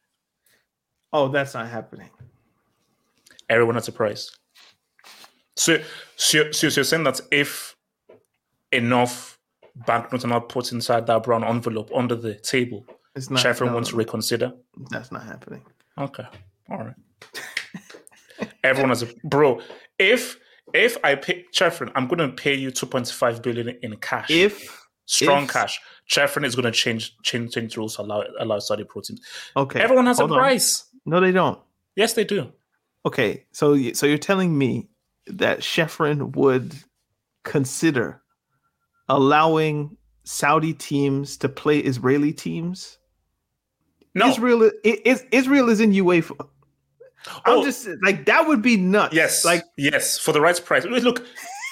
Oh, 1.13 1.29
that's 1.29 1.55
not 1.55 1.69
happening. 1.69 2.11
Everyone 3.49 3.75
has 3.75 3.89
a 3.89 3.93
price. 3.93 4.37
So, 5.57 5.79
so, 6.17 6.51
so 6.53 6.67
you're 6.67 6.85
saying 6.85 7.05
that 7.05 7.21
if 7.31 7.77
enough 8.73 9.39
banknotes 9.87 10.25
are 10.25 10.29
not 10.29 10.49
put 10.49 10.73
inside 10.73 11.07
that 11.07 11.23
brown 11.23 11.45
envelope 11.45 11.91
under 11.95 12.15
the 12.15 12.35
table, 12.35 12.85
it's 13.15 13.31
not, 13.31 13.43
Ceferin 13.43 13.67
no, 13.67 13.75
wants 13.75 13.91
to 13.91 13.97
reconsider? 13.97 14.53
That's 14.91 15.11
not 15.11 15.23
happening. 15.23 15.63
Okay. 15.99 16.27
All 16.71 16.79
right. 16.79 16.95
Everyone 18.63 18.91
has 18.91 19.03
a 19.03 19.09
bro. 19.25 19.61
If 19.99 20.39
if 20.75 20.99
I 21.05 21.15
pay 21.15 21.47
Ceferin, 21.53 21.93
I'm 21.95 22.07
going 22.07 22.19
to 22.19 22.35
pay 22.35 22.55
you 22.55 22.71
2.5 22.71 23.43
billion 23.43 23.69
in 23.83 23.97
cash. 23.97 24.31
If 24.31 24.86
strong 25.07 25.45
if, 25.45 25.51
cash, 25.51 25.81
Ceferin 26.09 26.45
is 26.45 26.55
going 26.55 26.65
to 26.65 26.73
change 26.73 27.17
change 27.23 27.53
change 27.55 27.77
rules 27.77 27.99
allow 27.99 28.25
allow 28.39 28.59
Saudi 28.59 28.85
pro 28.85 29.03
teams. 29.03 29.21
Okay. 29.57 29.81
Everyone 29.81 30.07
has 30.07 30.21
a 30.21 30.25
on. 30.25 30.29
price. 30.29 30.85
No, 31.05 31.21
they 31.21 31.33
don't. 31.33 31.59
Yes, 31.95 32.13
they 32.13 32.25
do. 32.25 32.53
Okay, 33.05 33.47
so 33.53 33.93
so 33.93 34.07
you're 34.07 34.19
telling 34.19 34.57
me 34.57 34.89
that 35.29 35.61
Ceferin 35.61 36.35
would 36.37 36.75
consider 37.45 38.23
allowing 39.09 39.97
Saudi 40.25 40.75
teams 40.75 41.37
to 41.39 41.49
play 41.49 41.79
Israeli 41.79 42.33
teams 42.33 42.99
no. 44.17 44.29
Israel 44.29 44.71
is 44.83 45.25
Israel 45.31 45.69
is 45.69 45.79
in 45.79 45.93
UEFA. 45.93 46.49
I'm 47.45 47.59
oh. 47.59 47.63
just 47.63 47.87
like 48.03 48.25
that 48.25 48.49
would 48.49 48.63
be 48.63 48.79
nuts. 48.79 49.15
Yes, 49.15 49.45
like 49.45 49.63
yes, 49.77 50.19
for 50.19 50.33
the 50.33 50.41
right 50.41 50.59
price. 50.65 50.87
Look, 50.87 51.23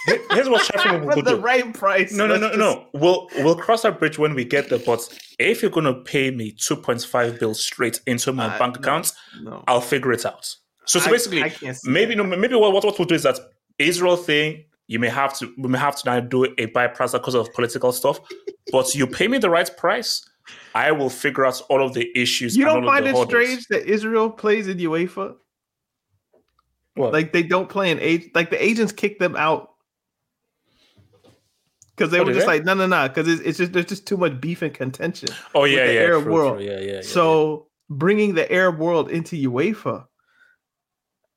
here's 0.07 0.49
what 0.49 0.65
Sheffield 0.65 1.05
will 1.05 1.15
do. 1.17 1.23
the 1.23 1.41
right 1.41 1.73
price. 1.75 2.13
No, 2.13 2.27
no, 2.27 2.37
no, 2.37 2.49
just... 2.49 2.59
no. 2.59 2.87
We'll 2.93 3.29
we'll 3.39 3.57
cross 3.57 3.83
that 3.83 3.99
bridge 3.99 4.19
when 4.19 4.35
we 4.35 4.45
get 4.45 4.69
there. 4.69 4.79
But 4.79 5.09
if 5.39 5.63
you're 5.63 5.71
gonna 5.71 5.95
pay 5.95 6.31
me 6.31 6.53
2.5 6.53 7.39
bills 7.39 7.63
straight 7.63 8.01
into 8.07 8.33
my 8.33 8.47
uh, 8.47 8.59
bank 8.59 8.77
no, 8.77 8.81
account, 8.81 9.13
no. 9.43 9.65
I'll 9.67 9.81
figure 9.81 10.13
it 10.13 10.25
out. 10.27 10.55
So, 10.87 10.99
so 10.99 11.11
basically, 11.11 11.43
I, 11.43 11.53
I 11.63 11.75
maybe 11.85 12.15
no, 12.15 12.25
maybe 12.25 12.55
what, 12.55 12.73
what 12.73 12.85
what 12.85 12.99
we'll 12.99 13.09
do 13.09 13.15
is 13.15 13.23
that 13.23 13.39
Israel 13.79 14.17
thing. 14.17 14.65
You 14.87 14.99
may 14.99 15.09
have 15.09 15.35
to 15.39 15.51
we 15.57 15.71
may 15.71 15.79
have 15.79 15.97
to 16.03 16.07
now 16.07 16.21
do 16.21 16.45
a 16.59 16.67
buy 16.67 16.89
bypass 16.89 17.13
because 17.13 17.35
of 17.35 17.51
political 17.55 17.91
stuff, 17.91 18.21
but 18.71 18.95
you 18.95 19.07
pay 19.07 19.29
me 19.29 19.39
the 19.39 19.49
right 19.49 19.75
price 19.79 20.23
I 20.75 20.93
will 20.93 21.11
figure 21.11 21.47
out 21.47 21.61
all 21.69 21.83
of 21.85 21.95
the 21.95 22.11
issues. 22.15 22.57
You 22.57 22.65
don't 22.65 22.85
find 22.85 23.07
it 23.07 23.17
strange 23.17 23.67
that 23.69 23.87
Israel 23.87 24.31
plays 24.31 24.69
in 24.69 24.79
UEFA? 24.79 25.37
What? 26.95 27.13
Like 27.13 27.33
they 27.33 27.43
don't 27.43 27.69
play 27.69 27.91
in 27.91 27.99
age. 27.99 28.31
Like 28.35 28.51
the 28.51 28.63
agents 28.63 28.93
kick 28.93 29.19
them 29.19 29.37
out 29.37 29.74
because 31.97 32.11
they 32.11 32.21
oh, 32.21 32.25
were 32.25 32.33
just 32.33 32.47
they? 32.47 32.55
like, 32.55 32.65
no, 32.65 32.75
no, 32.75 32.87
no, 32.87 33.09
because 33.09 33.29
it's, 33.29 33.43
it's, 33.43 33.59
just 33.59 33.73
there's 33.73 33.87
just 33.87 34.07
too 34.07 34.17
much 34.17 34.41
beef 34.41 34.63
and 34.63 34.75
contention. 34.75 35.29
Oh 35.55 35.65
yeah, 35.65 35.87
the 35.87 35.95
yeah, 35.95 36.01
Arab 36.01 36.25
true, 36.25 36.33
world. 36.33 36.59
True. 36.59 36.67
Yeah, 36.67 36.81
yeah, 36.81 36.93
yeah. 36.93 37.01
So 37.03 37.69
yeah. 37.91 37.97
bringing 37.97 38.35
the 38.35 38.51
Arab 38.53 38.79
world 38.79 39.11
into 39.11 39.37
UEFA, 39.51 40.07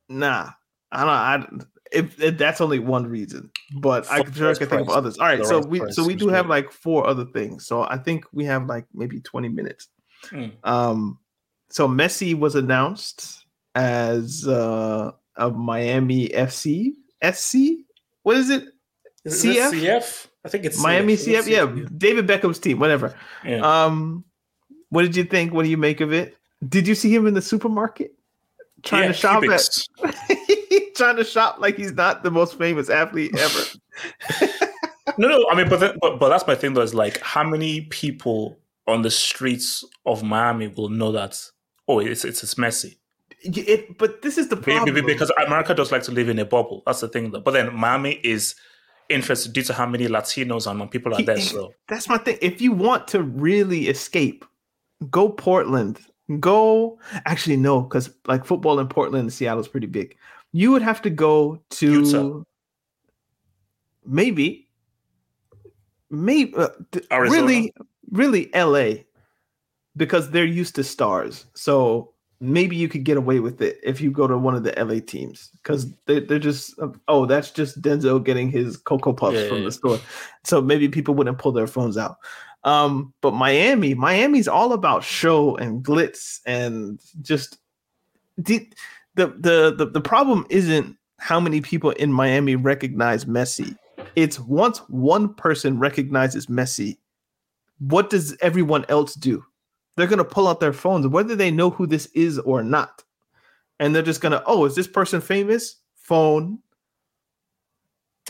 nah, 0.10 0.52
I 0.92 1.00
don't. 1.00 1.62
I 1.62 1.66
if, 1.92 2.22
if, 2.22 2.38
that's 2.38 2.60
only 2.60 2.80
one 2.80 3.08
reason, 3.08 3.50
but 3.80 4.10
I 4.12 4.24
sure 4.32 4.52
I 4.52 4.56
can 4.56 4.68
think 4.68 4.82
of 4.82 4.90
others. 4.90 5.18
All 5.18 5.28
right, 5.28 5.46
so 5.46 5.60
we 5.60 5.82
so 5.92 6.06
we 6.06 6.16
do 6.16 6.28
have 6.28 6.48
like 6.48 6.72
four 6.72 7.08
other 7.08 7.26
things. 7.26 7.66
So 7.66 7.84
I 7.84 7.98
think 7.98 8.26
we 8.34 8.46
have 8.46 8.66
like 8.66 8.86
maybe 8.94 9.22
twenty 9.22 9.50
minutes. 9.50 9.88
Mm. 10.26 10.54
Um, 10.64 11.20
so 11.70 11.88
Messi 11.88 12.38
was 12.38 12.56
announced 12.56 13.46
as 13.76 14.48
uh, 14.48 15.12
a 15.36 15.52
Miami 15.52 16.30
FC 16.30 16.94
SC. 17.24 17.84
What 18.24 18.38
is 18.38 18.50
it? 18.50 18.66
Is 19.24 19.44
CF? 19.44 19.72
CF? 19.72 20.28
I 20.48 20.50
think 20.50 20.66
it's 20.66 20.82
Miami 20.82 21.16
CF. 21.16 21.44
CF. 21.44 21.78
Yeah, 21.78 21.90
David 21.98 22.26
Beckham's 22.26 22.60
team. 22.60 22.80
Whatever. 22.80 23.14
Yeah. 23.44 23.58
Um, 23.60 24.24
what 24.90 25.02
did 25.02 25.16
you 25.16 25.26
think? 25.26 25.54
What 25.54 25.64
do 25.64 25.70
you 25.70 25.78
make 25.78 26.00
of 26.00 26.14
it? 26.14 26.38
Did 26.68 26.88
you 26.88 26.96
see 26.96 27.14
him 27.14 27.28
in 27.28 27.34
the 27.34 27.42
supermarket 27.42 28.14
trying 28.84 29.04
yeah, 29.04 29.08
to 29.10 29.14
shop 29.14 29.44
at? 29.44 30.96
trying 30.96 31.18
to 31.18 31.24
shop 31.24 31.60
like 31.60 31.76
he's 31.76 31.92
not 31.92 32.24
the 32.24 32.32
most 32.32 32.58
famous 32.58 32.90
athlete 32.90 33.36
ever. 33.38 33.60
no, 35.18 35.28
no. 35.28 35.46
I 35.52 35.56
mean, 35.56 35.68
but, 35.70 35.80
the, 35.82 35.98
but 36.02 36.18
but 36.18 36.30
that's 36.30 36.48
my 36.48 36.56
thing 36.56 36.74
though. 36.74 36.82
Is 36.82 36.96
like 36.96 37.20
how 37.20 37.44
many 37.44 37.82
people 37.82 38.58
on 38.88 39.02
the 39.02 39.12
streets 39.12 39.84
of 40.06 40.24
Miami 40.24 40.68
will 40.68 40.90
know 40.90 41.12
that? 41.12 41.40
Oh, 41.88 42.00
it's 42.00 42.24
it's, 42.24 42.44
it's 42.44 42.56
Messi. 42.56 42.98
It, 43.42 43.98
but 43.98 44.24
this 44.24 44.38
is 44.38 44.50
the 44.50 44.58
problem 44.58 45.06
because 45.06 45.32
America 45.46 45.74
does 45.74 45.92
like 45.92 46.04
to 46.04 46.12
live 46.12 46.28
in 46.28 46.40
a 46.40 46.46
bubble. 46.46 46.82
That's 46.86 47.02
the 47.02 47.08
thing, 47.08 47.32
though. 47.32 47.40
But 47.40 47.52
then 47.52 47.74
Miami 47.74 48.14
is 48.24 48.56
interested 49.10 49.54
due 49.54 49.64
to 49.64 49.74
how 49.74 49.86
many 49.86 50.08
Latinos 50.08 50.70
and 50.70 50.92
people 50.92 51.14
are 51.14 51.22
there. 51.22 51.40
So 51.40 51.74
that's 51.88 52.10
my 52.10 52.18
thing. 52.18 52.38
If 52.42 52.62
you 52.62 52.72
want 52.72 53.08
to 53.10 53.24
really 53.24 53.88
escape, 53.88 54.46
go 55.10 55.30
Portland. 55.30 56.00
Go 56.40 57.00
actually 57.26 57.56
no, 57.56 57.82
because 57.82 58.10
like 58.28 58.44
football 58.44 58.80
in 58.80 58.88
Portland 58.88 59.22
and 59.22 59.34
Seattle 59.34 59.62
is 59.62 59.68
pretty 59.70 59.88
big 59.88 60.18
you 60.54 60.72
would 60.72 60.82
have 60.82 61.02
to 61.04 61.10
go 61.10 61.62
to 61.70 61.92
Utah. 61.92 62.44
maybe 64.06 64.68
maybe 66.10 66.54
uh, 66.56 66.70
really 67.12 67.74
really 68.12 68.50
LA 68.56 69.04
because 69.96 70.32
they're 70.32 70.46
used 70.46 70.76
to 70.76 70.84
stars. 70.84 71.46
So 71.54 72.14
maybe 72.40 72.76
you 72.76 72.88
could 72.88 73.04
get 73.04 73.18
away 73.18 73.40
with 73.40 73.62
it 73.62 73.80
if 73.84 74.00
you 74.00 74.12
go 74.12 74.28
to 74.28 74.38
one 74.38 74.56
of 74.56 74.64
the 74.64 74.74
LA 74.78 75.00
teams 75.00 75.50
because 75.58 75.92
they, 76.06 76.20
they're 76.20 76.40
just 76.40 76.80
oh 77.08 77.26
that's 77.26 77.52
just 77.52 77.82
Denzel 77.82 78.24
getting 78.24 78.50
his 78.52 78.78
cocoa 78.78 79.14
puffs 79.14 79.36
yeah, 79.36 79.48
from 79.48 79.60
yeah. 79.60 79.64
the 79.66 79.72
store. 79.72 80.00
So 80.44 80.62
maybe 80.62 80.88
people 80.88 81.16
wouldn't 81.16 81.40
pull 81.40 81.52
their 81.52 81.68
phones 81.68 81.98
out. 81.98 82.18
Um, 82.64 83.14
but 83.22 83.32
Miami, 83.32 83.94
Miami's 83.94 84.48
all 84.48 84.74
about 84.74 85.04
show 85.04 85.56
and 85.58 85.84
glitz 85.84 86.40
and 86.46 87.00
just 87.22 87.58
the, 88.38 88.70
the 89.16 89.28
the 89.28 89.76
the, 89.76 89.86
the 89.86 90.02
problem 90.02 90.46
isn't 90.50 90.98
how 91.20 91.40
many 91.40 91.62
people 91.62 91.92
in 91.92 92.12
Miami 92.12 92.56
recognize 92.56 93.26
Messi. 93.26 93.76
It's 94.16 94.40
once 94.40 94.80
one 94.90 95.34
person 95.34 95.80
recognizes 95.80 96.48
Messi, 96.48 96.98
what 97.80 98.10
does 98.10 98.36
everyone 98.42 98.86
else 98.90 99.16
do? 99.16 99.44
They're 99.98 100.08
gonna 100.08 100.24
pull 100.24 100.48
out 100.48 100.62
their 100.62 100.72
phones, 100.72 101.08
whether 101.08 101.36
they 101.36 101.52
know 101.52 101.70
who 101.70 101.86
this 101.88 102.06
is 102.14 102.40
or 102.40 102.64
not, 102.64 103.04
and 103.80 103.94
they're 103.94 104.04
just 104.04 104.22
gonna, 104.22 104.42
oh, 104.46 104.64
is 104.66 104.76
this 104.76 104.88
person 104.88 105.20
famous? 105.20 105.76
Phone. 105.96 106.60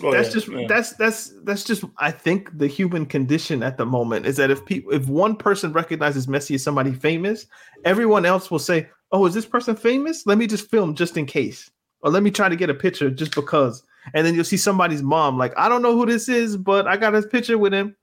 Oh, 0.02 0.12
that's 0.12 0.30
yeah, 0.30 0.34
just 0.34 0.48
yeah. 0.48 0.68
that's 0.68 0.94
that's 0.94 1.34
that's 1.44 1.64
just 1.64 1.84
I 1.98 2.10
think 2.10 2.58
the 2.58 2.68
human 2.68 3.06
condition 3.06 3.62
at 3.62 3.78
the 3.78 3.86
moment 3.86 4.26
is 4.26 4.38
that 4.38 4.50
if 4.50 4.66
people 4.66 4.94
if 4.94 5.08
one 5.08 5.36
person 5.36 5.74
recognizes 5.74 6.26
Messi 6.26 6.56
as 6.56 6.64
somebody 6.64 6.94
famous, 6.94 7.46
everyone 7.84 8.26
else 8.26 8.50
will 8.50 8.60
say, 8.60 8.90
oh, 9.12 9.26
is 9.26 9.34
this 9.34 9.46
person 9.46 9.76
famous? 9.76 10.26
Let 10.26 10.38
me 10.38 10.48
just 10.48 10.70
film 10.70 10.96
just 10.96 11.18
in 11.18 11.26
case. 11.26 11.70
Or 12.02 12.12
let 12.12 12.24
me 12.24 12.32
try 12.32 12.50
to 12.50 12.56
get 12.56 12.70
a 12.70 12.74
picture 12.74 13.10
just 13.10 13.34
because. 13.36 13.84
And 14.14 14.26
then 14.26 14.36
you'll 14.36 14.44
see 14.44 14.58
somebody's 14.58 15.04
mom, 15.04 15.38
like, 15.38 15.54
I 15.58 15.68
don't 15.68 15.82
know 15.82 15.96
who 15.98 16.06
this 16.06 16.30
is, 16.30 16.56
but 16.56 16.88
I 16.88 16.96
got 16.96 17.14
his 17.14 17.26
picture 17.26 17.58
with 17.58 17.74
him. 17.74 17.96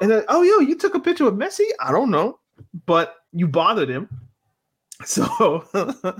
And 0.00 0.10
then, 0.10 0.24
oh, 0.28 0.42
yo, 0.42 0.58
you 0.58 0.76
took 0.76 0.94
a 0.94 1.00
picture 1.00 1.24
with 1.24 1.38
Messi? 1.38 1.64
I 1.80 1.90
don't 1.90 2.10
know, 2.10 2.38
but 2.86 3.16
you 3.32 3.48
bothered 3.48 3.88
him. 3.88 4.08
So 5.04 5.62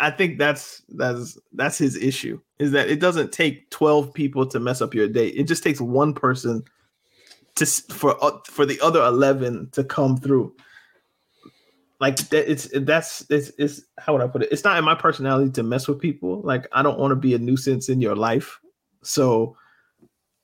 I 0.00 0.10
think 0.10 0.38
that's 0.38 0.82
that's 0.88 1.38
that's 1.52 1.78
his 1.78 1.94
issue 1.94 2.40
is 2.58 2.72
that 2.72 2.88
it 2.88 2.98
doesn't 2.98 3.30
take 3.30 3.70
12 3.70 4.12
people 4.12 4.44
to 4.46 4.58
mess 4.58 4.82
up 4.82 4.92
your 4.92 5.06
day. 5.06 5.28
It 5.28 5.44
just 5.44 5.62
takes 5.62 5.80
one 5.80 6.12
person 6.14 6.64
to 7.54 7.66
for 7.66 8.16
uh, 8.22 8.38
for 8.44 8.66
the 8.66 8.80
other 8.80 9.04
11 9.04 9.70
to 9.70 9.84
come 9.84 10.16
through. 10.16 10.52
Like 12.00 12.16
that 12.16 12.50
it's 12.50 12.68
that's 12.80 13.24
it's, 13.30 13.52
it's 13.58 13.82
how 13.98 14.14
would 14.14 14.22
I 14.22 14.26
put 14.26 14.42
it? 14.42 14.52
It's 14.52 14.64
not 14.64 14.78
in 14.78 14.84
my 14.84 14.96
personality 14.96 15.52
to 15.52 15.62
mess 15.62 15.86
with 15.86 16.00
people. 16.00 16.40
Like 16.42 16.66
I 16.72 16.82
don't 16.82 16.98
want 16.98 17.12
to 17.12 17.16
be 17.16 17.34
a 17.34 17.38
nuisance 17.38 17.88
in 17.88 18.00
your 18.00 18.16
life. 18.16 18.58
So 19.02 19.56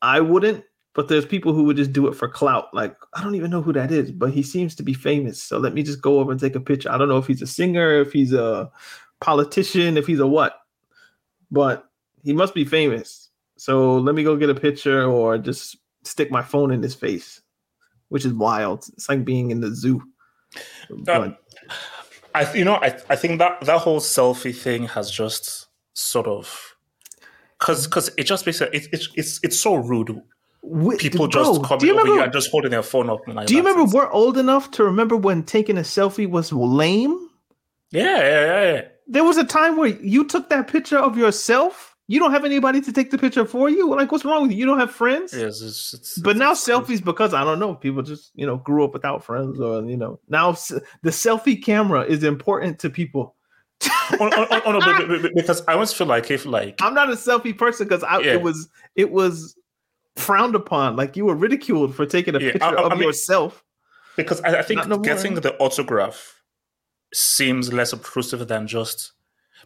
I 0.03 0.21
wouldn't 0.21 0.65
but 0.95 1.09
there's 1.09 1.27
people 1.27 1.53
who 1.53 1.65
would 1.65 1.77
just 1.77 1.93
do 1.93 2.07
it 2.07 2.15
for 2.15 2.29
clout. 2.29 2.73
Like, 2.73 2.97
I 3.15 3.23
don't 3.23 3.35
even 3.35 3.51
know 3.51 3.63
who 3.63 3.73
that 3.73 3.91
is, 3.91 4.13
but 4.13 4.31
he 4.31 4.43
seems 4.43 4.75
to 4.77 4.83
be 4.83 4.95
famous. 4.95 5.43
So 5.43 5.59
let 5.59 5.75
me 5.75 5.83
just 5.83 6.01
go 6.01 6.21
over 6.21 6.31
and 6.31 6.41
take 6.41 6.55
a 6.55 6.61
picture. 6.61 6.91
I 6.91 6.97
don't 6.97 7.09
know 7.09 7.19
if 7.19 7.27
he's 7.27 7.43
a 7.43 7.47
singer, 7.47 8.01
if 8.01 8.13
he's 8.13 8.33
a 8.33 8.71
politician, 9.21 9.97
if 9.97 10.07
he's 10.07 10.21
a 10.21 10.27
what, 10.27 10.61
but 11.51 11.91
he 12.23 12.33
must 12.33 12.55
be 12.55 12.65
famous. 12.65 13.31
So 13.57 13.99
let 13.99 14.15
me 14.15 14.23
go 14.23 14.37
get 14.37 14.51
a 14.51 14.55
picture 14.55 15.05
or 15.05 15.37
just 15.37 15.77
stick 16.05 16.31
my 16.31 16.43
phone 16.43 16.71
in 16.71 16.83
his 16.83 16.95
face, 16.95 17.43
which 18.09 18.25
is 18.25 18.33
wild. 18.33 18.87
It's 18.93 19.09
like 19.09 19.25
being 19.25 19.51
in 19.51 19.61
the 19.61 19.75
zoo. 19.75 20.03
Um, 21.09 21.37
I, 22.35 22.53
you 22.53 22.65
know, 22.65 22.77
I, 22.77 22.99
I 23.09 23.17
think 23.17 23.39
that 23.39 23.61
that 23.63 23.81
whole 23.81 24.01
selfie 24.01 24.55
thing 24.55 24.87
has 24.89 25.11
just 25.11 25.67
sort 25.95 26.27
of 26.27 26.77
because 27.59 27.87
because 27.87 28.11
it 28.17 28.25
just 28.25 28.45
basically 28.45 28.79
it, 28.79 28.89
it, 28.93 29.07
it's 29.15 29.41
it's 29.43 29.59
so 29.59 29.75
rude 29.75 30.21
people 30.99 31.29
just 31.29 31.61
bro, 31.61 31.69
coming 31.69 31.91
over 31.91 31.99
remember, 31.99 32.13
you 32.15 32.23
and 32.23 32.33
just 32.33 32.51
holding 32.51 32.71
their 32.71 32.83
phone 32.83 33.11
up. 33.11 33.27
Like 33.27 33.47
do 33.47 33.55
you 33.55 33.63
remember 33.63 33.85
we're 33.85 34.11
old 34.11 34.39
enough 34.39 34.71
to 34.73 34.85
remember 34.85 35.17
when 35.17 35.43
taking 35.43 35.77
a 35.79 35.83
selfie 35.83 36.29
was 36.29 36.53
lame? 36.53 37.29
Yeah, 37.91 38.19
yeah, 38.19 38.45
yeah, 38.45 38.73
yeah. 38.73 38.83
There 39.07 39.25
was 39.25 39.37
a 39.37 39.45
time 39.45 39.77
where 39.77 39.89
you 39.89 40.25
took 40.25 40.49
that 40.49 40.69
picture 40.69 40.99
of 40.99 41.17
yourself. 41.17 41.95
You 42.07 42.19
don't 42.19 42.33
have 42.33 42.45
anybody 42.45 42.81
to 42.83 42.93
take 42.93 43.11
the 43.11 43.19
picture 43.19 43.47
for 43.47 43.71
you. 43.71 43.95
Like, 43.95 44.13
what's 44.13 44.25
wrong 44.25 44.43
with 44.43 44.51
you? 44.51 44.59
You 44.59 44.67
don't 44.67 44.79
have 44.79 44.91
friends. 44.91 45.33
Yes, 45.33 45.63
it's, 45.63 45.95
it's, 45.95 46.19
but 46.19 46.37
now 46.37 46.53
selfies 46.53 47.03
because 47.03 47.33
I 47.33 47.45
don't 47.45 47.59
know. 47.59 47.75
People 47.75 48.03
just 48.03 48.31
you 48.35 48.47
know 48.47 48.57
grew 48.59 48.85
up 48.85 48.93
without 48.93 49.25
friends, 49.25 49.61
or 49.61 49.83
you 49.85 49.97
know 49.97 50.21
now 50.29 50.53
the 50.53 51.11
selfie 51.11 51.63
camera 51.63 52.03
is 52.03 52.25
important 52.25 52.79
to 52.81 52.91
people. 52.91 53.35
Oh, 54.21 54.29
oh, 54.33 54.47
oh, 54.51 54.63
oh, 54.67 54.73
no, 54.73 54.81
but, 54.81 55.23
but, 55.23 55.35
because 55.35 55.63
I 55.67 55.73
always 55.73 55.91
feel 55.91 56.07
like 56.07 56.31
if 56.31 56.45
like 56.45 56.81
I'm 56.83 56.93
not 56.93 57.09
a 57.09 57.17
selfie 57.17 57.57
person 57.57 57.89
because 57.89 58.05
I 58.05 58.19
yeah. 58.19 58.35
it 58.35 58.43
was 58.43 58.69
it 58.97 59.11
was 59.11 59.57
frowned 60.17 60.55
upon. 60.55 60.97
Like 60.97 61.17
you 61.17 61.25
were 61.25 61.35
ridiculed 61.35 61.95
for 61.95 62.07
taking 62.07 62.35
a 62.35 62.41
yeah, 62.41 62.53
picture 62.53 62.79
I, 62.79 62.83
I 62.83 62.93
of 62.93 62.99
mean, 62.99 63.09
yourself. 63.09 63.65
Because 64.17 64.41
I, 64.43 64.63
think 64.63 64.87
no 64.87 64.99
getting 64.99 65.35
the 65.35 65.57
autograph 65.57 66.41
seems 67.13 67.73
less 67.73 67.93
obtrusive 67.93 68.47
than 68.47 68.67
just 68.67 69.13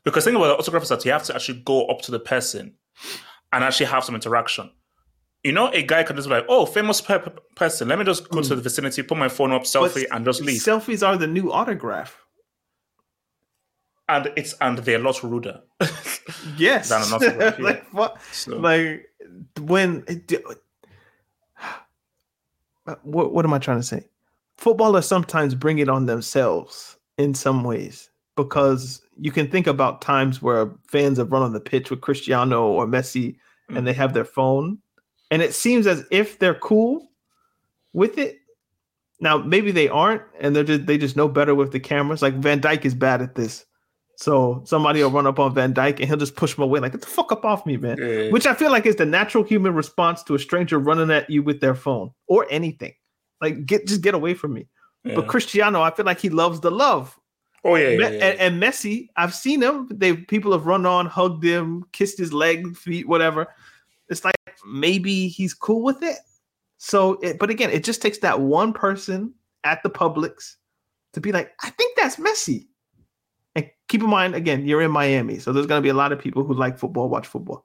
because 0.04 0.24
think 0.24 0.36
about 0.36 0.46
the 0.48 0.58
autograph 0.58 0.84
is 0.84 0.88
that 0.88 1.04
you 1.04 1.12
have 1.12 1.24
to 1.24 1.34
actually 1.34 1.60
go 1.60 1.86
up 1.86 2.00
to 2.02 2.10
the 2.10 2.20
person 2.20 2.74
and 3.52 3.64
actually 3.64 3.86
have 3.86 4.04
some 4.04 4.14
interaction. 4.14 4.70
You 5.44 5.52
know, 5.52 5.68
a 5.68 5.82
guy 5.82 6.02
can 6.02 6.16
just 6.16 6.28
be 6.28 6.34
like, 6.34 6.46
"Oh, 6.48 6.66
famous 6.66 7.00
pe- 7.00 7.20
person. 7.54 7.88
Let 7.88 7.98
me 7.98 8.04
just 8.04 8.28
go 8.28 8.40
mm. 8.40 8.48
to 8.48 8.56
the 8.56 8.62
vicinity, 8.62 9.02
put 9.02 9.18
my 9.18 9.28
phone 9.28 9.52
up, 9.52 9.62
selfie, 9.62 10.06
but 10.08 10.16
and 10.16 10.24
just 10.24 10.40
leave." 10.40 10.60
Selfies 10.60 11.06
are 11.06 11.16
the 11.16 11.26
new 11.26 11.52
autograph, 11.52 12.24
and 14.08 14.32
it's 14.36 14.54
and 14.60 14.78
they're 14.78 14.98
a 14.98 15.02
lot 15.02 15.22
ruder. 15.22 15.60
yes, 16.56 16.88
than 16.88 17.02
an 17.02 17.12
autograph. 17.12 17.58
like 17.60 17.84
what? 17.92 18.20
So. 18.32 18.56
Like 18.56 19.07
when 19.60 20.04
uh, 22.86 22.94
what, 23.02 23.32
what 23.32 23.44
am 23.44 23.52
I 23.52 23.58
trying 23.58 23.78
to 23.78 23.86
say? 23.86 24.04
Footballers 24.56 25.06
sometimes 25.06 25.54
bring 25.54 25.78
it 25.78 25.88
on 25.88 26.06
themselves 26.06 26.96
in 27.16 27.34
some 27.34 27.64
ways 27.64 28.10
because 28.36 29.02
you 29.20 29.30
can 29.30 29.50
think 29.50 29.66
about 29.66 30.00
times 30.00 30.40
where 30.40 30.72
fans 30.86 31.18
have 31.18 31.32
run 31.32 31.42
on 31.42 31.52
the 31.52 31.60
pitch 31.60 31.90
with 31.90 32.00
Cristiano 32.00 32.66
or 32.68 32.86
Messi 32.86 33.36
and 33.68 33.86
they 33.86 33.92
have 33.92 34.14
their 34.14 34.24
phone 34.24 34.78
and 35.30 35.42
it 35.42 35.54
seems 35.54 35.86
as 35.86 36.04
if 36.10 36.38
they're 36.38 36.54
cool 36.54 37.10
with 37.92 38.18
it. 38.18 38.38
Now 39.20 39.38
maybe 39.38 39.72
they 39.72 39.88
aren't 39.88 40.22
and 40.40 40.54
they're 40.54 40.64
just 40.64 40.86
they 40.86 40.96
just 40.96 41.16
know 41.16 41.28
better 41.28 41.54
with 41.54 41.72
the 41.72 41.80
cameras. 41.80 42.22
Like 42.22 42.34
Van 42.34 42.60
Dijk 42.60 42.84
is 42.84 42.94
bad 42.94 43.20
at 43.20 43.34
this. 43.34 43.66
So 44.20 44.62
somebody 44.64 45.00
will 45.00 45.12
run 45.12 45.28
up 45.28 45.38
on 45.38 45.54
Van 45.54 45.72
Dijk 45.72 46.00
and 46.00 46.08
he'll 46.08 46.16
just 46.16 46.34
push 46.34 46.58
him 46.58 46.64
away, 46.64 46.80
like, 46.80 46.90
get 46.90 47.02
the 47.02 47.06
fuck 47.06 47.30
up 47.30 47.44
off 47.44 47.64
me, 47.64 47.76
man. 47.76 47.98
Yeah. 47.98 48.32
Which 48.32 48.48
I 48.48 48.54
feel 48.54 48.72
like 48.72 48.84
is 48.84 48.96
the 48.96 49.06
natural 49.06 49.44
human 49.44 49.74
response 49.74 50.24
to 50.24 50.34
a 50.34 50.40
stranger 50.40 50.80
running 50.80 51.12
at 51.12 51.30
you 51.30 51.44
with 51.44 51.60
their 51.60 51.76
phone 51.76 52.10
or 52.26 52.44
anything. 52.50 52.94
Like, 53.40 53.64
get 53.64 53.86
just 53.86 54.00
get 54.00 54.14
away 54.14 54.34
from 54.34 54.54
me. 54.54 54.66
Yeah. 55.04 55.14
But 55.14 55.28
Cristiano, 55.28 55.82
I 55.82 55.92
feel 55.92 56.04
like 56.04 56.18
he 56.18 56.30
loves 56.30 56.58
the 56.58 56.72
love. 56.72 57.16
Oh 57.62 57.76
yeah. 57.76 58.06
And, 58.06 58.40
and, 58.40 58.60
Messi, 58.60 59.06
I've 59.16 59.34
seen 59.34 59.62
him. 59.62 59.86
They 59.88 60.16
people 60.16 60.50
have 60.50 60.66
run 60.66 60.84
on, 60.84 61.06
hugged 61.06 61.44
him, 61.44 61.84
kissed 61.92 62.18
his 62.18 62.32
leg, 62.32 62.76
feet, 62.76 63.06
whatever. 63.06 63.46
It's 64.08 64.24
like 64.24 64.34
maybe 64.66 65.28
he's 65.28 65.54
cool 65.54 65.84
with 65.84 66.02
it. 66.02 66.18
So, 66.78 67.20
it, 67.22 67.38
but 67.38 67.50
again, 67.50 67.70
it 67.70 67.84
just 67.84 68.02
takes 68.02 68.18
that 68.18 68.40
one 68.40 68.72
person 68.72 69.32
at 69.62 69.80
the 69.84 69.90
Publix 69.90 70.56
to 71.12 71.20
be 71.20 71.30
like, 71.30 71.52
I 71.62 71.70
think 71.70 71.96
that's 71.96 72.16
Messi. 72.16 72.66
And 73.58 73.68
keep 73.88 74.02
in 74.02 74.08
mind, 74.08 74.36
again, 74.36 74.68
you're 74.68 74.82
in 74.82 74.92
Miami, 74.92 75.40
so 75.40 75.52
there's 75.52 75.66
going 75.66 75.80
to 75.80 75.82
be 75.82 75.88
a 75.88 75.94
lot 75.94 76.12
of 76.12 76.20
people 76.20 76.44
who 76.44 76.54
like 76.54 76.78
football, 76.78 77.08
watch 77.08 77.26
football, 77.26 77.64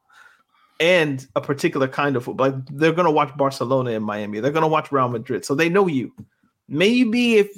and 0.79 1.23
a 1.35 1.41
particular 1.41 1.87
kind 1.87 2.15
of 2.15 2.23
football. 2.23 2.49
Like 2.49 2.65
they're 2.71 2.93
going 2.93 3.05
to 3.05 3.11
watch 3.11 3.37
Barcelona 3.37 3.91
in 3.91 4.01
Miami. 4.01 4.39
They're 4.39 4.51
going 4.51 4.63
to 4.63 4.67
watch 4.67 4.91
Real 4.91 5.07
Madrid, 5.07 5.45
so 5.45 5.53
they 5.53 5.69
know 5.69 5.85
you. 5.85 6.11
Maybe 6.67 7.35
if 7.35 7.49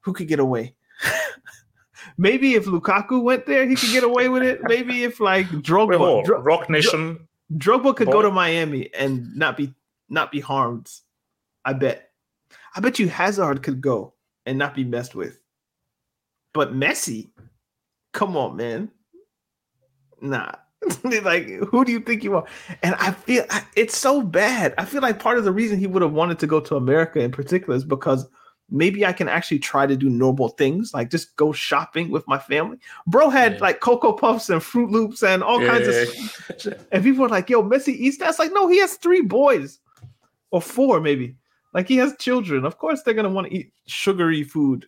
who 0.00 0.12
could 0.12 0.28
get 0.28 0.40
away. 0.40 0.74
Maybe 2.18 2.52
if 2.52 2.66
Lukaku 2.66 3.22
went 3.22 3.46
there, 3.46 3.66
he 3.66 3.76
could 3.76 3.92
get 3.92 4.04
away 4.04 4.28
with 4.28 4.42
it. 4.42 4.60
Maybe 4.64 5.04
if 5.04 5.18
like 5.18 5.46
Drogba, 5.46 6.16
Wait, 6.16 6.26
Dro- 6.26 6.42
Roc 6.42 6.68
Nation, 6.68 7.26
Drogba 7.54 7.96
could 7.96 8.10
go 8.10 8.20
to 8.20 8.30
Miami 8.30 8.92
and 8.92 9.34
not 9.34 9.56
be 9.56 9.72
not 10.10 10.30
be 10.30 10.40
harmed. 10.40 10.90
I 11.64 11.72
bet. 11.72 12.10
I 12.76 12.80
bet 12.80 12.98
you 12.98 13.08
Hazard 13.08 13.62
could 13.62 13.80
go 13.80 14.12
and 14.44 14.58
not 14.58 14.74
be 14.74 14.84
messed 14.84 15.14
with. 15.14 15.40
But 16.58 16.74
Messi, 16.74 17.28
come 18.12 18.36
on, 18.36 18.56
man. 18.56 18.90
Nah. 20.20 20.50
like, 21.22 21.46
who 21.46 21.84
do 21.84 21.92
you 21.92 22.00
think 22.00 22.24
you 22.24 22.34
are? 22.34 22.46
And 22.82 22.96
I 22.96 23.12
feel 23.12 23.44
it's 23.76 23.96
so 23.96 24.22
bad. 24.22 24.74
I 24.76 24.84
feel 24.84 25.00
like 25.00 25.20
part 25.20 25.38
of 25.38 25.44
the 25.44 25.52
reason 25.52 25.78
he 25.78 25.86
would 25.86 26.02
have 26.02 26.14
wanted 26.14 26.40
to 26.40 26.48
go 26.48 26.58
to 26.58 26.74
America 26.74 27.20
in 27.20 27.30
particular 27.30 27.76
is 27.76 27.84
because 27.84 28.26
maybe 28.68 29.06
I 29.06 29.12
can 29.12 29.28
actually 29.28 29.60
try 29.60 29.86
to 29.86 29.94
do 29.94 30.10
normal 30.10 30.48
things, 30.48 30.92
like 30.92 31.12
just 31.12 31.36
go 31.36 31.52
shopping 31.52 32.10
with 32.10 32.26
my 32.26 32.38
family. 32.38 32.78
Bro 33.06 33.30
had 33.30 33.52
yeah. 33.52 33.58
like 33.60 33.78
Cocoa 33.78 34.14
Puffs 34.14 34.50
and 34.50 34.60
Fruit 34.60 34.90
Loops 34.90 35.22
and 35.22 35.44
all 35.44 35.62
yeah. 35.62 35.68
kinds 35.68 35.86
of 36.66 36.86
and 36.90 37.04
people 37.04 37.24
are 37.24 37.28
like, 37.28 37.48
yo, 37.48 37.62
Messi 37.62 37.90
eats 37.90 38.18
that. 38.18 38.30
It's 38.30 38.40
like, 38.40 38.52
no, 38.52 38.66
he 38.66 38.80
has 38.80 38.94
three 38.94 39.22
boys 39.22 39.78
or 40.50 40.60
four, 40.60 41.00
maybe. 41.00 41.36
Like 41.72 41.86
he 41.86 41.98
has 41.98 42.16
children. 42.18 42.64
Of 42.64 42.78
course 42.78 43.04
they're 43.04 43.14
gonna 43.14 43.28
want 43.28 43.46
to 43.46 43.54
eat 43.56 43.72
sugary 43.86 44.42
food 44.42 44.86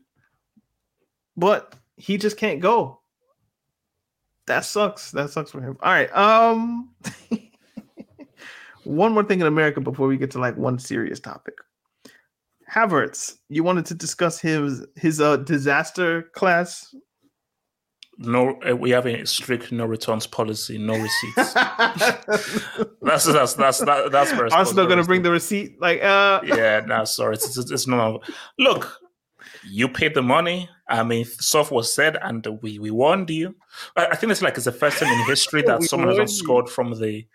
but 1.41 1.75
he 1.97 2.19
just 2.19 2.37
can't 2.37 2.61
go. 2.61 3.01
That 4.47 4.65
sucks. 4.65 5.11
That 5.11 5.31
sucks 5.31 5.51
for 5.51 5.61
him. 5.61 5.77
All 5.83 5.93
right. 5.93 6.15
Um 6.15 6.91
one 8.85 9.13
more 9.13 9.25
thing 9.25 9.41
in 9.41 9.47
America 9.47 9.81
before 9.81 10.07
we 10.07 10.17
get 10.17 10.31
to 10.33 10.39
like 10.39 10.57
one 10.57 10.79
serious 10.79 11.19
topic. 11.19 11.55
Havertz, 12.73 13.39
you 13.49 13.65
wanted 13.65 13.87
to 13.87 13.95
discuss 13.95 14.41
his 14.41 14.87
his 14.97 15.21
uh 15.21 15.39
disaster 15.39 16.31
class. 16.35 16.95
No, 18.23 18.61
uh, 18.69 18.77
we 18.77 18.91
have 18.91 19.07
a 19.07 19.27
strict 19.27 19.73
no 19.73 19.87
returns 19.87 20.27
policy, 20.27 20.77
no 20.77 20.93
receipts. 20.93 21.55
that's 21.55 23.25
that's 23.25 23.55
that's 23.55 23.79
that, 23.79 24.11
that's 24.13 24.33
Arsenal 24.53 24.87
going 24.87 24.99
to 24.99 25.05
bring 25.05 25.23
the 25.23 25.31
receipt. 25.31 25.81
Like, 25.81 26.03
uh, 26.03 26.43
yeah, 26.45 26.83
no, 26.87 27.05
sorry, 27.07 27.37
it's, 27.37 27.57
it's, 27.57 27.71
it's 27.71 27.87
no. 27.87 28.21
Look, 28.59 29.01
you 29.65 29.89
paid 29.89 30.15
the 30.15 30.23
money. 30.23 30.69
I 30.89 31.03
mean, 31.03 31.25
stuff 31.25 31.71
was 31.71 31.93
said, 31.93 32.17
and 32.23 32.47
we 32.63 32.79
we 32.79 32.91
warned 32.91 33.31
you. 33.31 33.55
I, 33.97 34.07
I 34.07 34.17
think 34.17 34.33
it's 34.33 34.43
like 34.43 34.57
it's 34.57 34.65
the 34.65 34.73
first 34.73 34.99
time 34.99 35.13
in 35.13 35.27
history 35.27 35.63
that 35.67 35.83
someone 35.85 36.19
has 36.19 36.37
scored 36.37 36.69
from 36.69 36.99
the 36.99 37.27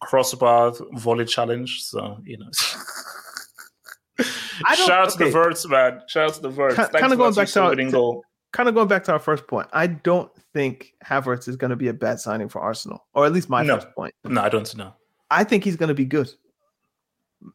crossbar 0.00 0.72
volley 0.92 1.24
challenge. 1.24 1.82
So 1.82 2.18
you 2.24 2.38
know. 2.38 2.50
Shout 4.74 4.90
out 4.90 5.08
okay. 5.08 5.18
to 5.18 5.24
the 5.24 5.30
Verts, 5.30 5.68
man. 5.68 6.02
Shout 6.08 6.30
out 6.30 6.34
to 6.34 6.40
the 6.40 6.50
Verts. 6.50 6.74
Kind 6.74 7.12
of 7.12 7.18
going 7.18 7.34
back 7.34 7.48
to 7.48 7.62
our, 7.62 7.74
to, 7.76 8.22
kind 8.52 8.68
of 8.68 8.74
going 8.74 8.88
back 8.88 9.04
to 9.04 9.12
our 9.12 9.20
first 9.20 9.46
point. 9.46 9.68
I 9.72 9.86
don't 9.86 10.30
think 10.52 10.94
Havertz 11.04 11.46
is 11.46 11.54
going 11.54 11.70
to 11.70 11.76
be 11.76 11.86
a 11.86 11.92
bad 11.92 12.18
signing 12.18 12.48
for 12.48 12.60
Arsenal, 12.60 13.06
or 13.14 13.26
at 13.26 13.32
least 13.32 13.48
my 13.48 13.62
no. 13.62 13.76
first 13.76 13.94
point. 13.94 14.14
No, 14.24 14.42
I 14.42 14.48
don't 14.48 14.76
know. 14.76 14.94
I 15.30 15.44
think 15.44 15.62
he's 15.62 15.76
going 15.76 15.88
to 15.88 15.94
be 15.94 16.04
good 16.04 16.32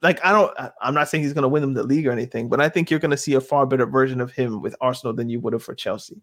like 0.01 0.23
I 0.23 0.31
don't 0.31 0.53
I'm 0.81 0.93
not 0.93 1.09
saying 1.09 1.23
he's 1.23 1.33
going 1.33 1.43
to 1.43 1.49
win 1.49 1.61
them 1.61 1.73
the 1.73 1.83
league 1.83 2.07
or 2.07 2.11
anything, 2.11 2.49
but 2.49 2.61
I 2.61 2.69
think 2.69 2.89
you're 2.89 2.99
going 2.99 3.11
to 3.11 3.17
see 3.17 3.33
a 3.33 3.41
far 3.41 3.65
better 3.65 3.85
version 3.85 4.21
of 4.21 4.31
him 4.31 4.61
with 4.61 4.75
Arsenal 4.81 5.13
than 5.13 5.29
you 5.29 5.39
would 5.41 5.53
have 5.53 5.63
for 5.63 5.75
Chelsea. 5.75 6.21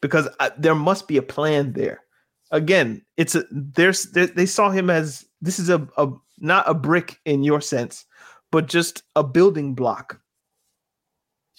Because 0.00 0.28
I, 0.38 0.52
there 0.58 0.74
must 0.74 1.08
be 1.08 1.16
a 1.16 1.22
plan 1.22 1.72
there. 1.72 2.02
Again, 2.50 3.04
it's 3.16 3.34
a 3.34 3.44
there's 3.50 4.04
they 4.12 4.46
saw 4.46 4.70
him 4.70 4.90
as 4.90 5.24
this 5.40 5.58
is 5.58 5.70
a, 5.70 5.86
a 5.96 6.08
not 6.38 6.68
a 6.68 6.74
brick 6.74 7.18
in 7.24 7.42
your 7.42 7.60
sense, 7.60 8.04
but 8.52 8.66
just 8.66 9.02
a 9.16 9.24
building 9.24 9.74
block. 9.74 10.20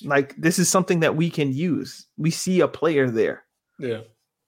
Like 0.04 0.36
this 0.38 0.60
is 0.60 0.70
something 0.70 1.00
that 1.02 1.16
we 1.16 1.30
can 1.30 1.54
use. 1.54 2.08
We 2.18 2.32
see 2.32 2.62
a 2.62 2.68
player 2.68 3.10
there. 3.10 3.44
Yeah. 3.80 4.02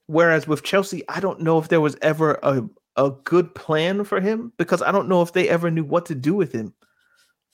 Whereas 0.05 0.47
with 0.47 0.63
Chelsea, 0.63 1.03
I 1.09 1.19
don't 1.19 1.41
know 1.41 1.57
if 1.57 1.67
there 1.67 1.81
was 1.81 1.97
ever 2.01 2.39
a, 2.43 2.63
a 2.97 3.11
good 3.23 3.53
plan 3.53 4.03
for 4.03 4.19
him 4.19 4.51
because 4.57 4.81
I 4.81 4.91
don't 4.91 5.07
know 5.07 5.21
if 5.21 5.31
they 5.31 5.47
ever 5.47 5.69
knew 5.71 5.83
what 5.83 6.05
to 6.07 6.15
do 6.15 6.33
with 6.33 6.51
him. 6.51 6.73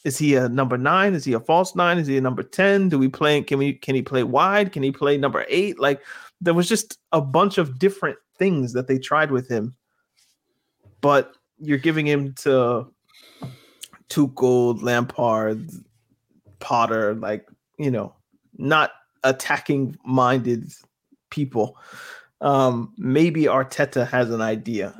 Is 0.06 0.18
he 0.18 0.36
a 0.36 0.50
number 0.50 0.78
nine? 0.78 1.14
Is 1.14 1.26
he 1.26 1.34
a 1.34 1.40
false 1.40 1.76
nine? 1.76 1.98
Is 1.98 2.08
he 2.08 2.18
a 2.18 2.22
number 2.22 2.44
10? 2.44 2.90
Do 2.90 2.98
we 2.98 3.08
play 3.08 3.42
can 3.42 3.58
we 3.58 3.74
can 3.74 3.96
he 3.96 4.02
play 4.02 4.24
wide? 4.24 4.72
Can 4.72 4.84
he 4.84 4.92
play 4.92 5.18
number 5.18 5.46
eight? 5.48 5.80
Like 5.80 6.02
there 6.42 6.54
was 6.54 6.68
just 6.68 6.98
a 7.12 7.22
bunch 7.22 7.58
of 7.58 7.78
different 7.78 8.18
things 8.38 8.74
that 8.74 8.88
they 8.88 8.98
tried 8.98 9.32
with 9.32 9.48
him. 9.48 9.76
But 11.02 11.36
you're 11.60 11.78
giving 11.78 12.06
him 12.06 12.34
to 12.36 12.88
Tuchel, 14.10 14.82
Lampard, 14.82 15.70
Potter, 16.60 17.16
like, 17.16 17.48
you 17.78 17.92
know, 17.92 18.14
not 18.58 18.92
attacking 19.24 19.98
minded 20.06 20.72
people. 21.30 21.78
Um, 22.42 22.94
maybe 22.98 23.44
Arteta 23.44 24.08
has 24.08 24.30
an 24.30 24.42
idea 24.42 24.94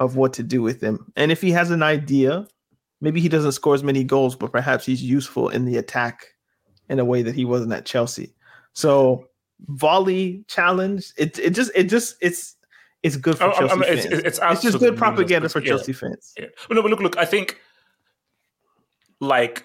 of 0.00 0.16
what 0.16 0.32
to 0.34 0.42
do 0.42 0.62
with 0.62 0.80
him. 0.82 1.10
And 1.16 1.32
if 1.32 1.40
he 1.40 1.50
has 1.52 1.70
an 1.70 1.82
idea, 1.82 2.46
maybe 3.00 3.20
he 3.20 3.28
doesn't 3.28 3.52
score 3.52 3.74
as 3.74 3.82
many 3.82 4.04
goals, 4.04 4.36
but 4.36 4.52
perhaps 4.52 4.84
he's 4.86 5.02
useful 5.02 5.48
in 5.48 5.64
the 5.64 5.76
attack 5.78 6.26
in 6.88 6.98
a 6.98 7.04
way 7.04 7.22
that 7.22 7.34
he 7.34 7.44
wasn't 7.44 7.72
at 7.72 7.86
Chelsea. 7.86 8.34
So 8.74 9.26
volley 9.68 10.44
challenge, 10.48 11.12
it 11.16 11.38
it 11.38 11.50
just 11.50 11.70
it 11.74 11.84
just 11.84 12.16
it's 12.20 12.56
it's 13.02 13.16
good 13.16 13.38
for 13.38 13.44
oh, 13.44 13.48
I- 13.48 13.50
I- 13.52 13.58
Chelsea 13.58 13.72
I 13.72 13.76
mean, 13.76 13.84
fans. 13.84 14.04
it's- 14.06 14.22
it's 14.24 14.38
It's, 14.42 14.62
just 14.62 14.78
good 14.78 14.96
propaganda 14.98 15.48
for 15.48 15.60
yeah. 15.60 15.68
Chelsea 15.68 15.92
fans. 15.92 16.32
Yeah. 16.38 16.46
No, 16.70 16.82
but 16.82 16.90
look, 16.90 17.00
look, 17.00 17.16
I 17.16 17.24
think 17.24 17.58
like 19.20 19.64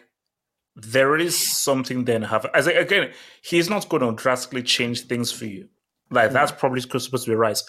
there 0.76 1.18
is 1.18 1.38
something 1.38 2.06
then 2.06 2.22
have 2.22 2.46
as 2.54 2.68
I- 2.68 2.72
again, 2.74 3.12
he's 3.44 3.70
not 3.70 3.90
going 3.90 4.02
to 4.02 4.14
drastically 4.22 4.64
change 4.64 5.02
things 5.08 5.32
for 5.32 5.46
you. 5.46 5.68
Like 6.10 6.32
that's 6.32 6.52
probably 6.52 6.82
supposed 6.82 7.12
to 7.12 7.30
be 7.30 7.36
right. 7.36 7.62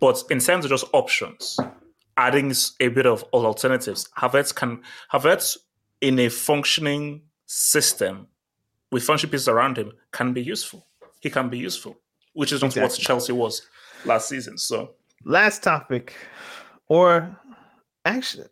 But 0.00 0.22
in 0.30 0.38
terms 0.40 0.64
of 0.64 0.70
just 0.70 0.84
options, 0.92 1.58
adding 2.16 2.52
a 2.80 2.88
bit 2.88 3.06
of 3.06 3.22
alternatives, 3.32 4.08
Havertz 4.18 4.54
can 4.54 4.82
Havertz 5.12 5.56
in 6.00 6.18
a 6.18 6.28
functioning 6.28 7.22
system 7.46 8.26
with 8.92 9.02
functioning 9.02 9.30
pieces 9.30 9.48
around 9.48 9.76
him 9.76 9.92
can 10.12 10.32
be 10.32 10.42
useful. 10.42 10.86
He 11.20 11.30
can 11.30 11.48
be 11.48 11.58
useful, 11.58 11.98
which 12.32 12.52
is 12.52 12.62
not 12.62 12.74
what 12.76 12.92
Chelsea 12.92 13.32
was 13.32 13.62
last 14.04 14.28
season. 14.28 14.58
So 14.58 14.94
Last 15.24 15.62
topic, 15.62 16.14
or 16.88 17.36
actually, 18.06 18.46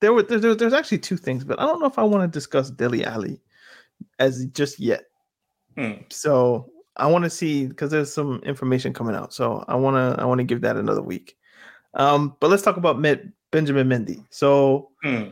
there 0.00 0.12
were 0.12 0.24
there, 0.24 0.54
there's 0.54 0.72
actually 0.72 0.98
two 0.98 1.16
things, 1.16 1.44
but 1.44 1.60
I 1.60 1.66
don't 1.66 1.80
know 1.80 1.86
if 1.86 1.98
I 1.98 2.02
want 2.02 2.24
to 2.24 2.36
discuss 2.36 2.70
Dele 2.70 3.04
Alli 3.04 3.40
as 4.18 4.46
just 4.46 4.80
yet. 4.80 5.04
hmm. 5.76 5.92
So 6.10 6.70
I 6.96 7.06
want 7.06 7.22
to 7.22 7.30
see 7.30 7.66
because 7.66 7.92
there's 7.92 8.12
some 8.12 8.40
information 8.44 8.92
coming 8.92 9.14
out. 9.14 9.32
So 9.32 9.64
I 9.68 9.76
want 9.76 9.94
to 9.94 10.20
I 10.20 10.24
want 10.24 10.38
to 10.38 10.44
give 10.44 10.60
that 10.62 10.76
another 10.76 11.02
week. 11.02 11.36
Um, 11.94 12.36
but 12.40 12.50
let's 12.50 12.62
talk 12.62 12.76
about 12.76 12.98
Met, 13.00 13.22
Benjamin 13.50 13.88
Mendy. 13.88 14.24
So 14.30 14.90
Hmm. 15.02 15.30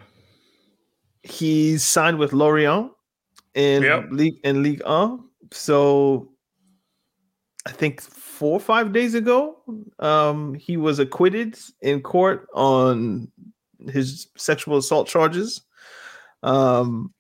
he's 1.23 1.85
signed 1.85 2.19
with 2.19 2.33
Lorient 2.33 2.93
in 3.55 3.83
Yep. 3.83 4.09
League 4.11 4.41
in 4.45 4.63
League 4.63 4.83
One. 4.85 5.25
So 5.53 6.33
I 7.67 7.73
think 7.73 8.01
four 8.01 8.53
or 8.55 8.61
five 8.61 8.93
days 8.93 9.15
ago, 9.15 9.57
um, 9.99 10.55
he 10.55 10.77
was 10.77 10.99
acquitted 10.99 11.59
in 11.83 12.01
court 12.01 12.47
on 12.55 13.31
his 13.91 14.29
sexual 14.37 14.77
assault 14.79 15.09
charges. 15.09 15.63
Um, 16.43 17.13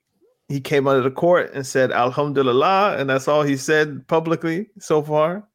he 0.49 0.61
came 0.61 0.87
out 0.87 0.97
of 0.97 1.05
the 1.05 1.11
court 1.11 1.51
and 1.53 1.67
said 1.67 1.91
Alhamdulillah, 1.91 2.97
and 2.99 3.11
that's 3.11 3.27
all 3.27 3.43
he 3.43 3.57
said 3.57 4.07
publicly 4.07 4.69
so 4.79 5.03
far. 5.03 5.49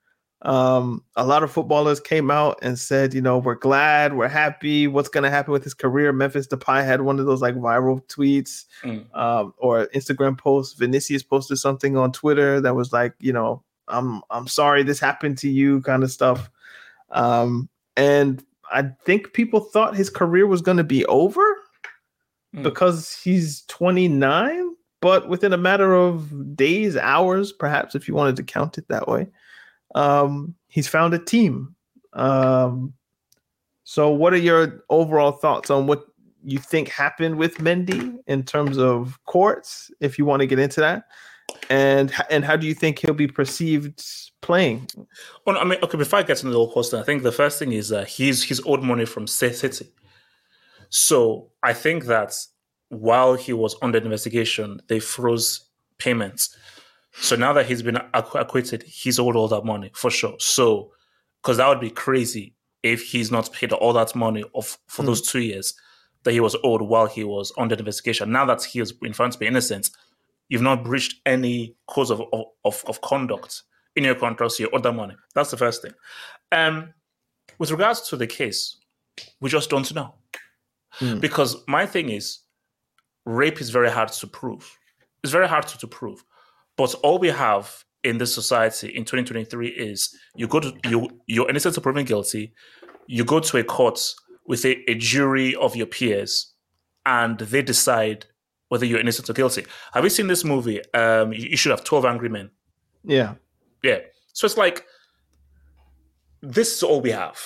Um, 0.44 1.04
a 1.16 1.26
lot 1.26 1.44
of 1.44 1.52
footballers 1.52 2.00
came 2.00 2.32
out 2.32 2.58
and 2.64 2.78
said, 2.80 3.14
you 3.14 3.22
know, 3.22 3.38
we're 3.38 3.56
glad, 3.56 4.16
we're 4.16 4.28
happy. 4.28 4.88
What's 4.88 5.10
going 5.10 5.24
to 5.24 5.30
happen 5.30 5.52
with 5.52 5.64
his 5.64 5.76
career? 5.76 6.12
Memphis 6.12 6.48
Depay 6.48 6.84
had 6.84 7.02
one 7.02 7.20
of 7.20 7.28
those 7.28 7.42
like 7.42 7.56
viral 7.56 8.02
tweets 8.08 8.66
Mm. 8.84 9.06
um, 9.16 9.54
or 9.58 9.86
Instagram 9.94 10.38
posts. 10.38 10.74
Vinicius 10.80 11.22
posted 11.22 11.60
something 11.60 11.96
on 11.96 12.12
Twitter 12.12 12.60
that 12.62 12.76
was 12.76 12.92
like, 12.92 13.14
you 13.20 13.32
know, 13.34 13.62
I'm 13.88 14.22
I'm 14.32 14.48
sorry 14.48 14.82
this 14.84 15.00
happened 15.00 15.38
to 15.40 15.50
you, 15.50 15.82
kind 15.82 16.02
of 16.04 16.12
stuff. 16.12 16.50
Um, 17.12 17.70
and 17.96 18.44
I 18.72 18.84
think 19.06 19.34
people 19.34 19.60
thought 19.60 19.96
his 19.96 20.10
career 20.10 20.48
was 20.48 20.62
going 20.62 20.78
to 20.78 20.84
be 20.84 21.06
over 21.06 21.44
Mm. 22.56 22.64
because 22.64 23.18
he's 23.24 23.62
29, 23.68 24.76
but 25.02 25.30
within 25.30 25.54
a 25.54 25.58
matter 25.58 25.94
of 25.94 26.56
days, 26.56 26.98
hours, 26.98 27.54
perhaps 27.54 27.96
if 27.96 28.08
you 28.10 28.14
wanted 28.14 28.36
to 28.36 28.44
count 28.44 28.78
it 28.78 28.88
that 28.90 29.08
way, 29.08 29.28
um, 29.96 30.56
he's 30.68 30.88
found 30.88 31.14
a 31.14 31.20
team. 31.20 31.76
Um, 32.14 32.94
so, 33.84 34.10
what 34.10 34.34
are 34.34 34.38
your 34.38 34.84
overall 34.90 35.32
thoughts 35.32 35.70
on 35.70 35.88
what 35.88 36.06
you 36.44 36.58
think 36.58 36.90
happened 36.90 37.38
with 37.38 37.58
Mendy 37.58 38.18
in 38.28 38.44
terms 38.44 38.78
of 38.78 39.20
courts? 39.26 39.92
If 40.00 40.18
you 40.18 40.26
want 40.26 40.42
to 40.42 40.48
get 40.48 40.60
into 40.60 40.80
that, 40.82 41.06
and 41.70 42.12
and 42.30 42.46
how 42.46 42.56
do 42.56 42.68
you 42.68 42.74
think 42.74 43.00
he'll 43.00 43.14
be 43.14 43.28
perceived 43.28 44.04
playing? 44.42 44.88
Well, 45.46 45.58
I 45.58 45.64
mean, 45.64 45.80
okay. 45.84 45.98
Before 45.98 46.20
I 46.20 46.24
get 46.24 46.40
into 46.40 46.52
the 46.52 46.58
whole 46.58 46.72
question, 46.72 47.00
I 47.00 47.04
think 47.04 47.24
the 47.24 47.32
first 47.32 47.60
thing 47.60 47.74
is 47.74 47.92
uh, 47.92 48.06
he's 48.06 48.44
he's 48.44 48.66
owed 48.66 48.84
money 48.84 49.06
from 49.06 49.28
City. 49.28 49.88
So 50.90 51.50
I 51.64 51.74
think 51.74 52.06
that 52.06 52.36
while 52.90 53.36
he 53.36 53.54
was 53.54 53.76
under 53.82 53.98
investigation, 53.98 54.82
they 54.88 55.00
froze 55.00 55.70
payments. 55.98 56.56
So 57.14 57.36
now 57.36 57.54
that 57.54 57.66
he's 57.66 57.82
been 57.84 58.00
acqu- 58.14 58.40
acquitted, 58.40 58.84
he's 58.84 59.20
owed 59.20 59.36
all 59.36 59.48
that 59.50 59.66
money 59.66 59.92
for 59.94 60.10
sure. 60.10 60.36
So 60.40 60.92
because 61.42 61.58
that 61.58 61.68
would 61.68 61.80
be 61.80 61.90
crazy 61.90 62.56
if 62.84 63.04
he's 63.04 63.32
not 63.32 63.52
paid 63.52 63.74
all 63.74 63.94
that 63.94 64.16
money 64.16 64.44
of 64.56 64.78
for 64.88 65.02
Hmm. 65.02 65.08
those 65.08 65.22
two 65.22 65.42
years 65.42 65.74
that 66.24 66.32
he 66.32 66.40
was 66.40 66.56
owed 66.64 66.82
while 66.82 67.08
he 67.08 67.24
was 67.24 67.52
under 67.58 67.76
investigation. 67.76 68.32
Now 68.32 68.46
that 68.46 68.64
he 68.64 68.80
is 68.80 68.94
found 69.14 69.34
to 69.34 69.40
be 69.40 69.48
innocent, 69.48 69.90
you've 70.50 70.62
not 70.62 70.84
breached 70.84 71.16
any 71.26 71.76
cause 71.88 72.12
of, 72.12 72.22
of, 72.64 72.84
of, 72.86 73.02
conduct 73.02 73.64
in 73.96 74.04
your 74.04 74.16
contract, 74.16 74.54
so 74.54 74.64
you 74.64 74.70
owe 74.72 74.80
that 74.80 74.92
money. 74.94 75.16
That's 75.34 75.52
the 75.52 75.58
first 75.58 75.82
thing. 75.82 75.94
Um, 76.52 76.94
with 77.58 77.72
regards 77.72 78.02
to 78.10 78.18
the 78.18 78.28
case, 78.28 78.78
we 79.40 79.50
just 79.50 79.70
don't 79.70 79.94
know. 79.94 80.16
Hmm. 80.92 81.20
Because 81.20 81.58
my 81.68 81.86
thing 81.86 82.10
is, 82.10 82.40
rape 83.26 83.60
is 83.62 83.70
very 83.70 83.90
hard 83.90 84.10
to 84.10 84.28
prove. 84.28 84.78
It's 85.24 85.32
very 85.32 85.48
hard 85.48 85.68
to, 85.68 85.78
to 85.80 85.88
prove. 85.88 86.24
But 86.78 86.94
all 87.04 87.20
we 87.20 87.30
have 87.30 87.84
in 88.04 88.18
this 88.18 88.34
society 88.34 88.90
in 88.90 89.06
2023 89.06 89.68
is 89.68 90.16
you 90.36 90.48
go 90.48 90.60
to 90.60 90.74
you 90.90 91.10
you're 91.28 91.50
innocent 91.50 91.78
of 91.78 91.84
proven 91.84 92.06
guilty, 92.06 92.54
you 93.08 93.24
go 93.24 93.40
to 93.40 93.58
a 93.58 93.64
court 93.64 94.00
with 94.48 94.66
a, 94.66 94.90
a 94.90 94.96
jury 94.96 95.56
of 95.56 95.76
your 95.76 95.86
peers, 95.86 96.54
and 97.06 97.38
they 97.40 97.62
decide 97.62 98.26
whether 98.70 98.86
you're 98.86 99.00
innocent 99.00 99.30
or 99.30 99.34
guilty. 99.34 99.66
Have 99.94 100.04
you 100.04 100.10
seen 100.10 100.28
this 100.28 100.44
movie? 100.44 100.82
Um, 100.94 101.34
you, 101.34 101.50
you 101.50 101.58
should 101.58 101.72
have 101.72 101.84
12 101.84 102.06
Angry 102.06 102.30
Men. 102.30 102.50
Yeah, 103.04 103.36
Yeah. 103.84 104.00
So 104.34 104.46
it's 104.46 104.58
like 104.58 104.86
this 106.42 106.76
is 106.76 106.84
all 106.84 107.02
we 107.02 107.12
have. 107.12 107.40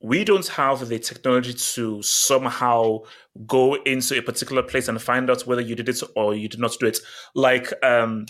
We 0.00 0.24
don't 0.24 0.46
have 0.48 0.88
the 0.88 0.98
technology 0.98 1.54
to 1.54 2.02
somehow 2.02 3.00
go 3.46 3.74
into 3.84 4.18
a 4.18 4.22
particular 4.22 4.62
place 4.62 4.88
and 4.88 5.00
find 5.00 5.30
out 5.30 5.46
whether 5.46 5.62
you 5.62 5.74
did 5.74 5.88
it 5.88 6.02
or 6.14 6.34
you 6.34 6.48
did 6.48 6.60
not 6.60 6.76
do 6.78 6.86
it. 6.86 6.98
Like 7.34 7.72
um 7.82 8.26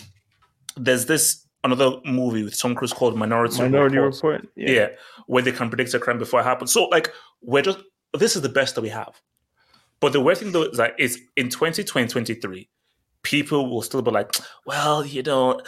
there's 0.75 1.05
this 1.05 1.45
another 1.63 1.97
movie 2.05 2.43
with 2.43 2.57
Tom 2.59 2.75
Cruise 2.75 2.93
called 2.93 3.17
Minority, 3.17 3.61
Minority 3.61 3.97
Report. 3.97 4.43
Report. 4.43 4.47
Yeah. 4.55 4.89
where 5.27 5.41
they 5.43 5.51
can 5.51 5.69
predict 5.69 5.93
a 5.93 5.99
crime 5.99 6.19
before 6.19 6.41
it 6.41 6.43
happens. 6.43 6.71
So 6.71 6.85
like 6.85 7.11
we're 7.41 7.63
just 7.63 7.79
this 8.13 8.35
is 8.35 8.41
the 8.41 8.49
best 8.49 8.75
that 8.75 8.81
we 8.81 8.89
have. 8.89 9.19
But 9.99 10.13
the 10.13 10.21
weird 10.21 10.37
thing 10.37 10.51
though 10.51 10.63
is 10.63 10.77
that 10.77 10.93
is 10.99 11.19
in 11.35 11.49
2023, 11.49 12.69
people 13.23 13.69
will 13.69 13.81
still 13.81 14.01
be 14.01 14.11
like, 14.11 14.35
well, 14.65 15.05
you 15.05 15.23
know, 15.23 15.61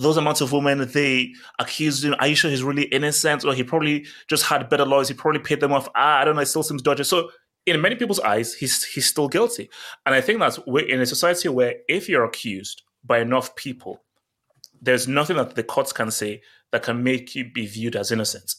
those 0.00 0.16
amounts 0.16 0.40
of 0.40 0.52
women 0.52 0.86
they 0.92 1.32
accused 1.58 2.04
him. 2.04 2.14
Are 2.18 2.26
you 2.26 2.34
sure 2.34 2.50
he's 2.50 2.62
really 2.62 2.84
innocent? 2.84 3.44
Or 3.44 3.54
he 3.54 3.64
probably 3.64 4.06
just 4.28 4.44
had 4.44 4.68
better 4.68 4.84
lawyers, 4.84 5.08
he 5.08 5.14
probably 5.14 5.40
paid 5.40 5.60
them 5.60 5.72
off. 5.72 5.88
Ah, 5.94 6.20
I 6.20 6.24
don't 6.24 6.36
know, 6.36 6.42
it 6.42 6.46
still 6.46 6.62
seems 6.62 6.82
dodgy. 6.82 7.04
So 7.04 7.30
in 7.66 7.80
many 7.80 7.96
people's 7.96 8.20
eyes, 8.20 8.54
he's 8.54 8.84
he's 8.84 9.06
still 9.06 9.28
guilty. 9.28 9.70
And 10.06 10.14
I 10.14 10.20
think 10.20 10.40
that's 10.40 10.58
we're 10.66 10.86
in 10.86 11.00
a 11.00 11.06
society 11.06 11.48
where 11.48 11.76
if 11.88 12.08
you're 12.08 12.24
accused 12.24 12.82
by 13.04 13.20
enough 13.20 13.54
people, 13.56 14.02
there's 14.80 15.08
nothing 15.08 15.36
that 15.36 15.54
the 15.54 15.62
courts 15.62 15.92
can 15.92 16.10
say 16.10 16.42
that 16.70 16.82
can 16.82 17.02
make 17.02 17.34
you 17.34 17.50
be 17.50 17.66
viewed 17.66 17.96
as 17.96 18.12
innocent. 18.12 18.54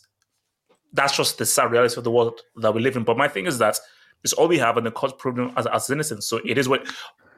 That's 0.94 1.16
just 1.16 1.38
the 1.38 1.46
sad 1.46 1.72
reality 1.72 1.98
of 1.98 2.04
the 2.04 2.12
world 2.12 2.42
that 2.58 2.74
we 2.74 2.82
live 2.82 2.96
in. 2.96 3.04
But 3.04 3.18
my 3.18 3.28
thing 3.28 3.46
is 3.46 3.58
that 3.60 3.80
it's 4.24 4.34
all 4.34 4.48
we 4.48 4.58
have, 4.58 4.78
and 4.78 4.86
the 4.86 4.92
court 4.92 5.18
proved 5.18 5.40
as, 5.56 5.68
as 5.68 5.90
innocent. 5.90 6.24
So 6.24 6.42
it 6.44 6.58
is 6.58 6.68
what 6.68 6.88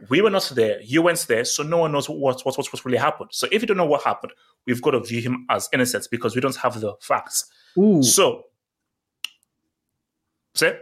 we 0.10 0.22
were 0.22 0.30
not 0.30 0.52
there. 0.56 0.82
You 0.82 1.02
went 1.02 1.20
there, 1.28 1.46
so 1.46 1.64
no 1.64 1.80
one 1.80 1.92
knows 1.92 2.10
what 2.10 2.44
what 2.46 2.58
what, 2.58 2.68
what 2.74 2.86
really 2.86 2.98
happened. 2.98 3.30
So 3.34 3.48
if 3.52 3.62
you 3.62 3.68
don't 3.68 3.78
know 3.78 3.86
what 3.86 4.04
happened, 4.04 4.34
we've 4.66 4.82
got 4.82 4.92
to 4.92 5.02
view 5.02 5.22
him 5.22 5.46
as 5.50 5.70
innocent 5.74 6.08
because 6.10 6.34
we 6.34 6.42
don't 6.42 6.56
have 6.56 6.80
the 6.80 6.94
facts. 7.02 7.52
Ooh. 7.78 8.02
So, 8.02 8.46
say 10.56 10.80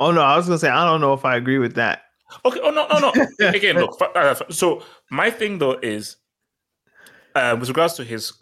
Oh 0.00 0.10
no, 0.10 0.22
I 0.22 0.36
was 0.36 0.46
gonna 0.46 0.58
say 0.58 0.68
I 0.68 0.84
don't 0.84 1.00
know 1.00 1.12
if 1.12 1.24
I 1.24 1.36
agree 1.36 1.58
with 1.58 1.74
that. 1.74 2.02
Okay. 2.44 2.60
Oh 2.62 2.70
no, 2.70 2.86
no, 2.88 2.98
no. 2.98 3.26
Again, 3.48 3.76
look. 3.76 4.00
Uh, 4.14 4.34
so 4.50 4.82
my 5.10 5.30
thing 5.30 5.58
though 5.58 5.78
is, 5.82 6.16
uh, 7.34 7.56
with 7.58 7.68
regards 7.68 7.94
to 7.94 8.04
his, 8.04 8.32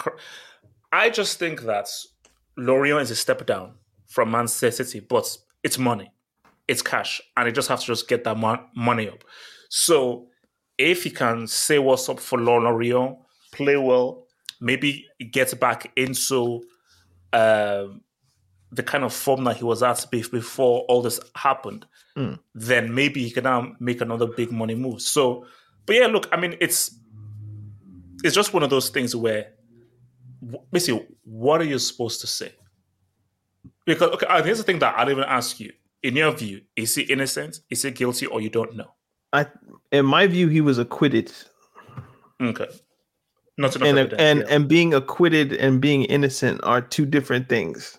I 0.92 1.10
just 1.10 1.38
think 1.38 1.62
that 1.62 1.88
Lorient 2.56 3.02
is 3.02 3.10
a 3.10 3.16
step 3.16 3.46
down 3.46 3.74
from 4.08 4.30
Manchester 4.30 4.70
City, 4.70 5.00
but 5.00 5.36
it's 5.62 5.78
money, 5.78 6.12
it's 6.68 6.82
cash, 6.82 7.20
and 7.36 7.46
they 7.46 7.52
just 7.52 7.68
have 7.68 7.80
to 7.80 7.86
just 7.86 8.08
get 8.08 8.24
that 8.24 8.36
mon- 8.36 8.66
money 8.74 9.08
up. 9.08 9.24
So 9.70 10.28
if 10.76 11.04
he 11.04 11.10
can 11.10 11.46
say 11.46 11.78
what's 11.78 12.08
up 12.08 12.20
for 12.20 12.38
Lorient, 12.38 13.16
play 13.52 13.76
well, 13.76 14.26
maybe 14.60 15.06
get 15.30 15.58
back 15.58 15.90
into 15.96 16.62
uh, 17.32 17.86
the 18.70 18.82
kind 18.82 19.04
of 19.04 19.12
form 19.12 19.44
that 19.44 19.56
he 19.56 19.64
was 19.64 19.82
at 19.82 20.06
before 20.10 20.80
all 20.88 21.02
this 21.02 21.20
happened, 21.34 21.86
mm. 22.16 22.38
then 22.54 22.94
maybe 22.94 23.22
he 23.22 23.30
can 23.30 23.44
now 23.44 23.72
make 23.80 24.00
another 24.00 24.26
big 24.26 24.50
money 24.50 24.74
move. 24.74 25.00
So, 25.02 25.46
but 25.86 25.96
yeah, 25.96 26.06
look, 26.06 26.28
I 26.32 26.40
mean, 26.40 26.56
it's 26.60 26.98
it's 28.22 28.34
just 28.34 28.52
one 28.52 28.62
of 28.62 28.70
those 28.70 28.90
things 28.90 29.14
where 29.14 29.52
basically, 30.70 31.06
what 31.24 31.60
are 31.60 31.64
you 31.64 31.78
supposed 31.78 32.20
to 32.22 32.26
say? 32.26 32.52
Because 33.84 34.10
okay, 34.12 34.26
uh, 34.26 34.42
here's 34.42 34.58
the 34.58 34.64
thing 34.64 34.78
that 34.80 34.96
I'll 34.96 35.10
even 35.10 35.24
ask 35.24 35.60
you: 35.60 35.72
in 36.02 36.16
your 36.16 36.32
view, 36.32 36.62
is 36.76 36.94
he 36.94 37.02
innocent? 37.02 37.60
Is 37.70 37.82
he 37.82 37.90
guilty, 37.90 38.26
or 38.26 38.40
you 38.40 38.50
don't 38.50 38.76
know? 38.76 38.94
I, 39.32 39.46
in 39.90 40.06
my 40.06 40.26
view, 40.26 40.48
he 40.48 40.60
was 40.60 40.78
acquitted. 40.78 41.32
Okay. 42.40 42.68
Not 43.58 43.76
enough 43.76 43.88
and 43.88 43.98
evidence, 43.98 44.20
and 44.20 44.38
yeah. 44.40 44.46
and 44.48 44.68
being 44.68 44.94
acquitted 44.94 45.52
and 45.52 45.80
being 45.80 46.04
innocent 46.04 46.60
are 46.64 46.80
two 46.80 47.06
different 47.06 47.48
things 47.48 47.98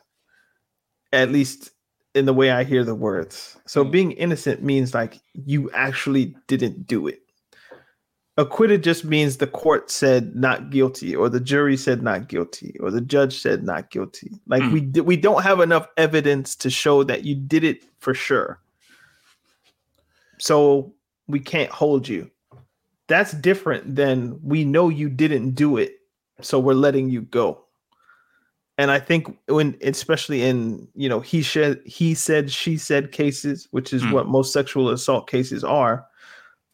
at 1.13 1.31
least 1.31 1.71
in 2.15 2.25
the 2.25 2.33
way 2.33 2.51
I 2.51 2.63
hear 2.63 2.83
the 2.83 2.95
words. 2.95 3.55
So 3.65 3.85
mm. 3.85 3.91
being 3.91 4.11
innocent 4.13 4.61
means 4.61 4.93
like 4.93 5.21
you 5.33 5.71
actually 5.71 6.35
didn't 6.47 6.85
do 6.85 7.07
it. 7.07 7.21
Acquitted 8.35 8.83
just 8.83 9.05
means 9.05 9.37
the 9.37 9.45
court 9.45 9.91
said 9.91 10.35
not 10.35 10.71
guilty, 10.71 11.15
or 11.15 11.29
the 11.29 11.39
jury 11.39 11.77
said 11.77 12.01
not 12.01 12.27
guilty, 12.27 12.75
or 12.79 12.89
the 12.89 13.01
judge 13.01 13.37
said 13.37 13.63
not 13.63 13.91
guilty. 13.91 14.31
Like 14.47 14.63
mm. 14.63 14.95
we 14.95 15.01
we 15.01 15.17
don't 15.17 15.43
have 15.43 15.59
enough 15.59 15.87
evidence 15.97 16.55
to 16.57 16.69
show 16.69 17.03
that 17.03 17.25
you 17.25 17.35
did 17.35 17.63
it 17.63 17.83
for 17.99 18.13
sure. 18.13 18.59
So 20.39 20.93
we 21.27 21.39
can't 21.39 21.69
hold 21.69 22.07
you. 22.07 22.31
That's 23.07 23.33
different 23.33 23.95
than 23.95 24.39
we 24.41 24.65
know 24.65 24.89
you 24.89 25.09
didn't 25.09 25.51
do 25.51 25.77
it, 25.77 25.99
so 26.41 26.59
we're 26.59 26.73
letting 26.73 27.09
you 27.09 27.21
go 27.21 27.63
and 28.77 28.89
I 28.89 28.99
think 28.99 29.37
when 29.47 29.77
especially 29.81 30.43
in 30.43 30.87
you 30.95 31.07
know 31.07 31.19
he 31.19 31.43
said 31.43 31.81
he 31.85 32.15
said 32.15 32.51
she 32.51 32.77
said 32.77 33.11
cases, 33.11 33.67
which 33.71 33.93
is 33.93 34.03
mm. 34.03 34.11
what 34.11 34.27
most 34.27 34.51
sexual 34.51 34.89
assault 34.89 35.29
cases 35.29 35.63
are, 35.63 36.05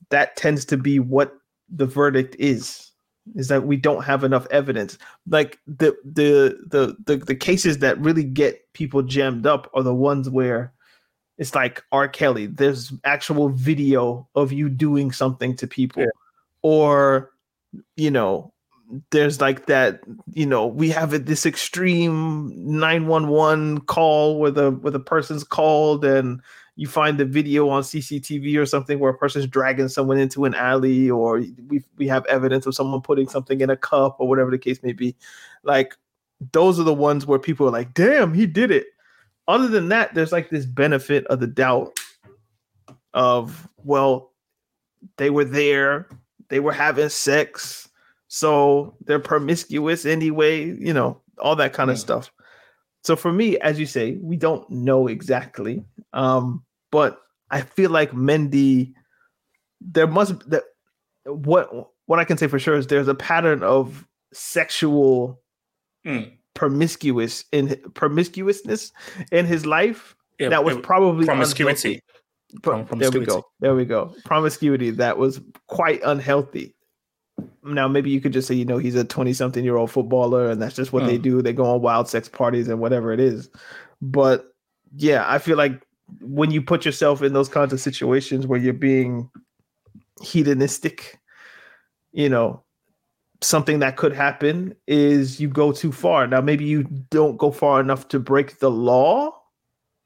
that 0.10 0.36
tends 0.38 0.64
to 0.66 0.78
be 0.78 1.00
what 1.00 1.34
the 1.72 1.86
verdict 1.86 2.36
is. 2.40 2.86
Is 3.36 3.48
that 3.50 3.68
we 3.68 3.78
don't 3.78 4.04
have 4.06 4.24
enough 4.24 4.48
evidence. 4.50 4.98
Like 5.28 5.60
the 5.68 5.96
the 6.04 6.58
the 6.68 6.98
the, 7.06 7.18
the 7.18 7.36
cases 7.36 7.78
that 7.78 8.00
really 8.00 8.24
get 8.24 8.74
people 8.74 9.04
jammed 9.04 9.46
up 9.46 9.70
are 9.76 9.84
the 9.84 9.94
ones 9.94 10.28
where 10.30 10.74
it's 11.38 11.54
like 11.54 11.84
R. 11.92 12.08
Kelly. 12.08 12.48
There's 12.48 12.92
actual 13.04 13.50
video 13.50 14.28
of 14.34 14.52
you 14.52 14.68
doing 14.68 15.12
something 15.12 15.56
to 15.58 15.68
people, 15.68 16.04
yeah. 16.04 16.10
or 16.64 17.32
you 17.96 18.10
know 18.10 18.52
there's 19.12 19.40
like 19.40 19.68
that 19.68 20.02
you 20.34 20.46
know 20.46 20.66
we 20.66 20.90
have 20.90 21.26
this 21.26 21.46
extreme 21.46 22.52
911 22.56 23.82
call 23.82 24.40
where 24.40 24.52
the 24.52 24.72
where 24.72 24.92
the 24.92 25.00
person's 25.00 25.44
called 25.44 26.04
and 26.04 26.42
you 26.80 26.88
find 26.88 27.18
the 27.18 27.26
video 27.26 27.68
on 27.70 27.84
CCTV 27.84 28.58
or 28.58 28.66
something 28.66 29.00
where 29.00 29.12
a 29.12 29.18
person's 29.18 29.48
dragging 29.48 29.90
someone 29.90 30.18
into 30.18 30.46
an 30.46 30.54
alley 30.54 31.10
or 31.10 31.44
we 31.68 31.84
we 31.98 32.08
have 32.08 32.26
evidence 32.28 32.66
of 32.66 32.76
someone 32.76 33.02
putting 33.02 33.28
something 33.28 33.62
in 33.62 33.70
a 33.70 33.78
cup 33.78 34.16
or 34.20 34.28
whatever 34.28 34.52
the 34.52 34.58
case 34.58 34.82
may 34.84 34.94
be 34.94 35.16
like 35.64 35.96
those 36.54 36.80
are 36.80 36.84
the 36.84 36.94
ones 36.94 37.26
where 37.26 37.40
people 37.40 37.68
are 37.68 37.72
like 37.72 37.94
damn 37.94 38.34
he 38.34 38.46
did 38.46 38.72
it 38.72 38.88
other 39.48 39.68
than 39.68 39.90
that 39.90 40.14
there's 40.14 40.32
like 40.32 40.50
this 40.50 40.66
benefit 40.66 41.26
of 41.28 41.40
the 41.40 41.48
doubt 41.48 42.00
of 43.14 43.68
well 43.84 44.32
they 45.18 45.30
were 45.30 45.46
there 45.46 46.08
they 46.48 46.60
were 46.62 46.72
having 46.72 47.10
sex 47.10 47.90
so 48.30 48.96
they're 49.06 49.20
promiscuous 49.20 50.06
anyway, 50.06 50.66
you 50.66 50.94
know, 50.94 51.20
all 51.40 51.56
that 51.58 51.74
kind 51.74 51.90
of 51.90 51.98
mm. 51.98 52.02
stuff. 52.02 52.32
So 53.04 53.16
for 53.16 53.34
me, 53.34 53.58
as 53.58 53.80
you 53.80 53.88
say, 53.88 54.18
we 54.22 54.38
don't 54.38 54.70
know 54.70 55.08
exactly. 55.08 55.84
Um, 56.14 56.64
but 56.92 57.22
I 57.50 57.62
feel 57.62 57.90
like 57.90 58.12
Mendy, 58.12 58.94
there 59.82 60.08
must 60.08 60.50
that 60.50 60.64
what 61.26 61.70
what 62.06 62.20
I 62.20 62.24
can 62.24 62.38
say 62.38 62.48
for 62.48 62.60
sure 62.60 62.76
is 62.76 62.88
there's 62.88 63.08
a 63.08 63.16
pattern 63.16 63.64
of 63.64 64.08
sexual 64.34 65.42
mm. 66.06 66.32
promiscuous 66.54 67.46
in 67.52 67.76
promiscuousness 67.94 68.92
in 69.32 69.46
his 69.46 69.66
life 69.66 70.16
that 70.40 70.64
was 70.64 70.78
probably 70.78 71.26
promiscuity. 71.26 72.02
Prom- 72.64 72.88
there 72.98 73.12
we 73.12 73.26
go. 73.26 73.44
There 73.60 73.76
we 73.76 73.86
go. 73.86 74.16
Promiscuity 74.26 74.90
that 74.92 75.18
was 75.20 75.40
quite 75.68 76.02
unhealthy 76.04 76.74
now 77.64 77.88
maybe 77.88 78.10
you 78.10 78.22
could 78.22 78.34
just 78.34 78.48
say 78.48 78.56
you 78.56 78.66
know 78.66 78.78
he's 78.78 78.96
a 78.96 79.04
20 79.04 79.34
something 79.34 79.64
year 79.64 79.78
old 79.78 79.92
footballer 79.92 80.50
and 80.50 80.62
that's 80.62 80.76
just 80.76 80.94
what 80.94 81.04
mm. 81.04 81.08
they 81.08 81.18
do 81.18 81.42
they 81.42 81.54
go 81.54 81.66
on 81.66 81.82
wild 81.82 82.08
sex 82.08 82.28
parties 82.30 82.68
and 82.68 82.80
whatever 82.80 83.12
it 83.12 83.20
is 83.20 83.50
but 84.02 84.54
yeah 84.96 85.26
i 85.28 85.38
feel 85.38 85.58
like 85.58 85.86
when 86.22 86.52
you 86.52 86.62
put 86.62 86.86
yourself 86.86 87.22
in 87.22 87.34
those 87.34 87.50
kinds 87.50 87.74
of 87.74 87.80
situations 87.80 88.48
where 88.48 88.60
you're 88.60 88.74
being 88.74 89.30
hedonistic 90.22 91.20
you 92.12 92.30
know 92.30 92.62
something 93.42 93.80
that 93.80 93.96
could 93.96 94.14
happen 94.14 94.76
is 94.88 95.40
you 95.40 95.48
go 95.48 95.72
too 95.72 95.92
far 95.92 96.28
now 96.28 96.42
maybe 96.42 96.66
you 96.66 96.84
don't 97.10 97.38
go 97.38 97.52
far 97.52 97.80
enough 97.80 98.08
to 98.10 98.20
break 98.20 98.60
the 98.60 98.70
law 98.70 99.34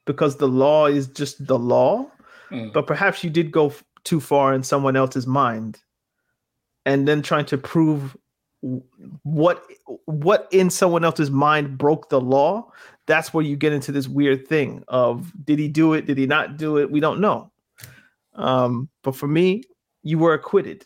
because 0.05 0.37
the 0.37 0.47
law 0.47 0.85
is 0.85 1.07
just 1.07 1.45
the 1.47 1.57
law 1.57 2.05
mm. 2.51 2.71
but 2.73 2.85
perhaps 2.85 3.23
you 3.23 3.29
did 3.29 3.51
go 3.51 3.67
f- 3.67 3.83
too 4.03 4.19
far 4.19 4.53
in 4.53 4.61
someone 4.61 4.95
else's 4.95 5.25
mind 5.25 5.79
and 6.85 7.07
then 7.07 7.21
trying 7.21 7.45
to 7.45 7.57
prove 7.57 8.15
what 9.23 9.65
what 10.05 10.47
in 10.51 10.69
someone 10.69 11.03
else's 11.03 11.29
mind 11.29 11.77
broke 11.77 12.09
the 12.09 12.21
law 12.21 12.71
that's 13.05 13.33
where 13.33 13.43
you 13.43 13.55
get 13.55 13.73
into 13.73 13.91
this 13.91 14.07
weird 14.07 14.47
thing 14.47 14.83
of 14.87 15.31
did 15.43 15.59
he 15.59 15.67
do 15.67 15.93
it? 15.93 16.05
Did 16.05 16.17
he 16.17 16.25
not 16.25 16.57
do 16.57 16.77
it? 16.77 16.89
We 16.89 16.99
don't 16.99 17.19
know. 17.19 17.51
Um 18.35 18.89
but 19.03 19.15
for 19.15 19.27
me 19.27 19.63
you 20.01 20.17
were 20.17 20.33
acquitted. 20.33 20.85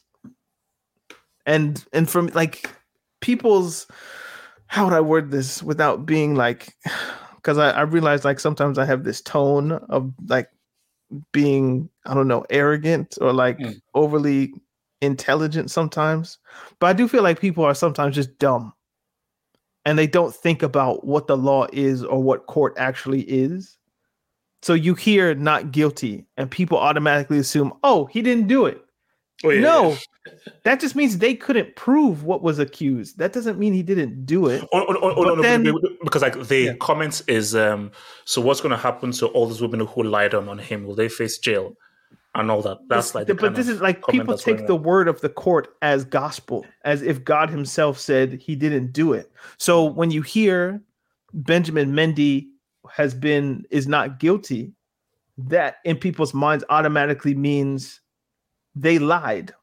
And 1.46 1.84
and 1.94 2.10
from 2.10 2.28
like 2.28 2.70
people's 3.22 3.88
how 4.68 4.86
would 4.86 4.94
i 4.94 5.02
word 5.02 5.32
this 5.32 5.64
without 5.64 6.06
being 6.06 6.36
like 6.36 6.76
because 7.36 7.58
I, 7.58 7.72
I 7.72 7.82
realize 7.82 8.26
like 8.26 8.40
sometimes 8.40 8.78
i 8.78 8.86
have 8.86 9.04
this 9.04 9.22
tone 9.22 9.72
of 9.72 10.14
like 10.28 10.50
being 11.32 11.90
i 12.06 12.14
don't 12.14 12.28
know 12.28 12.46
arrogant 12.50 13.18
or 13.22 13.32
like 13.32 13.58
mm. 13.58 13.74
overly 13.96 14.54
intelligent 15.02 15.72
sometimes, 15.72 16.38
but 16.80 16.88
I 16.88 16.94
do 16.94 17.08
feel 17.08 17.24
like 17.24 17.40
people 17.40 17.64
are 17.64 17.76
sometimes 17.76 18.16
just 18.16 18.38
dumb 18.40 18.74
and 19.86 19.98
they 19.98 20.08
don't 20.08 20.36
think 20.36 20.64
about 20.64 21.06
what 21.06 21.28
the 21.28 21.38
law 21.38 21.68
is 21.72 22.04
or 22.04 22.22
what 22.22 22.48
court 22.48 22.74
actually 22.78 23.22
is. 23.22 23.78
So 24.62 24.74
you 24.74 24.96
hear 24.96 25.34
not 25.36 25.72
guilty 25.72 26.26
and 26.36 26.52
people 26.52 26.78
automatically 26.78 27.38
assume, 27.38 27.72
oh, 27.84 28.06
he 28.08 28.22
didn't 28.22 28.48
do 28.48 28.66
it. 28.66 28.82
Oh, 29.46 29.50
yeah, 29.50 29.62
no, 29.62 29.90
yeah. 29.90 30.34
that 30.64 30.80
just 30.80 30.96
means 30.96 31.20
they 31.20 31.36
couldn't 31.36 31.76
prove 31.76 32.24
what 32.24 32.42
was 32.42 32.58
accused. 32.60 33.20
That 33.20 33.34
doesn't 33.34 33.60
mean 33.60 33.72
he 33.72 33.84
didn't 33.84 34.26
do 34.26 34.48
it. 34.48 34.68
Oh, 34.74 34.86
oh, 34.90 35.14
oh, 35.16 35.24
no, 35.24 35.42
then, 35.42 35.64
because 36.04 36.24
like 36.24 36.48
the 36.48 36.58
yeah. 36.58 36.74
comments 36.82 37.22
is, 37.28 37.56
um, 37.56 37.92
so 38.26 38.42
what's 38.42 38.60
going 38.60 38.72
to 38.72 38.78
happen 38.78 39.12
to 39.14 39.28
all 39.28 39.46
those 39.46 39.62
women 39.62 39.82
who 39.82 40.04
lied 40.04 40.34
on, 40.34 40.50
on 40.50 40.58
him? 40.58 40.86
Will 40.86 40.96
they 40.96 41.08
face 41.08 41.38
jail? 41.38 41.74
And 42.38 42.52
all 42.52 42.62
that. 42.62 42.78
That's 42.88 43.16
like, 43.16 43.28
but 43.28 43.56
this 43.56 43.68
is 43.68 43.82
like 43.82 44.06
people 44.08 44.38
take 44.38 44.68
the 44.68 44.76
word 44.76 45.08
of 45.08 45.22
the 45.22 45.30
court 45.30 45.70
as 45.82 46.06
gospel, 46.06 46.66
as 46.84 47.02
if 47.02 47.24
God 47.24 47.50
Himself 47.50 47.98
said 47.98 48.34
He 48.34 48.56
didn't 48.56 48.94
do 48.94 49.14
it. 49.14 49.32
So 49.58 49.84
when 49.84 50.12
you 50.12 50.22
hear 50.22 50.82
Benjamin 51.34 51.94
Mendy 51.94 52.48
has 52.92 53.14
been 53.14 53.66
is 53.72 53.88
not 53.88 54.20
guilty, 54.20 54.74
that 55.38 55.78
in 55.84 55.98
people's 55.98 56.34
minds 56.34 56.64
automatically 56.70 57.34
means 57.34 58.02
they 58.76 59.00
lied. 59.00 59.54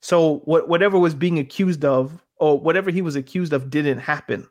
So 0.00 0.38
what 0.44 0.68
whatever 0.68 0.98
was 0.98 1.14
being 1.14 1.38
accused 1.38 1.84
of, 1.84 2.24
or 2.36 2.58
whatever 2.58 2.90
he 2.90 3.02
was 3.02 3.16
accused 3.16 3.52
of, 3.52 3.68
didn't 3.68 3.98
happen. 3.98 4.48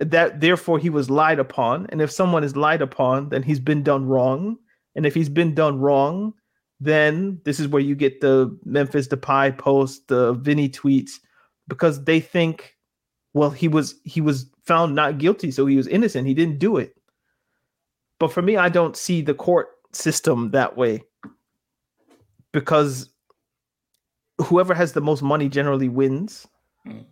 That 0.00 0.40
therefore 0.40 0.78
he 0.78 0.90
was 0.90 1.10
lied 1.10 1.38
upon, 1.38 1.86
and 1.90 2.02
if 2.02 2.10
someone 2.10 2.42
is 2.42 2.56
lied 2.56 2.82
upon, 2.82 3.28
then 3.28 3.44
he's 3.44 3.60
been 3.60 3.84
done 3.84 4.06
wrong 4.06 4.58
and 4.98 5.06
if 5.06 5.14
he's 5.14 5.30
been 5.30 5.54
done 5.54 5.78
wrong, 5.78 6.34
then 6.80 7.40
this 7.44 7.60
is 7.60 7.68
where 7.68 7.82
you 7.82 7.94
get 7.94 8.20
the 8.20 8.58
Memphis 8.64 9.08
Depay 9.08 9.56
post, 9.56 10.08
the 10.08 10.34
Vinny 10.34 10.68
tweets, 10.68 11.12
because 11.68 12.04
they 12.04 12.20
think, 12.20 12.76
well, 13.32 13.50
he 13.50 13.68
was 13.68 13.94
he 14.04 14.20
was 14.20 14.50
found 14.64 14.96
not 14.96 15.18
guilty, 15.18 15.52
so 15.52 15.66
he 15.66 15.76
was 15.76 15.86
innocent. 15.86 16.26
He 16.26 16.34
didn't 16.34 16.58
do 16.58 16.76
it. 16.76 16.96
But 18.18 18.32
for 18.32 18.42
me, 18.42 18.56
I 18.56 18.68
don't 18.68 18.96
see 18.96 19.22
the 19.22 19.34
court 19.34 19.68
system 19.92 20.50
that 20.50 20.76
way. 20.76 21.04
because 22.52 23.10
whoever 24.38 24.74
has 24.74 24.92
the 24.92 25.00
most 25.00 25.22
money 25.22 25.48
generally 25.48 25.88
wins. 25.88 26.46
Mm. 26.86 27.04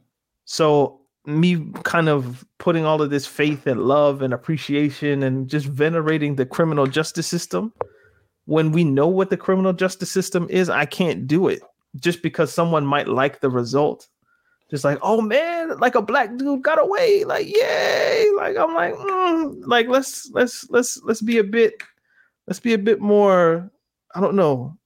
So 0.45 1.01
me 1.27 1.71
kind 1.83 2.09
of 2.09 2.47
putting 2.59 2.85
all 2.85 3.03
of 3.03 3.11
this 3.11 3.27
faith 3.27 3.67
and 3.67 3.83
love 3.83 4.23
and 4.23 4.33
appreciation 4.33 5.23
and 5.23 5.49
just 5.49 5.67
venerating 5.67 6.37
the 6.37 6.47
criminal 6.47 6.87
justice 6.87 7.27
system 7.27 7.73
when 8.47 8.73
we 8.73 8.85
know 8.85 9.09
what 9.09 9.31
the 9.31 9.37
criminal 9.37 9.73
justice 9.73 10.11
system 10.11 10.47
is, 10.49 10.71
I 10.71 10.87
can't 10.87 11.27
do 11.27 11.49
it 11.49 11.61
just 11.97 12.23
because 12.23 12.53
someone 12.53 12.87
might 12.87 13.09
like 13.09 13.41
the 13.41 13.51
result. 13.51 14.09
Just 14.71 14.85
like, 14.85 14.99
oh 15.03 15.21
man, 15.21 15.79
like 15.79 15.95
a 15.95 16.03
black 16.03 16.37
dude 16.37 16.63
got 16.63 16.81
away, 16.81 17.25
like 17.25 17.47
yay! 17.47 18.29
Like 18.37 18.57
I'm 18.57 18.75
like, 18.75 18.95
mm, 18.95 19.63
like 19.65 19.87
let's 19.87 20.29
let's 20.33 20.69
let's 20.71 21.01
let's 21.05 21.23
be 21.23 21.39
a 21.39 21.45
bit, 21.45 21.75
let's 22.49 22.59
be 22.59 22.73
a 22.73 22.79
bit 22.79 23.01
more. 23.01 23.71
I 24.15 24.21
don't 24.21 24.35
know, 24.35 24.77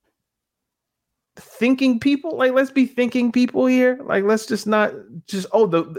thinking 1.36 1.98
people. 1.98 2.36
Like 2.36 2.52
let's 2.52 2.70
be 2.70 2.84
thinking 2.84 3.32
people 3.32 3.64
here. 3.64 3.98
Like 4.04 4.24
let's 4.24 4.44
just 4.44 4.66
not 4.66 4.92
just 5.26 5.46
oh 5.52 5.66
the, 5.66 5.98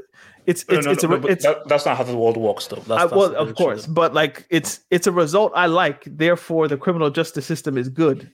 the 0.54 0.76
it's 0.78 0.86
No, 0.86 0.92
no, 0.92 0.92
it's, 0.92 1.04
no, 1.04 1.14
a, 1.16 1.26
it's 1.28 1.46
that- 1.46 1.68
that's 1.68 1.86
not 1.86 1.98
how 1.98 2.04
the 2.04 2.18
world 2.18 2.38
works, 2.38 2.68
though. 2.68 2.76
That's, 2.78 2.90
I, 2.92 2.96
that's 3.06 3.14
well, 3.14 3.36
of 3.36 3.56
course, 3.56 3.86
but 3.88 4.14
like 4.14 4.46
it's 4.50 4.82
it's 4.90 5.08
a 5.08 5.12
result 5.12 5.52
I 5.56 5.68
like. 5.68 6.04
Therefore, 6.06 6.68
the 6.68 6.78
criminal 6.78 7.10
justice 7.10 7.46
system 7.46 7.78
is 7.78 7.90
good. 7.90 8.32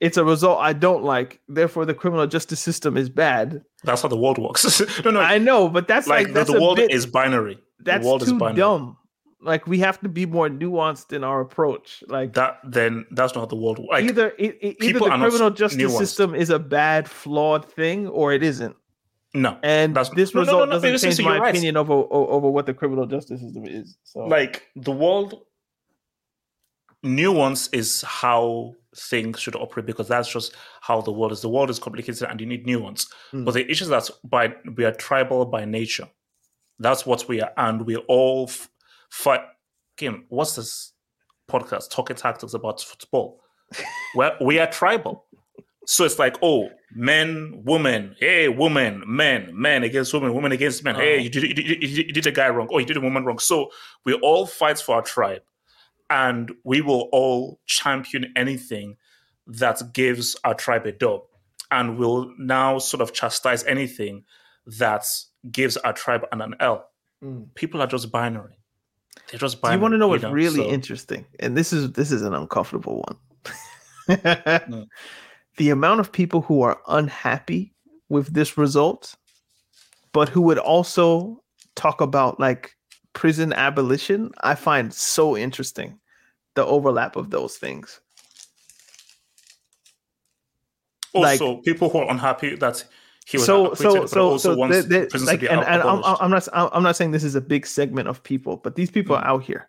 It's 0.00 0.16
a 0.16 0.24
result 0.24 0.58
I 0.60 0.72
don't 0.72 1.04
like. 1.04 1.40
Therefore, 1.48 1.84
the 1.84 1.94
criminal 1.94 2.26
justice 2.26 2.58
system 2.58 2.96
is 2.96 3.08
bad. 3.08 3.62
That's 3.84 4.02
how 4.02 4.08
the 4.08 4.16
world 4.16 4.38
works. 4.38 4.80
no, 5.04 5.10
no, 5.12 5.20
I 5.20 5.38
know, 5.38 5.68
but 5.68 5.86
that's 5.86 6.08
like, 6.08 6.24
like, 6.24 6.26
the, 6.28 6.32
that's 6.34 6.50
the 6.52 6.60
world 6.60 6.76
bit, 6.78 6.90
is 6.90 7.06
binary. 7.06 7.58
that's 7.78 8.02
the 8.02 8.08
world 8.08 8.20
too 8.22 8.26
is 8.26 8.32
binary. 8.32 8.56
dumb. 8.56 8.96
Like 9.44 9.66
we 9.66 9.78
have 9.80 10.00
to 10.00 10.08
be 10.08 10.24
more 10.26 10.48
nuanced 10.48 11.12
in 11.12 11.24
our 11.24 11.40
approach. 11.40 12.02
Like 12.08 12.34
That 12.34 12.58
then 12.64 13.06
that's 13.12 13.34
not 13.34 13.40
how 13.42 13.46
the 13.46 13.56
world 13.56 13.78
works. 13.78 13.90
Like, 13.92 14.04
either 14.04 14.32
e- 14.38 14.52
e- 14.60 14.76
either 14.80 14.98
the 15.00 15.16
criminal 15.18 15.50
justice 15.50 15.80
nuanced. 15.80 15.98
system 15.98 16.34
is 16.34 16.50
a 16.50 16.58
bad, 16.60 17.08
flawed 17.08 17.64
thing, 17.64 18.06
or 18.08 18.32
it 18.32 18.42
isn't. 18.42 18.76
No, 19.34 19.58
And 19.62 19.94
That's- 19.96 20.14
this 20.14 20.34
no, 20.34 20.40
result 20.40 20.68
no, 20.68 20.76
no, 20.76 20.80
doesn't 20.80 21.10
change 21.10 21.24
my 21.24 21.36
you're 21.36 21.46
opinion 21.46 21.76
over 21.76 21.92
over 21.92 22.50
what 22.50 22.66
the 22.66 22.74
criminal 22.74 23.06
justice 23.06 23.40
system 23.40 23.64
is. 23.66 23.96
So 24.04 24.26
like 24.26 24.68
the 24.76 24.92
world 24.92 25.42
nuance 27.02 27.68
is 27.72 28.02
how 28.02 28.74
things 28.96 29.40
should 29.40 29.56
operate 29.56 29.86
because 29.86 30.08
that's 30.08 30.30
just 30.30 30.54
how 30.80 31.00
the 31.00 31.12
world 31.12 31.32
is. 31.32 31.40
The 31.40 31.48
world 31.48 31.70
is 31.70 31.78
complicated 31.78 32.22
and 32.28 32.40
you 32.40 32.46
need 32.46 32.66
nuance. 32.66 33.06
Mm. 33.32 33.44
But 33.44 33.54
the 33.54 33.70
issue 33.70 33.84
is 33.84 33.90
that 33.90 34.10
by 34.24 34.54
we 34.76 34.84
are 34.84 34.92
tribal 34.92 35.44
by 35.46 35.64
nature. 35.64 36.08
That's 36.78 37.06
what 37.06 37.28
we 37.28 37.40
are, 37.40 37.52
and 37.56 37.86
we 37.86 37.96
all 37.96 38.46
f- 38.48 38.68
fight. 39.10 39.42
Kim, 39.96 40.24
what's 40.28 40.56
this 40.56 40.92
podcast? 41.50 41.90
Talking 41.90 42.16
tactics 42.16 42.54
about 42.54 42.80
football. 42.80 43.40
well, 44.14 44.32
we 44.40 44.58
are 44.58 44.66
tribal. 44.66 45.26
So 45.86 46.04
it's 46.04 46.18
like, 46.18 46.36
oh, 46.42 46.68
men, 46.94 47.62
women, 47.64 48.14
hey, 48.20 48.48
woman, 48.48 49.02
men, 49.06 49.50
men 49.52 49.82
against 49.82 50.14
women, 50.14 50.32
women 50.32 50.52
against 50.52 50.84
men. 50.84 50.94
Hey, 50.94 51.16
Oh. 51.18 51.22
you 51.22 51.28
did, 51.28 51.42
you, 51.42 51.54
did, 51.54 51.82
you, 51.98 52.12
did, 52.12 52.26
a 52.26 52.30
guy 52.32 52.48
wrong. 52.50 52.68
Oh, 52.72 52.78
you 52.78 52.86
did 52.86 52.96
a 52.96 53.00
woman 53.00 53.24
wrong. 53.24 53.38
So 53.40 53.70
we 54.04 54.14
all 54.14 54.46
fight 54.46 54.78
for 54.78 54.94
our 54.94 55.02
tribe, 55.02 55.42
and 56.08 56.52
we 56.64 56.82
will 56.82 57.08
all 57.12 57.58
champion 57.66 58.32
anything 58.36 58.96
that 59.46 59.92
gives 59.92 60.36
our 60.44 60.54
tribe 60.54 60.86
a 60.86 60.92
dub, 60.92 61.22
and 61.72 61.98
we'll 61.98 62.32
now 62.38 62.78
sort 62.78 63.00
of 63.00 63.12
chastise 63.12 63.64
anything 63.64 64.24
that 64.66 65.04
gives 65.50 65.76
our 65.78 65.92
tribe 65.92 66.24
an, 66.30 66.40
an 66.40 66.54
L. 66.60 66.86
Mm. 67.24 67.52
People 67.56 67.82
are 67.82 67.88
just 67.88 68.12
binary. 68.12 68.56
They're 69.30 69.40
just 69.40 69.56
Do 69.56 69.62
binary. 69.62 69.78
you 69.78 69.82
want 69.82 69.92
to 69.94 69.98
know 69.98 70.08
what's 70.08 70.22
really 70.24 70.62
so- 70.64 70.68
interesting? 70.70 71.26
And 71.40 71.56
this 71.56 71.72
is 71.72 71.90
this 71.92 72.12
is 72.12 72.22
an 72.22 72.34
uncomfortable 72.34 73.02
one. 73.08 73.16
Mm. 74.08 74.86
The 75.62 75.70
amount 75.70 76.00
of 76.00 76.10
people 76.10 76.40
who 76.42 76.62
are 76.62 76.80
unhappy 76.88 77.72
with 78.08 78.34
this 78.34 78.58
result, 78.58 79.14
but 80.12 80.28
who 80.28 80.40
would 80.42 80.58
also 80.58 81.40
talk 81.76 82.00
about 82.00 82.40
like 82.40 82.74
prison 83.12 83.52
abolition, 83.52 84.32
I 84.40 84.56
find 84.56 84.92
so 84.92 85.36
interesting. 85.36 86.00
The 86.54 86.66
overlap 86.66 87.14
of 87.14 87.30
those 87.30 87.58
things. 87.58 88.00
like- 91.14 91.40
Also, 91.40 91.60
people 91.62 91.88
who 91.90 91.98
are 91.98 92.10
unhappy 92.10 92.56
that 92.56 92.84
he 93.24 93.36
was 93.36 93.46
so 93.46 93.72
so 93.74 94.06
so 94.06 94.30
also 94.30 94.38
so 94.38 94.56
wants 94.56 94.78
the- 94.78 94.82
the- 95.02 95.06
prisons 95.06 95.28
like, 95.28 95.38
to 95.40 95.46
be 95.46 95.48
and, 95.48 95.60
and 95.60 95.80
I'm. 95.82 96.02
I'm 96.04 96.30
not 96.32 96.48
I'm 96.52 96.82
not 96.82 96.96
saying 96.96 97.12
this 97.12 97.22
is 97.22 97.36
a 97.36 97.40
big 97.40 97.66
segment 97.66 98.08
of 98.08 98.20
people, 98.24 98.56
but 98.56 98.74
these 98.74 98.90
people 98.90 99.14
Mm. 99.14 99.20
are 99.20 99.26
out 99.26 99.44
here. 99.44 99.68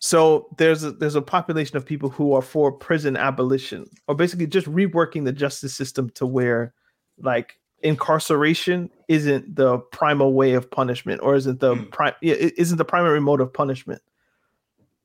So 0.00 0.48
there's 0.58 0.84
a, 0.84 0.92
there's 0.92 1.16
a 1.16 1.22
population 1.22 1.76
of 1.76 1.84
people 1.84 2.08
who 2.08 2.32
are 2.32 2.42
for 2.42 2.70
prison 2.70 3.16
abolition, 3.16 3.86
or 4.06 4.14
basically 4.14 4.46
just 4.46 4.66
reworking 4.68 5.24
the 5.24 5.32
justice 5.32 5.74
system 5.74 6.10
to 6.10 6.24
where, 6.26 6.72
like, 7.20 7.58
incarceration 7.82 8.90
isn't 9.08 9.56
the 9.56 9.78
primal 9.78 10.34
way 10.34 10.52
of 10.54 10.70
punishment, 10.70 11.20
or 11.22 11.34
isn't 11.34 11.60
the 11.60 11.74
Mm. 11.74 11.90
prime 11.90 12.14
isn't 12.22 12.78
the 12.78 12.84
primary 12.84 13.20
mode 13.20 13.40
of 13.40 13.52
punishment. 13.52 14.02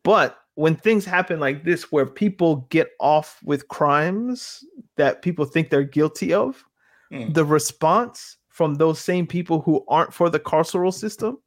But 0.04 0.38
when 0.56 0.76
things 0.76 1.06
happen 1.06 1.39
like 1.39 1.64
this, 1.64 1.91
where 1.91 2.06
people 2.06 2.68
get 2.70 2.91
off 3.00 3.39
with 3.44 3.68
crimes 3.70 4.64
that 4.98 5.22
people 5.24 5.46
think 5.46 5.70
they're 5.70 5.84
guilty 5.84 6.34
of, 6.34 6.64
Mm. 7.12 7.34
the 7.34 7.46
response 7.46 8.38
from 8.50 8.76
those 8.76 9.00
same 9.00 9.26
people 9.26 9.62
who 9.62 9.84
aren't 9.88 10.14
for 10.14 10.30
the 10.30 10.39
carceral 10.39 10.94
system, 10.94 11.39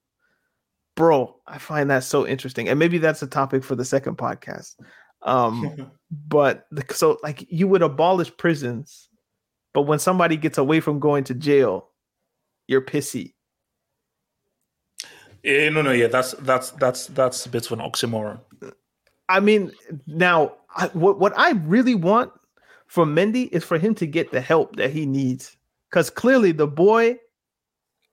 bro, 0.96 1.36
I 1.46 1.58
find 1.58 1.90
that 1.90 2.02
so 2.02 2.26
interesting. 2.26 2.68
And 2.68 2.78
maybe 2.78 2.98
that's 2.98 3.22
a 3.22 3.26
topic 3.26 3.62
for 3.62 3.76
the 3.76 3.84
second 3.84 4.18
podcast. 4.18 4.74
Um, 5.22 5.92
but 6.28 6.66
the, 6.72 6.84
so 6.92 7.18
like 7.22 7.46
you 7.50 7.68
would 7.68 7.82
abolish 7.82 8.36
prisons, 8.36 9.08
but 9.72 9.82
when 9.82 9.98
somebody 9.98 10.36
gets 10.36 10.58
away 10.58 10.80
from 10.80 10.98
going 10.98 11.24
to 11.24 11.34
jail, 11.34 11.90
you're 12.66 12.80
pissy. 12.80 13.34
Eh, 15.44 15.68
no, 15.68 15.82
no, 15.82 15.92
yeah, 15.92 16.08
that's 16.08 16.32
that's 16.40 16.70
that's 16.72 17.06
that's 17.08 17.46
a 17.46 17.48
bit 17.48 17.66
of 17.66 17.78
an 17.78 17.84
oxymoron. 17.84 18.40
I 19.28 19.38
mean, 19.38 19.70
now 20.06 20.54
I, 20.74 20.86
what 20.88 21.20
what 21.20 21.32
I 21.38 21.52
really 21.52 21.94
want 21.94 22.32
from 22.88 23.14
Mendy 23.14 23.48
is 23.52 23.62
for 23.62 23.78
him 23.78 23.94
to 23.96 24.06
get 24.06 24.32
the 24.32 24.40
help 24.40 24.74
that 24.76 24.90
he 24.90 25.06
needs, 25.06 25.56
because 25.88 26.10
clearly 26.10 26.50
the 26.50 26.66
boy, 26.66 27.16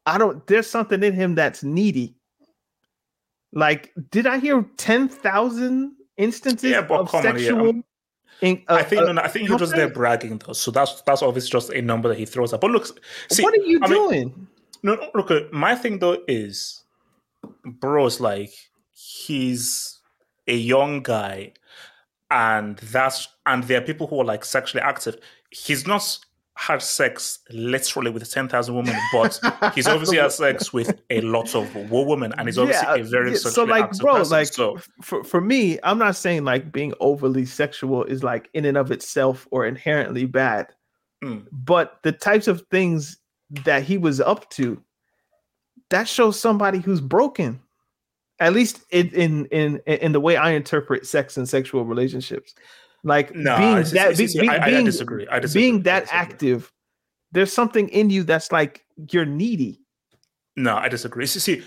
I 0.06 0.20
don't. 0.20 0.46
There's 0.46 0.70
something 0.70 1.02
in 1.02 1.14
him 1.14 1.34
that's 1.34 1.64
needy. 1.64 2.16
Like, 3.54 3.93
did 4.12 4.28
I 4.28 4.39
hear 4.39 4.66
ten 4.78 5.08
thousand 5.08 5.93
instances 6.18 6.72
Yeah, 6.72 6.82
but 6.82 7.01
of 7.01 7.10
come 7.10 7.20
on, 7.20 7.26
yeah, 7.26 7.32
sexual? 7.32 7.84
in- 8.41 8.64
I 8.68 8.82
uh, 8.82 8.84
think 8.84 9.01
uh, 9.01 9.06
no, 9.06 9.12
no, 9.14 9.22
I 9.22 9.28
think 9.28 9.47
you're 9.47 9.58
just 9.58 9.76
there 9.76 9.89
bragging 9.89 10.39
though. 10.39 10.54
So 10.54 10.70
that's 10.72 11.01
that's 11.04 11.22
obviously 11.22 11.51
just 11.51 11.70
a 11.70 11.82
number 11.82 12.10
that 12.10 12.18
he 12.18 12.26
throws 12.26 12.51
up. 12.51 12.62
But 12.62 12.72
look, 12.72 12.88
see, 13.30 13.43
what 13.43 13.54
are 13.54 13.64
you 13.64 13.80
I 13.82 13.88
mean, 13.88 14.10
doing? 14.10 14.47
No, 14.82 14.95
no, 14.95 15.10
look, 15.16 15.32
uh, 15.32 15.41
my 15.51 15.76
thing 15.76 15.99
though 15.99 16.18
is, 16.28 16.84
bro's 17.64 18.20
like 18.20 18.51
he's 18.91 19.99
a 20.47 20.56
young 20.56 21.04
guy, 21.04 21.54
and 22.32 22.78
that's 22.80 23.28
and 23.45 23.64
there 23.64 23.78
are 23.78 23.86
people 23.86 24.08
who 24.08 24.20
are 24.20 24.26
like 24.26 24.43
sexually 24.43 24.82
active. 24.82 25.18
He's 25.51 25.88
not 25.88 26.20
had 26.56 26.82
sex 26.84 27.39
literally 27.49 28.12
with 28.12 28.30
ten 28.32 28.47
thousand 28.47 28.76
women, 28.76 28.95
but 29.12 29.39
he's 29.74 29.88
obviously 29.88 30.18
had 30.18 30.32
sex 30.32 30.72
with 30.78 31.01
a 31.10 31.22
lot 31.22 31.56
of 31.56 31.74
wo- 31.89 32.04
women, 32.06 32.32
and 32.38 32.47
he's 32.47 32.58
obviously 32.60 32.88
Yeah, 32.88 32.95
a 32.95 33.04
very 33.04 33.32
yeah, 33.32 33.38
so 33.38 33.64
like 33.64 33.91
bro 33.97 34.18
person. 34.18 34.32
like 34.38 34.47
so 34.47 34.78
for, 35.01 35.24
for 35.24 35.41
me 35.41 35.80
i'm 35.84 35.97
not 35.97 36.16
saying 36.16 36.45
like 36.45 36.72
being 36.72 36.93
overly 36.99 37.45
sexual 37.45 38.04
is 38.04 38.24
like 38.24 38.49
in 38.54 38.66
and 38.66 38.78
of 38.78 38.91
itself 38.91 39.47
or 39.51 39.66
inherently 39.66 40.26
bad 40.26 40.68
Mm. 41.24 41.45
but 41.51 41.99
the 42.04 42.12
types 42.12 42.47
of 42.49 42.64
things 42.70 43.18
that 43.64 43.82
he 43.84 43.97
was 43.97 44.20
up 44.20 44.49
to 44.51 44.82
that 45.89 46.06
shows 46.08 46.38
somebody 46.39 46.80
who's 46.80 46.99
broken 47.01 47.62
at 48.39 48.51
least 48.54 48.82
in 48.91 49.10
in 49.12 49.45
in, 49.47 49.78
in 49.88 50.12
the 50.12 50.20
way 50.20 50.36
i 50.36 50.51
interpret 50.51 51.06
sex 51.08 51.38
and 51.38 51.47
sexual 51.47 51.86
relationships 51.86 52.54
like 53.04 53.34
No, 53.36 53.58
being 53.58 53.72
it's- 53.78 53.91
that 53.91 54.12
it's- 54.12 54.18
be- 54.18 54.24
it's- 54.26 54.41
be- 54.41 54.49
I- 54.49 54.66
I 54.66 54.70
being, 54.70 54.86
disagree. 54.86 55.28
I 55.28 55.39
disagree. 55.39 55.62
being 55.62 55.82
that 55.84 56.01
disagree. 56.01 56.20
active 56.20 56.72
there's 57.32 57.51
something 57.51 57.89
in 57.89 58.10
you 58.10 58.24
that's 58.24 58.51
like 58.51 58.86
you're 59.12 59.26
needy 59.26 59.80
No, 60.56 60.76
I 60.78 60.88
disagree. 60.88 61.26
See, 61.26 61.39
see, 61.39 61.64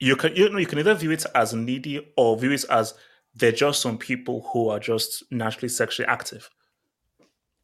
you 0.00 0.16
can 0.16 0.34
you 0.34 0.48
know 0.48 0.58
you 0.58 0.66
can 0.66 0.78
either 0.78 0.94
view 0.94 1.10
it 1.12 1.24
as 1.34 1.52
needy 1.54 2.12
or 2.16 2.36
view 2.38 2.52
it 2.52 2.64
as 2.70 2.94
they're 3.34 3.52
just 3.52 3.80
some 3.82 3.98
people 3.98 4.48
who 4.52 4.68
are 4.68 4.80
just 4.80 5.24
naturally 5.30 5.68
sexually 5.68 6.06
active, 6.08 6.48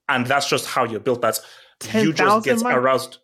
and 0.08 0.26
that's 0.26 0.48
just 0.48 0.66
how 0.66 0.84
you're 0.84 1.00
built. 1.00 1.22
That 1.22 1.38
you 1.94 2.12
10,000, 2.12 2.44
just 2.44 2.64
get 2.64 2.74
aroused. 2.76 3.18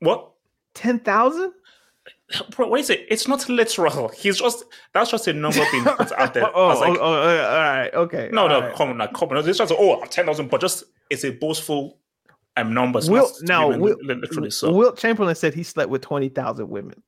What? 0.00 0.30
10,000 0.74 1.52
Bro, 2.50 2.68
wait 2.68 2.80
a 2.80 2.84
second. 2.84 3.06
It's 3.10 3.28
not 3.28 3.48
literal. 3.48 4.08
He's 4.08 4.38
just 4.38 4.64
that's 4.92 5.10
just 5.10 5.28
a 5.28 5.32
number 5.32 5.64
being 5.70 5.84
put 5.84 6.12
out 6.12 6.34
there. 6.34 6.50
oh, 6.54 6.68
like, 6.68 6.98
oh, 6.98 7.02
oh, 7.02 7.44
all 7.44 7.58
right 7.58 7.94
okay 7.94 8.30
no, 8.32 8.48
no, 8.48 8.60
right. 8.60 8.74
come 8.74 8.90
on, 8.90 8.98
like, 8.98 9.12
come 9.12 9.28
on. 9.30 9.48
It's 9.48 9.58
just 9.58 9.72
oh, 9.72 10.04
ten 10.06 10.26
thousand, 10.26 10.50
but 10.50 10.60
just 10.60 10.84
it's 11.10 11.24
a 11.24 11.30
boastful 11.30 11.98
um 12.56 12.74
number. 12.74 12.98
It's 12.98 13.08
Will, 13.08 13.30
now, 13.42 13.76
Will, 13.76 13.96
literally 14.02 14.50
so. 14.50 14.72
Wilt 14.72 14.98
Chamberlain 14.98 15.34
said 15.34 15.54
he 15.54 15.62
slept 15.62 15.90
with 15.90 16.02
20,000 16.02 16.68
women. 16.68 17.02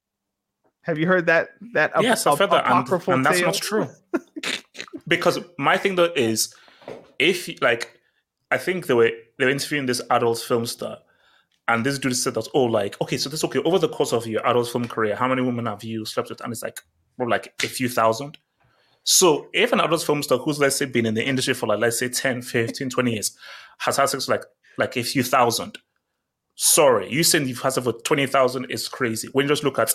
Have 0.82 0.99
you 0.99 1.07
heard 1.07 1.26
that? 1.26 1.49
That 1.72 1.92
yes, 2.01 2.26
I've 2.26 2.38
heard 2.38 2.51
that, 2.51 2.66
and, 2.70 3.09
and 3.09 3.26
that's 3.26 3.40
not 3.40 3.55
true. 3.55 3.88
because 5.09 5.40
my 5.59 5.76
thing 5.76 5.97
though 5.97 6.12
is, 6.14 6.55
if 7.18 7.61
like 7.61 7.99
I 8.53 8.59
think 8.59 8.86
they 8.86 8.94
were 8.94 9.11
they 9.38 9.47
were 9.47 9.51
interviewing 9.51 9.86
this 9.86 10.01
adult 10.11 10.38
film 10.38 10.64
star, 10.64 10.99
and 11.69 11.85
this 11.85 11.99
dude 11.99 12.17
said 12.17 12.35
that, 12.35 12.49
oh, 12.55 12.64
like, 12.64 13.01
okay, 13.01 13.17
so 13.17 13.29
this 13.29 13.45
okay 13.45 13.59
over 13.61 13.79
the 13.79 13.89
course 13.89 14.12
of 14.12 14.27
your 14.27 14.47
adult 14.47 14.69
film 14.69 14.87
career, 14.87 15.17
how 15.17 15.29
many 15.29 15.43
women 15.43 15.67
have 15.67 15.83
you 15.83 16.05
slept 16.05 16.29
with? 16.29 16.41
And 16.41 16.53
it's 16.53 16.62
like, 16.62 16.81
well, 17.19 17.29
like 17.29 17.53
a 17.62 17.67
few 17.67 17.89
thousand. 17.89 18.39
So 19.03 19.49
if 19.53 19.73
an 19.73 19.81
adult 19.81 20.03
film 20.03 20.23
star 20.23 20.39
who's 20.39 20.59
let's 20.59 20.77
say 20.77 20.87
been 20.87 21.07
in 21.07 21.14
the 21.14 21.25
industry 21.25 21.55
for 21.55 21.67
like 21.67 21.79
let's 21.79 21.99
say 21.99 22.09
10, 22.09 22.43
15, 22.43 22.91
20 22.91 23.12
years 23.12 23.37
has 23.79 23.97
had 23.97 24.09
sex 24.09 24.29
like 24.29 24.45
like 24.79 24.97
a 24.97 25.03
few 25.03 25.23
thousand, 25.23 25.79
sorry, 26.57 27.11
you 27.11 27.23
saying 27.23 27.47
you've 27.49 27.61
had 27.61 27.73
sex 27.73 27.85
for 27.85 27.93
20,000 27.93 28.64
is 28.67 28.89
crazy. 28.89 29.29
When 29.33 29.45
you 29.45 29.49
just 29.49 29.64
look 29.64 29.79
at 29.79 29.93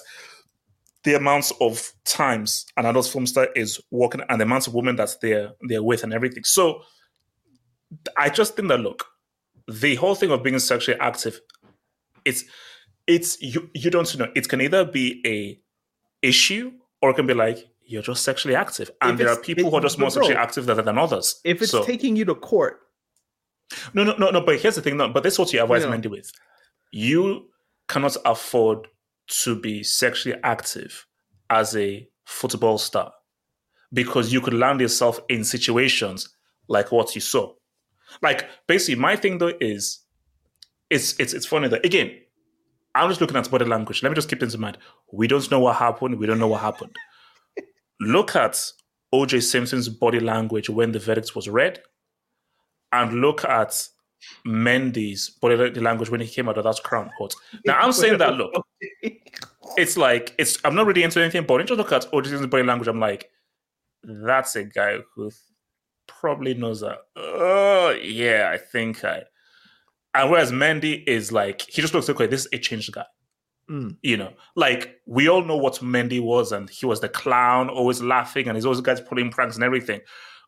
the 1.04 1.16
amounts 1.16 1.52
of 1.60 1.92
times 2.06 2.66
an 2.78 2.86
adult 2.86 3.08
film 3.08 3.26
star 3.26 3.50
is 3.56 3.82
working 3.92 4.22
and 4.30 4.40
the 4.40 4.46
amounts 4.46 4.68
of 4.68 4.74
women 4.74 4.96
that 4.98 5.16
they're 5.22 5.52
they're 5.68 5.84
with 5.84 6.04
and 6.04 6.14
everything. 6.14 6.44
So 6.44 6.82
I 8.18 8.30
just 8.30 8.56
think 8.56 8.68
that 8.70 8.80
look, 8.80 9.06
the 9.68 9.96
whole 9.96 10.16
thing 10.16 10.32
of 10.32 10.44
being 10.44 10.60
sexually 10.60 11.00
active, 11.00 11.40
it's 12.26 12.44
it's 13.08 13.42
you 13.42 13.70
you 13.74 13.90
don't 13.90 14.18
know. 14.18 14.32
It 14.36 14.48
can 14.50 14.62
either 14.62 14.86
be 14.86 15.22
a 15.26 15.60
issue 16.26 16.72
or 17.02 17.12
it 17.12 17.16
can 17.16 17.28
be 17.28 17.34
like 17.34 17.58
you're 17.86 18.02
just 18.02 18.24
sexually 18.24 18.56
active, 18.56 18.90
and 19.02 19.12
If 19.12 19.18
there 19.18 19.30
are 19.30 19.40
people 19.40 19.70
who 19.70 19.76
are 19.76 19.82
just 19.82 20.00
more 20.00 20.10
bro, 20.10 20.22
sexually 20.22 20.38
active 20.38 20.66
than, 20.66 20.86
than 20.86 20.98
others. 20.98 21.42
If 21.44 21.62
it's 21.62 21.72
So- 21.72 21.84
taking 21.84 22.16
you 22.16 22.24
to 22.26 22.36
court, 22.36 22.80
no, 23.94 24.04
no, 24.04 24.16
no, 24.18 24.30
no. 24.30 24.42
But 24.42 24.60
here's 24.60 24.76
the 24.76 24.82
thing. 24.82 24.98
No, 24.98 25.10
but 25.10 25.24
this 25.24 25.34
is 25.34 25.40
what 25.40 25.52
you 25.54 25.62
advise. 25.62 25.86
Mendy 25.86 26.08
with. 26.10 26.32
You 26.92 27.50
cannot 27.88 28.16
afford 28.26 28.88
to 29.44 29.60
be 29.60 29.84
sexually 29.84 30.38
active 30.44 31.06
as 31.50 31.76
a 31.76 32.08
football 32.26 32.78
star 32.78 33.12
because 33.94 34.32
you 34.32 34.42
could 34.42 34.54
land 34.54 34.80
yourself 34.82 35.20
in 35.30 35.44
situations 35.44 36.30
like 36.68 36.92
what 36.92 37.16
you 37.16 37.22
saw. 37.22 37.54
Like 38.22 38.48
basically, 38.68 39.00
my 39.02 39.16
thing 39.16 39.38
though 39.38 39.54
is, 39.60 40.00
it's 40.92 41.18
it's 41.20 41.34
it's 41.34 41.46
funny 41.46 41.70
that 41.70 41.84
again, 41.86 42.12
I'm 42.94 43.10
just 43.10 43.22
looking 43.22 43.38
at 43.38 43.50
body 43.50 43.66
language. 43.66 44.04
Let 44.04 44.10
me 44.10 44.16
just 44.16 44.30
keep 44.30 44.42
this 44.42 44.54
in 44.54 44.62
mind. 44.62 44.78
We 45.12 45.28
don't 45.28 45.50
know 45.50 45.62
what 45.62 45.78
happened. 45.78 46.20
We 46.20 46.28
don't 46.28 46.40
know 46.40 46.50
what 46.50 46.62
happened. 46.62 46.96
look 48.02 48.36
at 48.36 48.62
OJ 49.16 49.42
Simpson's 49.42 49.90
body 49.90 50.20
language 50.20 50.70
when 50.70 50.92
the 50.92 51.00
verdict 51.00 51.36
was 51.36 51.50
read, 51.50 51.82
and 52.92 53.22
look 53.22 53.46
at 53.46 53.88
Mendy's 54.46 55.30
body 55.30 55.56
language 55.80 56.10
when 56.10 56.22
he 56.22 56.28
came 56.28 56.50
out 56.50 56.58
of 56.58 56.66
that 56.66 56.84
crown 56.84 57.10
court. 57.18 57.34
Now 57.66 57.80
I'm 57.80 57.94
saying 57.94 58.18
that 58.18 58.36
look, 58.36 58.54
it's 59.78 59.96
like 59.96 60.36
it's 60.38 60.60
I'm 60.66 60.76
not 60.76 60.86
really 60.86 61.04
into 61.04 61.22
anything, 61.22 61.46
but 61.46 61.62
you 61.62 61.66
just 61.66 61.78
look 61.78 61.94
at 61.94 62.12
OJ 62.12 62.26
Simpson's 62.26 62.52
body 62.52 62.64
language, 62.64 62.90
I'm 62.90 63.00
like, 63.00 63.30
that's 64.04 64.58
a 64.58 64.66
guy 64.66 64.98
who 65.16 65.32
probably 66.08 66.54
knows 66.54 66.82
that. 66.82 66.98
Oh 67.16 67.92
yeah, 67.92 68.50
I 68.54 68.58
think 68.58 69.06
I. 69.06 69.24
And 70.14 70.30
whereas 70.30 70.52
Mendy 70.52 71.04
is 71.08 71.32
like, 71.32 71.62
he 71.62 71.82
just 71.82 71.94
looks 71.94 72.08
like, 72.08 72.16
okay, 72.18 72.28
this 72.28 72.42
is 72.42 72.50
a 72.54 72.58
changed 72.58 72.92
guy. 72.92 73.06
Mm. 73.70 73.96
You 74.02 74.18
know, 74.18 74.34
like 74.56 75.00
we 75.06 75.30
all 75.30 75.44
know 75.44 75.56
what 75.56 75.76
Mendy 75.76 76.22
was, 76.22 76.52
and 76.52 76.70
he 76.70 76.86
was 76.86 77.00
the 77.00 77.08
clown, 77.10 77.70
always 77.70 78.02
laughing, 78.02 78.48
and 78.48 78.58
he's 78.58 78.66
always 78.66 78.82
guys 78.82 79.00
pulling 79.00 79.32
pranks 79.32 79.56
and 79.56 79.64
everything. 79.64 80.02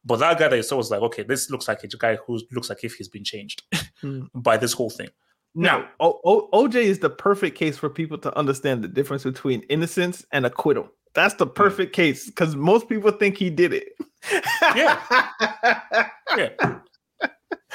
But 0.04 0.18
that 0.18 0.38
guy 0.38 0.50
that 0.50 0.56
you 0.58 0.64
saw 0.64 0.76
was 0.76 0.92
like, 0.92 1.02
okay, 1.02 1.24
this 1.24 1.50
looks 1.50 1.68
like 1.70 1.82
a 1.84 1.88
guy 1.88 2.18
who 2.18 2.42
looks 2.52 2.70
like 2.70 2.84
if 2.84 2.96
he's 2.96 3.08
been 3.08 3.24
changed 3.24 3.64
Mm. 4.04 4.28
by 4.34 4.58
this 4.58 4.74
whole 4.74 4.90
thing. 4.90 5.08
No, 5.56 5.86
o- 6.02 6.20
o- 6.26 6.50
OJ 6.52 6.76
is 6.76 7.00
the 7.00 7.10
perfect 7.10 7.58
case 7.58 7.78
for 7.78 7.90
people 7.90 8.18
to 8.18 8.38
understand 8.38 8.84
the 8.84 8.88
difference 8.90 9.24
between 9.24 9.62
innocence 9.70 10.26
and 10.34 10.46
acquittal. 10.46 10.90
That's 11.14 11.36
the 11.36 11.48
perfect 11.48 11.94
case 11.94 12.26
because 12.26 12.56
most 12.58 12.90
people 12.90 13.12
think 13.12 13.38
he 13.38 13.50
did 13.50 13.72
it. 13.72 13.88
Yeah. 14.76 15.00
Yeah. 16.36 16.80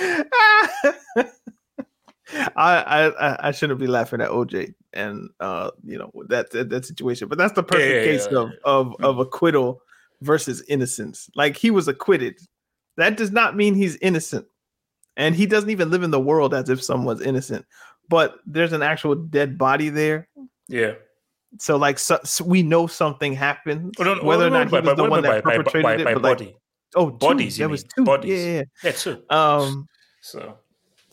I, 2.57 3.11
I 3.18 3.49
I- 3.49 3.51
shouldn't 3.53 3.81
be 3.81 3.87
laughing 3.87 4.20
at 4.20 4.31
OJ 4.31 4.74
and 4.93 5.29
uh 5.41 5.70
you 5.85 5.99
know 5.99 6.11
that 6.29 6.51
that, 6.53 6.68
that 6.70 6.85
situation, 6.85 7.29
but 7.29 7.39
that's 7.39 7.55
the 7.55 7.62
perfect 7.62 7.95
yeah, 7.95 8.05
case 8.12 8.29
yeah, 8.31 8.39
of 8.39 8.51
of 8.64 8.95
of 9.03 9.18
acquittal 9.18 9.81
versus 10.22 10.62
innocence. 10.68 11.29
Like 11.35 11.57
he 11.57 11.70
was 11.70 11.89
acquitted. 11.89 12.39
That 12.97 13.16
does 13.16 13.31
not 13.31 13.57
mean 13.57 13.74
he's 13.74 13.97
innocent, 13.97 14.47
and 15.16 15.35
he 15.35 15.47
doesn't 15.47 15.70
even 15.70 15.91
live 15.91 16.03
in 16.03 16.11
the 16.11 16.20
world 16.20 16.53
as 16.55 16.68
if 16.68 16.83
someone's 16.83 17.20
innocent. 17.22 17.64
But 18.09 18.39
there's 18.47 18.72
an 18.72 18.83
actual 18.83 19.14
dead 19.14 19.57
body 19.59 19.89
there, 19.91 20.29
Yeah. 20.68 20.95
so 21.59 21.76
like 21.76 21.99
so, 21.99 22.18
so 22.24 22.43
we 22.45 22.62
know 22.62 22.87
something 22.87 23.35
happened, 23.35 23.95
Oh, 23.99 24.05
no, 24.05 24.14
no, 24.14 24.22
whether 24.24 24.47
or 24.47 24.51
no, 24.51 24.59
not 24.64 24.66
he 24.68 24.70
by- 24.72 24.81
was 24.81 24.97
the 24.97 25.03
by- 25.03 25.09
one 25.09 25.22
by- 25.22 25.29
that 25.35 25.45
by- 25.45 25.51
by- 25.51 25.57
perpetrated 25.62 25.83
by- 25.85 25.95
it. 25.95 26.05
by 26.05 26.14
but 26.14 26.22
like, 26.22 26.39
body. 26.39 26.57
oh, 26.97 27.11
two. 27.11 27.16
Bodies, 27.18 27.57
There 27.59 27.68
was 27.68 27.83
mean. 27.85 27.91
two. 27.97 28.05
Bodies. 28.05 28.45
Yeah, 28.45 28.62
yeah, 28.83 28.93
Yeah, 29.07 29.14
yeah. 29.31 29.57
Um, 29.57 29.87
So 30.22 30.59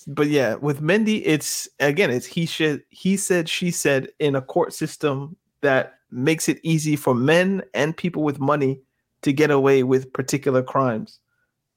but 0.08 0.28
yeah, 0.28 0.56
with 0.56 0.82
Mendy, 0.82 1.22
it's 1.26 1.68
again, 1.80 2.12
it's 2.12 2.26
he 2.26 2.45
should 2.45 2.84
he 2.89 3.18
said 3.18 3.49
she 3.49 3.72
said 3.72 4.10
in 4.20 4.36
a 4.36 4.41
court 4.41 4.74
system 4.74 5.36
that 5.62 5.93
makes 6.12 6.47
it 6.47 6.60
easy 6.64 6.95
for 6.95 7.16
men 7.16 7.64
and 7.74 7.97
people 7.97 8.24
with 8.24 8.39
money 8.39 8.80
to 9.24 9.34
get 9.34 9.49
away 9.49 9.84
with 9.84 10.14
particular 10.14 10.62
crimes, 10.62 11.20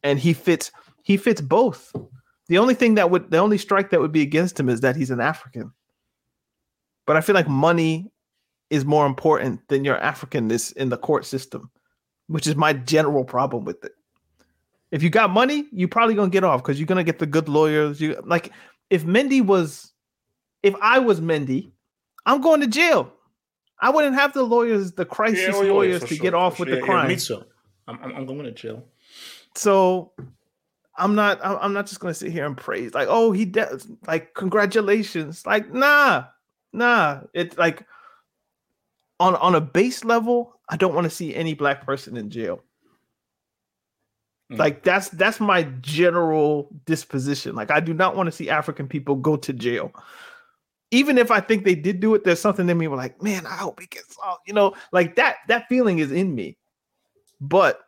and 0.03 0.19
he 0.19 0.33
fits 0.33 0.71
he 1.03 1.17
fits 1.17 1.41
both. 1.41 1.95
The 2.49 2.59
only 2.59 2.75
thing 2.75 2.95
that 2.97 3.11
would 3.11 3.31
the 3.31 3.39
only 3.39 3.59
strike 3.59 3.91
that 3.91 4.01
would 4.01 4.13
be 4.13 4.23
against 4.23 4.61
him 4.61 4.69
is 4.69 4.81
that 4.83 4.97
he's 4.97 5.11
an 5.11 5.21
African. 5.21 5.73
But 7.07 7.17
I 7.17 7.23
feel 7.23 7.35
like 7.35 7.49
money 7.49 8.11
is 8.69 8.85
more 8.85 9.07
important 9.07 9.67
than 9.69 9.85
your 9.85 9.99
Africanness 9.99 10.77
in 10.77 10.91
the 10.91 10.99
court 10.99 11.25
system, 11.25 11.71
which 12.27 12.47
is 12.47 12.57
my 12.57 12.75
general 12.75 13.25
problem 13.25 13.65
with 13.65 13.83
it. 13.83 13.93
If 14.91 15.03
you 15.03 15.11
got 15.11 15.31
money, 15.31 15.67
you're 15.71 15.89
probably 15.89 16.15
gonna 16.15 16.31
get 16.31 16.45
off 16.45 16.63
because 16.63 16.79
you're 16.81 16.87
gonna 16.87 17.05
get 17.05 17.19
the 17.19 17.27
good 17.27 17.49
lawyers. 17.49 18.01
You 18.01 18.21
like 18.25 18.53
if 18.91 19.05
Mendy 19.05 19.45
was, 19.45 19.93
if 20.63 20.75
I 20.81 20.99
was 20.99 21.21
Mendy, 21.21 21.73
I'm 22.27 22.41
going 22.41 22.61
to 22.61 22.67
jail. 22.67 23.13
I 23.81 23.91
wouldn't 23.91 24.15
have 24.15 24.33
the 24.33 24.43
lawyers, 24.43 24.93
the 24.93 25.05
crisis 25.05 25.41
Yeah, 25.41 25.53
oh, 25.55 25.63
yeah, 25.63 25.73
lawyers, 25.73 26.01
to 26.05 26.09
sure, 26.09 26.17
get 26.23 26.35
off 26.35 26.59
with 26.59 26.69
sure. 26.69 26.77
the 26.77 26.81
Yeah, 26.81 26.87
yeah, 26.87 26.93
crime. 26.93 27.09
me 27.09 27.17
too. 27.17 27.45
I'm, 27.87 27.99
I'm, 28.03 28.17
I'm 28.17 28.27
going 28.27 28.43
to 28.45 28.51
jail. 28.51 28.85
So 29.55 30.13
I'm 30.97 31.15
not. 31.15 31.39
I'm 31.45 31.57
I'm 31.61 31.73
not 31.73 31.87
just 31.87 32.01
gonna 32.01 32.15
sit 32.15 32.33
here 32.33 32.45
and 32.45 32.57
praise 32.57 32.93
like, 32.95 33.09
oh, 33.11 33.33
he 33.33 33.45
does. 33.45 33.87
Like, 34.07 34.35
congratulations. 34.35 35.47
Like, 35.47 35.73
nah, 35.73 36.25
nah. 36.73 37.21
It's 37.35 37.57
like 37.57 37.87
on 39.21 39.37
on 39.37 39.55
a 39.55 39.61
base 39.61 40.05
level, 40.05 40.59
I 40.69 40.77
don't 40.77 40.95
want 40.95 41.05
to 41.05 41.11
see 41.11 41.35
any 41.35 41.55
black 41.55 41.87
person 41.87 42.17
in 42.17 42.31
jail. 42.31 42.63
Mm. 44.51 44.59
Like 44.59 44.83
that's 44.83 45.09
that's 45.11 45.41
my 45.41 45.65
general 45.81 46.69
disposition. 46.87 47.55
Like 47.55 47.71
I 47.71 47.81
do 47.81 47.93
not 47.93 48.17
want 48.17 48.29
to 48.29 48.33
see 48.33 48.49
African 48.49 48.89
people 48.89 49.17
go 49.17 49.37
to 49.37 49.53
jail. 49.53 49.93
Even 50.91 51.19
if 51.19 51.31
I 51.31 51.41
think 51.41 51.65
they 51.65 51.75
did 51.75 52.01
do 52.01 52.15
it, 52.15 52.25
there's 52.25 52.41
something 52.41 52.69
in 52.69 52.79
me 52.79 52.89
where 52.89 52.97
like, 52.97 53.23
man, 53.23 53.45
I 53.45 53.57
hope 53.57 53.81
he 53.81 53.87
gets 53.87 54.17
off. 54.25 54.39
You 54.47 54.55
know, 54.55 54.75
like 54.93 55.17
that 55.17 55.37
that 55.49 55.69
feeling 55.69 55.99
is 55.99 56.13
in 56.13 56.35
me. 56.35 56.57
But 57.41 57.81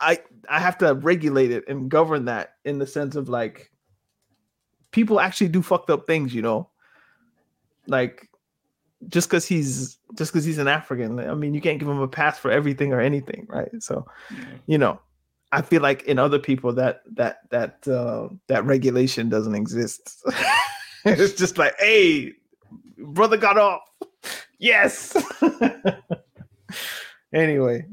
I 0.00 0.20
I 0.48 0.60
have 0.60 0.78
to 0.78 0.94
regulate 0.94 1.50
it 1.50 1.64
and 1.68 1.90
govern 1.90 2.26
that 2.26 2.54
in 2.64 2.78
the 2.78 2.86
sense 2.86 3.16
of 3.16 3.28
like 3.28 3.72
people 4.92 5.20
actually 5.20 5.48
do 5.48 5.62
fucked 5.62 5.90
up 5.90 6.06
things, 6.06 6.34
you 6.34 6.42
know. 6.42 6.70
Like 7.88 8.28
just 9.08 9.28
because 9.28 9.46
he's 9.46 9.98
just 10.16 10.32
because 10.32 10.44
he's 10.44 10.58
an 10.58 10.68
African, 10.68 11.18
I 11.18 11.34
mean, 11.34 11.54
you 11.54 11.60
can't 11.60 11.78
give 11.78 11.88
him 11.88 12.00
a 12.00 12.08
pass 12.08 12.38
for 12.38 12.50
everything 12.50 12.92
or 12.92 13.00
anything, 13.00 13.46
right? 13.48 13.70
So, 13.80 14.06
you 14.66 14.78
know, 14.78 15.00
I 15.50 15.62
feel 15.62 15.80
like 15.82 16.02
in 16.02 16.18
other 16.18 16.38
people 16.38 16.72
that 16.74 17.02
that 17.14 17.38
that 17.50 17.88
uh, 17.88 18.28
that 18.48 18.64
regulation 18.64 19.28
doesn't 19.28 19.54
exist. 19.54 20.22
it's 21.04 21.34
just 21.34 21.58
like, 21.58 21.74
hey, 21.78 22.32
brother 22.98 23.36
got 23.36 23.56
off. 23.56 23.80
Yes. 24.58 25.16
anyway, 27.32 27.86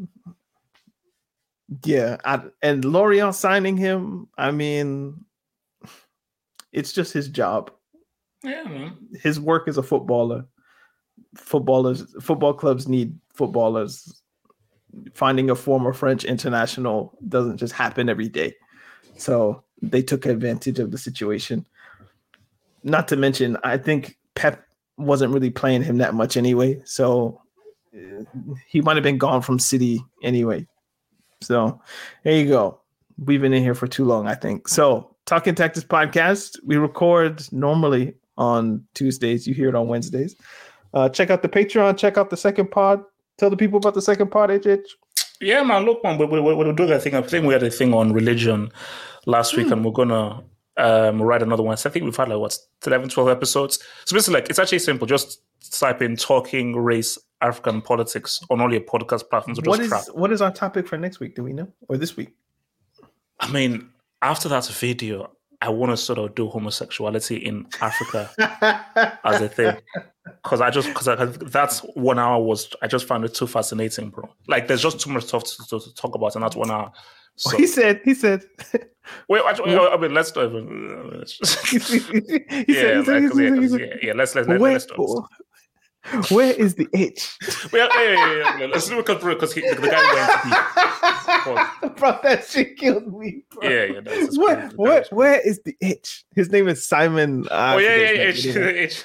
yeah, 1.83 2.17
I, 2.25 2.41
and 2.61 2.83
Lorient 2.83 3.35
signing 3.35 3.77
him. 3.77 4.27
I 4.37 4.51
mean, 4.51 5.23
it's 6.71 6.91
just 6.91 7.13
his 7.13 7.29
job. 7.29 7.71
Yeah, 8.43 8.63
man. 8.63 8.97
His 9.21 9.39
work 9.39 9.67
as 9.67 9.77
a 9.77 9.83
footballer. 9.83 10.45
Footballers, 11.35 12.05
football 12.21 12.53
clubs 12.53 12.87
need 12.87 13.17
footballers. 13.33 14.21
Finding 15.13 15.49
a 15.49 15.55
former 15.55 15.93
French 15.93 16.23
international 16.23 17.17
doesn't 17.27 17.57
just 17.57 17.73
happen 17.73 18.09
every 18.09 18.29
day. 18.29 18.53
So 19.17 19.63
they 19.81 20.01
took 20.01 20.25
advantage 20.25 20.79
of 20.79 20.91
the 20.91 20.97
situation. 20.97 21.65
Not 22.83 23.07
to 23.09 23.15
mention, 23.15 23.57
I 23.63 23.77
think 23.77 24.17
Pep 24.35 24.65
wasn't 24.97 25.33
really 25.33 25.49
playing 25.49 25.83
him 25.83 25.97
that 25.97 26.13
much 26.13 26.37
anyway. 26.37 26.81
So 26.85 27.41
uh, 27.93 28.23
he 28.67 28.81
might 28.81 28.95
have 28.95 29.03
been 29.03 29.17
gone 29.17 29.41
from 29.41 29.59
City 29.59 30.03
anyway. 30.23 30.67
So 31.41 31.81
there 32.23 32.37
you 32.37 32.47
go. 32.47 32.79
We've 33.17 33.41
been 33.41 33.53
in 33.53 33.63
here 33.63 33.75
for 33.75 33.87
too 33.87 34.05
long, 34.05 34.27
I 34.27 34.35
think. 34.35 34.67
So 34.67 35.15
Talking 35.25 35.55
Tactics 35.55 35.85
podcast, 35.85 36.57
we 36.65 36.77
record 36.77 37.41
normally 37.51 38.13
on 38.37 38.85
Tuesdays. 38.93 39.47
You 39.47 39.53
hear 39.53 39.69
it 39.69 39.75
on 39.75 39.87
Wednesdays. 39.87 40.35
Uh, 40.93 41.09
check 41.09 41.29
out 41.29 41.41
the 41.41 41.49
Patreon. 41.49 41.97
Check 41.97 42.17
out 42.17 42.29
the 42.29 42.37
second 42.37 42.69
pod. 42.69 43.03
Tell 43.37 43.49
the 43.49 43.57
people 43.57 43.77
about 43.77 43.93
the 43.93 44.01
second 44.01 44.29
pod, 44.29 44.49
HH. 44.49 44.87
Yeah, 45.41 45.63
man. 45.63 45.83
Look, 45.83 46.03
man. 46.03 46.17
We, 46.17 46.25
we, 46.25 46.39
we, 46.39 46.55
we're 46.55 46.73
doing 46.73 46.91
a 46.91 46.99
thing. 46.99 47.15
I 47.15 47.21
think 47.21 47.45
we 47.45 47.53
had 47.53 47.63
a 47.63 47.69
thing 47.69 47.93
on 47.93 48.13
religion 48.13 48.71
last 49.25 49.57
week, 49.57 49.69
and 49.71 49.83
we're 49.83 49.91
gonna 49.91 50.43
um, 50.77 51.21
write 51.21 51.41
another 51.41 51.63
one. 51.63 51.77
So 51.77 51.89
I 51.89 51.93
think 51.93 52.05
we've 52.05 52.15
had 52.15 52.29
like 52.29 52.39
what 52.39 52.57
11, 52.85 53.09
12 53.09 53.29
episodes. 53.29 53.79
So 54.05 54.15
basically, 54.15 54.35
like 54.35 54.49
it's 54.49 54.59
actually 54.59 54.79
simple. 54.79 55.07
Just 55.07 55.41
type 55.71 56.01
in 56.01 56.15
"talking 56.15 56.77
race 56.77 57.17
African 57.41 57.81
politics" 57.81 58.41
on 58.49 58.61
all 58.61 58.71
your 58.71 58.81
podcast 58.81 59.29
platforms. 59.29 59.59
What 59.63 59.79
is 59.79 60.09
what 60.13 60.31
is 60.31 60.41
our 60.41 60.51
topic 60.51 60.87
for 60.87 60.97
next 60.97 61.19
week? 61.19 61.35
Do 61.35 61.43
we 61.43 61.53
know 61.53 61.67
or 61.89 61.97
this 61.97 62.15
week? 62.15 62.33
I 63.39 63.51
mean, 63.51 63.89
after 64.21 64.47
that 64.49 64.65
video, 64.67 65.31
I 65.61 65.69
want 65.69 65.91
to 65.91 65.97
sort 65.97 66.19
of 66.19 66.35
do 66.35 66.47
homosexuality 66.47 67.37
in 67.37 67.67
Africa 67.81 68.29
as 69.23 69.41
a 69.41 69.49
thing 69.49 69.77
because 70.43 70.61
I 70.61 70.69
just 70.69 70.87
because 70.87 71.37
that's 71.51 71.79
one 71.95 72.19
hour 72.19 72.41
was 72.41 72.73
I 72.81 72.87
just 72.87 73.07
found 73.07 73.25
it 73.25 73.33
too 73.33 73.47
fascinating, 73.47 74.09
bro. 74.09 74.29
Like 74.47 74.67
there's 74.67 74.81
just 74.81 74.99
too 74.99 75.11
much 75.11 75.25
stuff 75.25 75.43
to, 75.43 75.67
to, 75.69 75.79
to 75.79 75.93
talk 75.95 76.15
about, 76.15 76.35
and 76.35 76.43
that's 76.43 76.55
one 76.55 76.71
hour. 76.71 76.91
So, 77.37 77.57
he 77.57 77.67
said. 77.67 78.01
He 78.03 78.13
said. 78.13 78.45
Wait, 79.29 79.43
actually, 79.45 79.75
I 79.75 79.97
mean, 79.97 80.13
let's 80.13 80.31
do 80.31 80.41
it. 80.41 81.33
yeah, 82.67 83.01
yeah, 83.05 83.95
yeah, 84.01 84.13
Let's 84.13 84.35
let's, 84.35 84.47
Where, 84.47 84.59
let's 84.59 84.85
do 84.85 84.93
it. 84.95 85.44
Where 86.29 86.51
is 86.51 86.75
the 86.75 86.87
itch? 86.93 87.37
well, 87.71 87.89
yeah, 87.95 88.13
yeah, 88.13 88.59
yeah, 88.59 88.65
Let's 88.67 88.87
do 88.87 88.97
a 88.97 88.99
it 88.99 89.05
because 89.05 89.53
the, 89.53 89.61
the 89.61 89.87
guy 89.87 90.13
went 90.13 90.43
deep. 90.43 91.95
bro, 91.97 92.19
that 92.23 92.45
shit 92.47 92.77
killed 92.77 93.11
me. 93.17 93.43
Bro. 93.49 93.69
Yeah, 93.69 93.83
yeah. 93.85 93.99
That's, 94.01 94.37
where, 94.37 94.69
where, 94.75 95.05
where 95.11 95.39
is 95.39 95.61
the 95.65 95.75
itch? 95.81 96.23
His 96.35 96.51
name 96.51 96.67
is 96.67 96.85
Simon. 96.87 97.47
Uh, 97.49 97.73
oh 97.75 97.77
yeah, 97.79 97.95
yeah, 97.95 98.11
yeah. 98.11 98.21
Itch, 98.29 98.45
itch. 98.55 99.03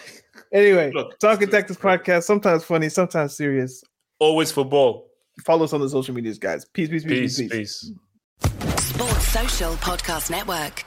Anyway, 0.53 0.91
Look, 0.93 1.19
Talking 1.19 1.49
Tactics 1.49 1.81
podcast. 1.81 2.25
Sometimes 2.25 2.65
funny, 2.65 2.89
sometimes 2.89 3.37
serious. 3.37 3.83
Always 4.19 4.53
football. 4.53 5.09
Follow 5.45 5.65
us 5.65 5.73
on 5.73 5.81
the 5.81 5.89
social 5.89 6.15
medias, 6.15 6.39
guys. 6.39 6.65
Peace, 6.67 6.89
peace, 6.89 7.05
peace, 7.05 7.39
peace. 7.39 7.51
peace. 7.51 7.93
peace. 8.43 8.83
Sports 8.83 9.29
Social 9.29 9.73
Podcast 9.75 10.31
Network. 10.31 10.85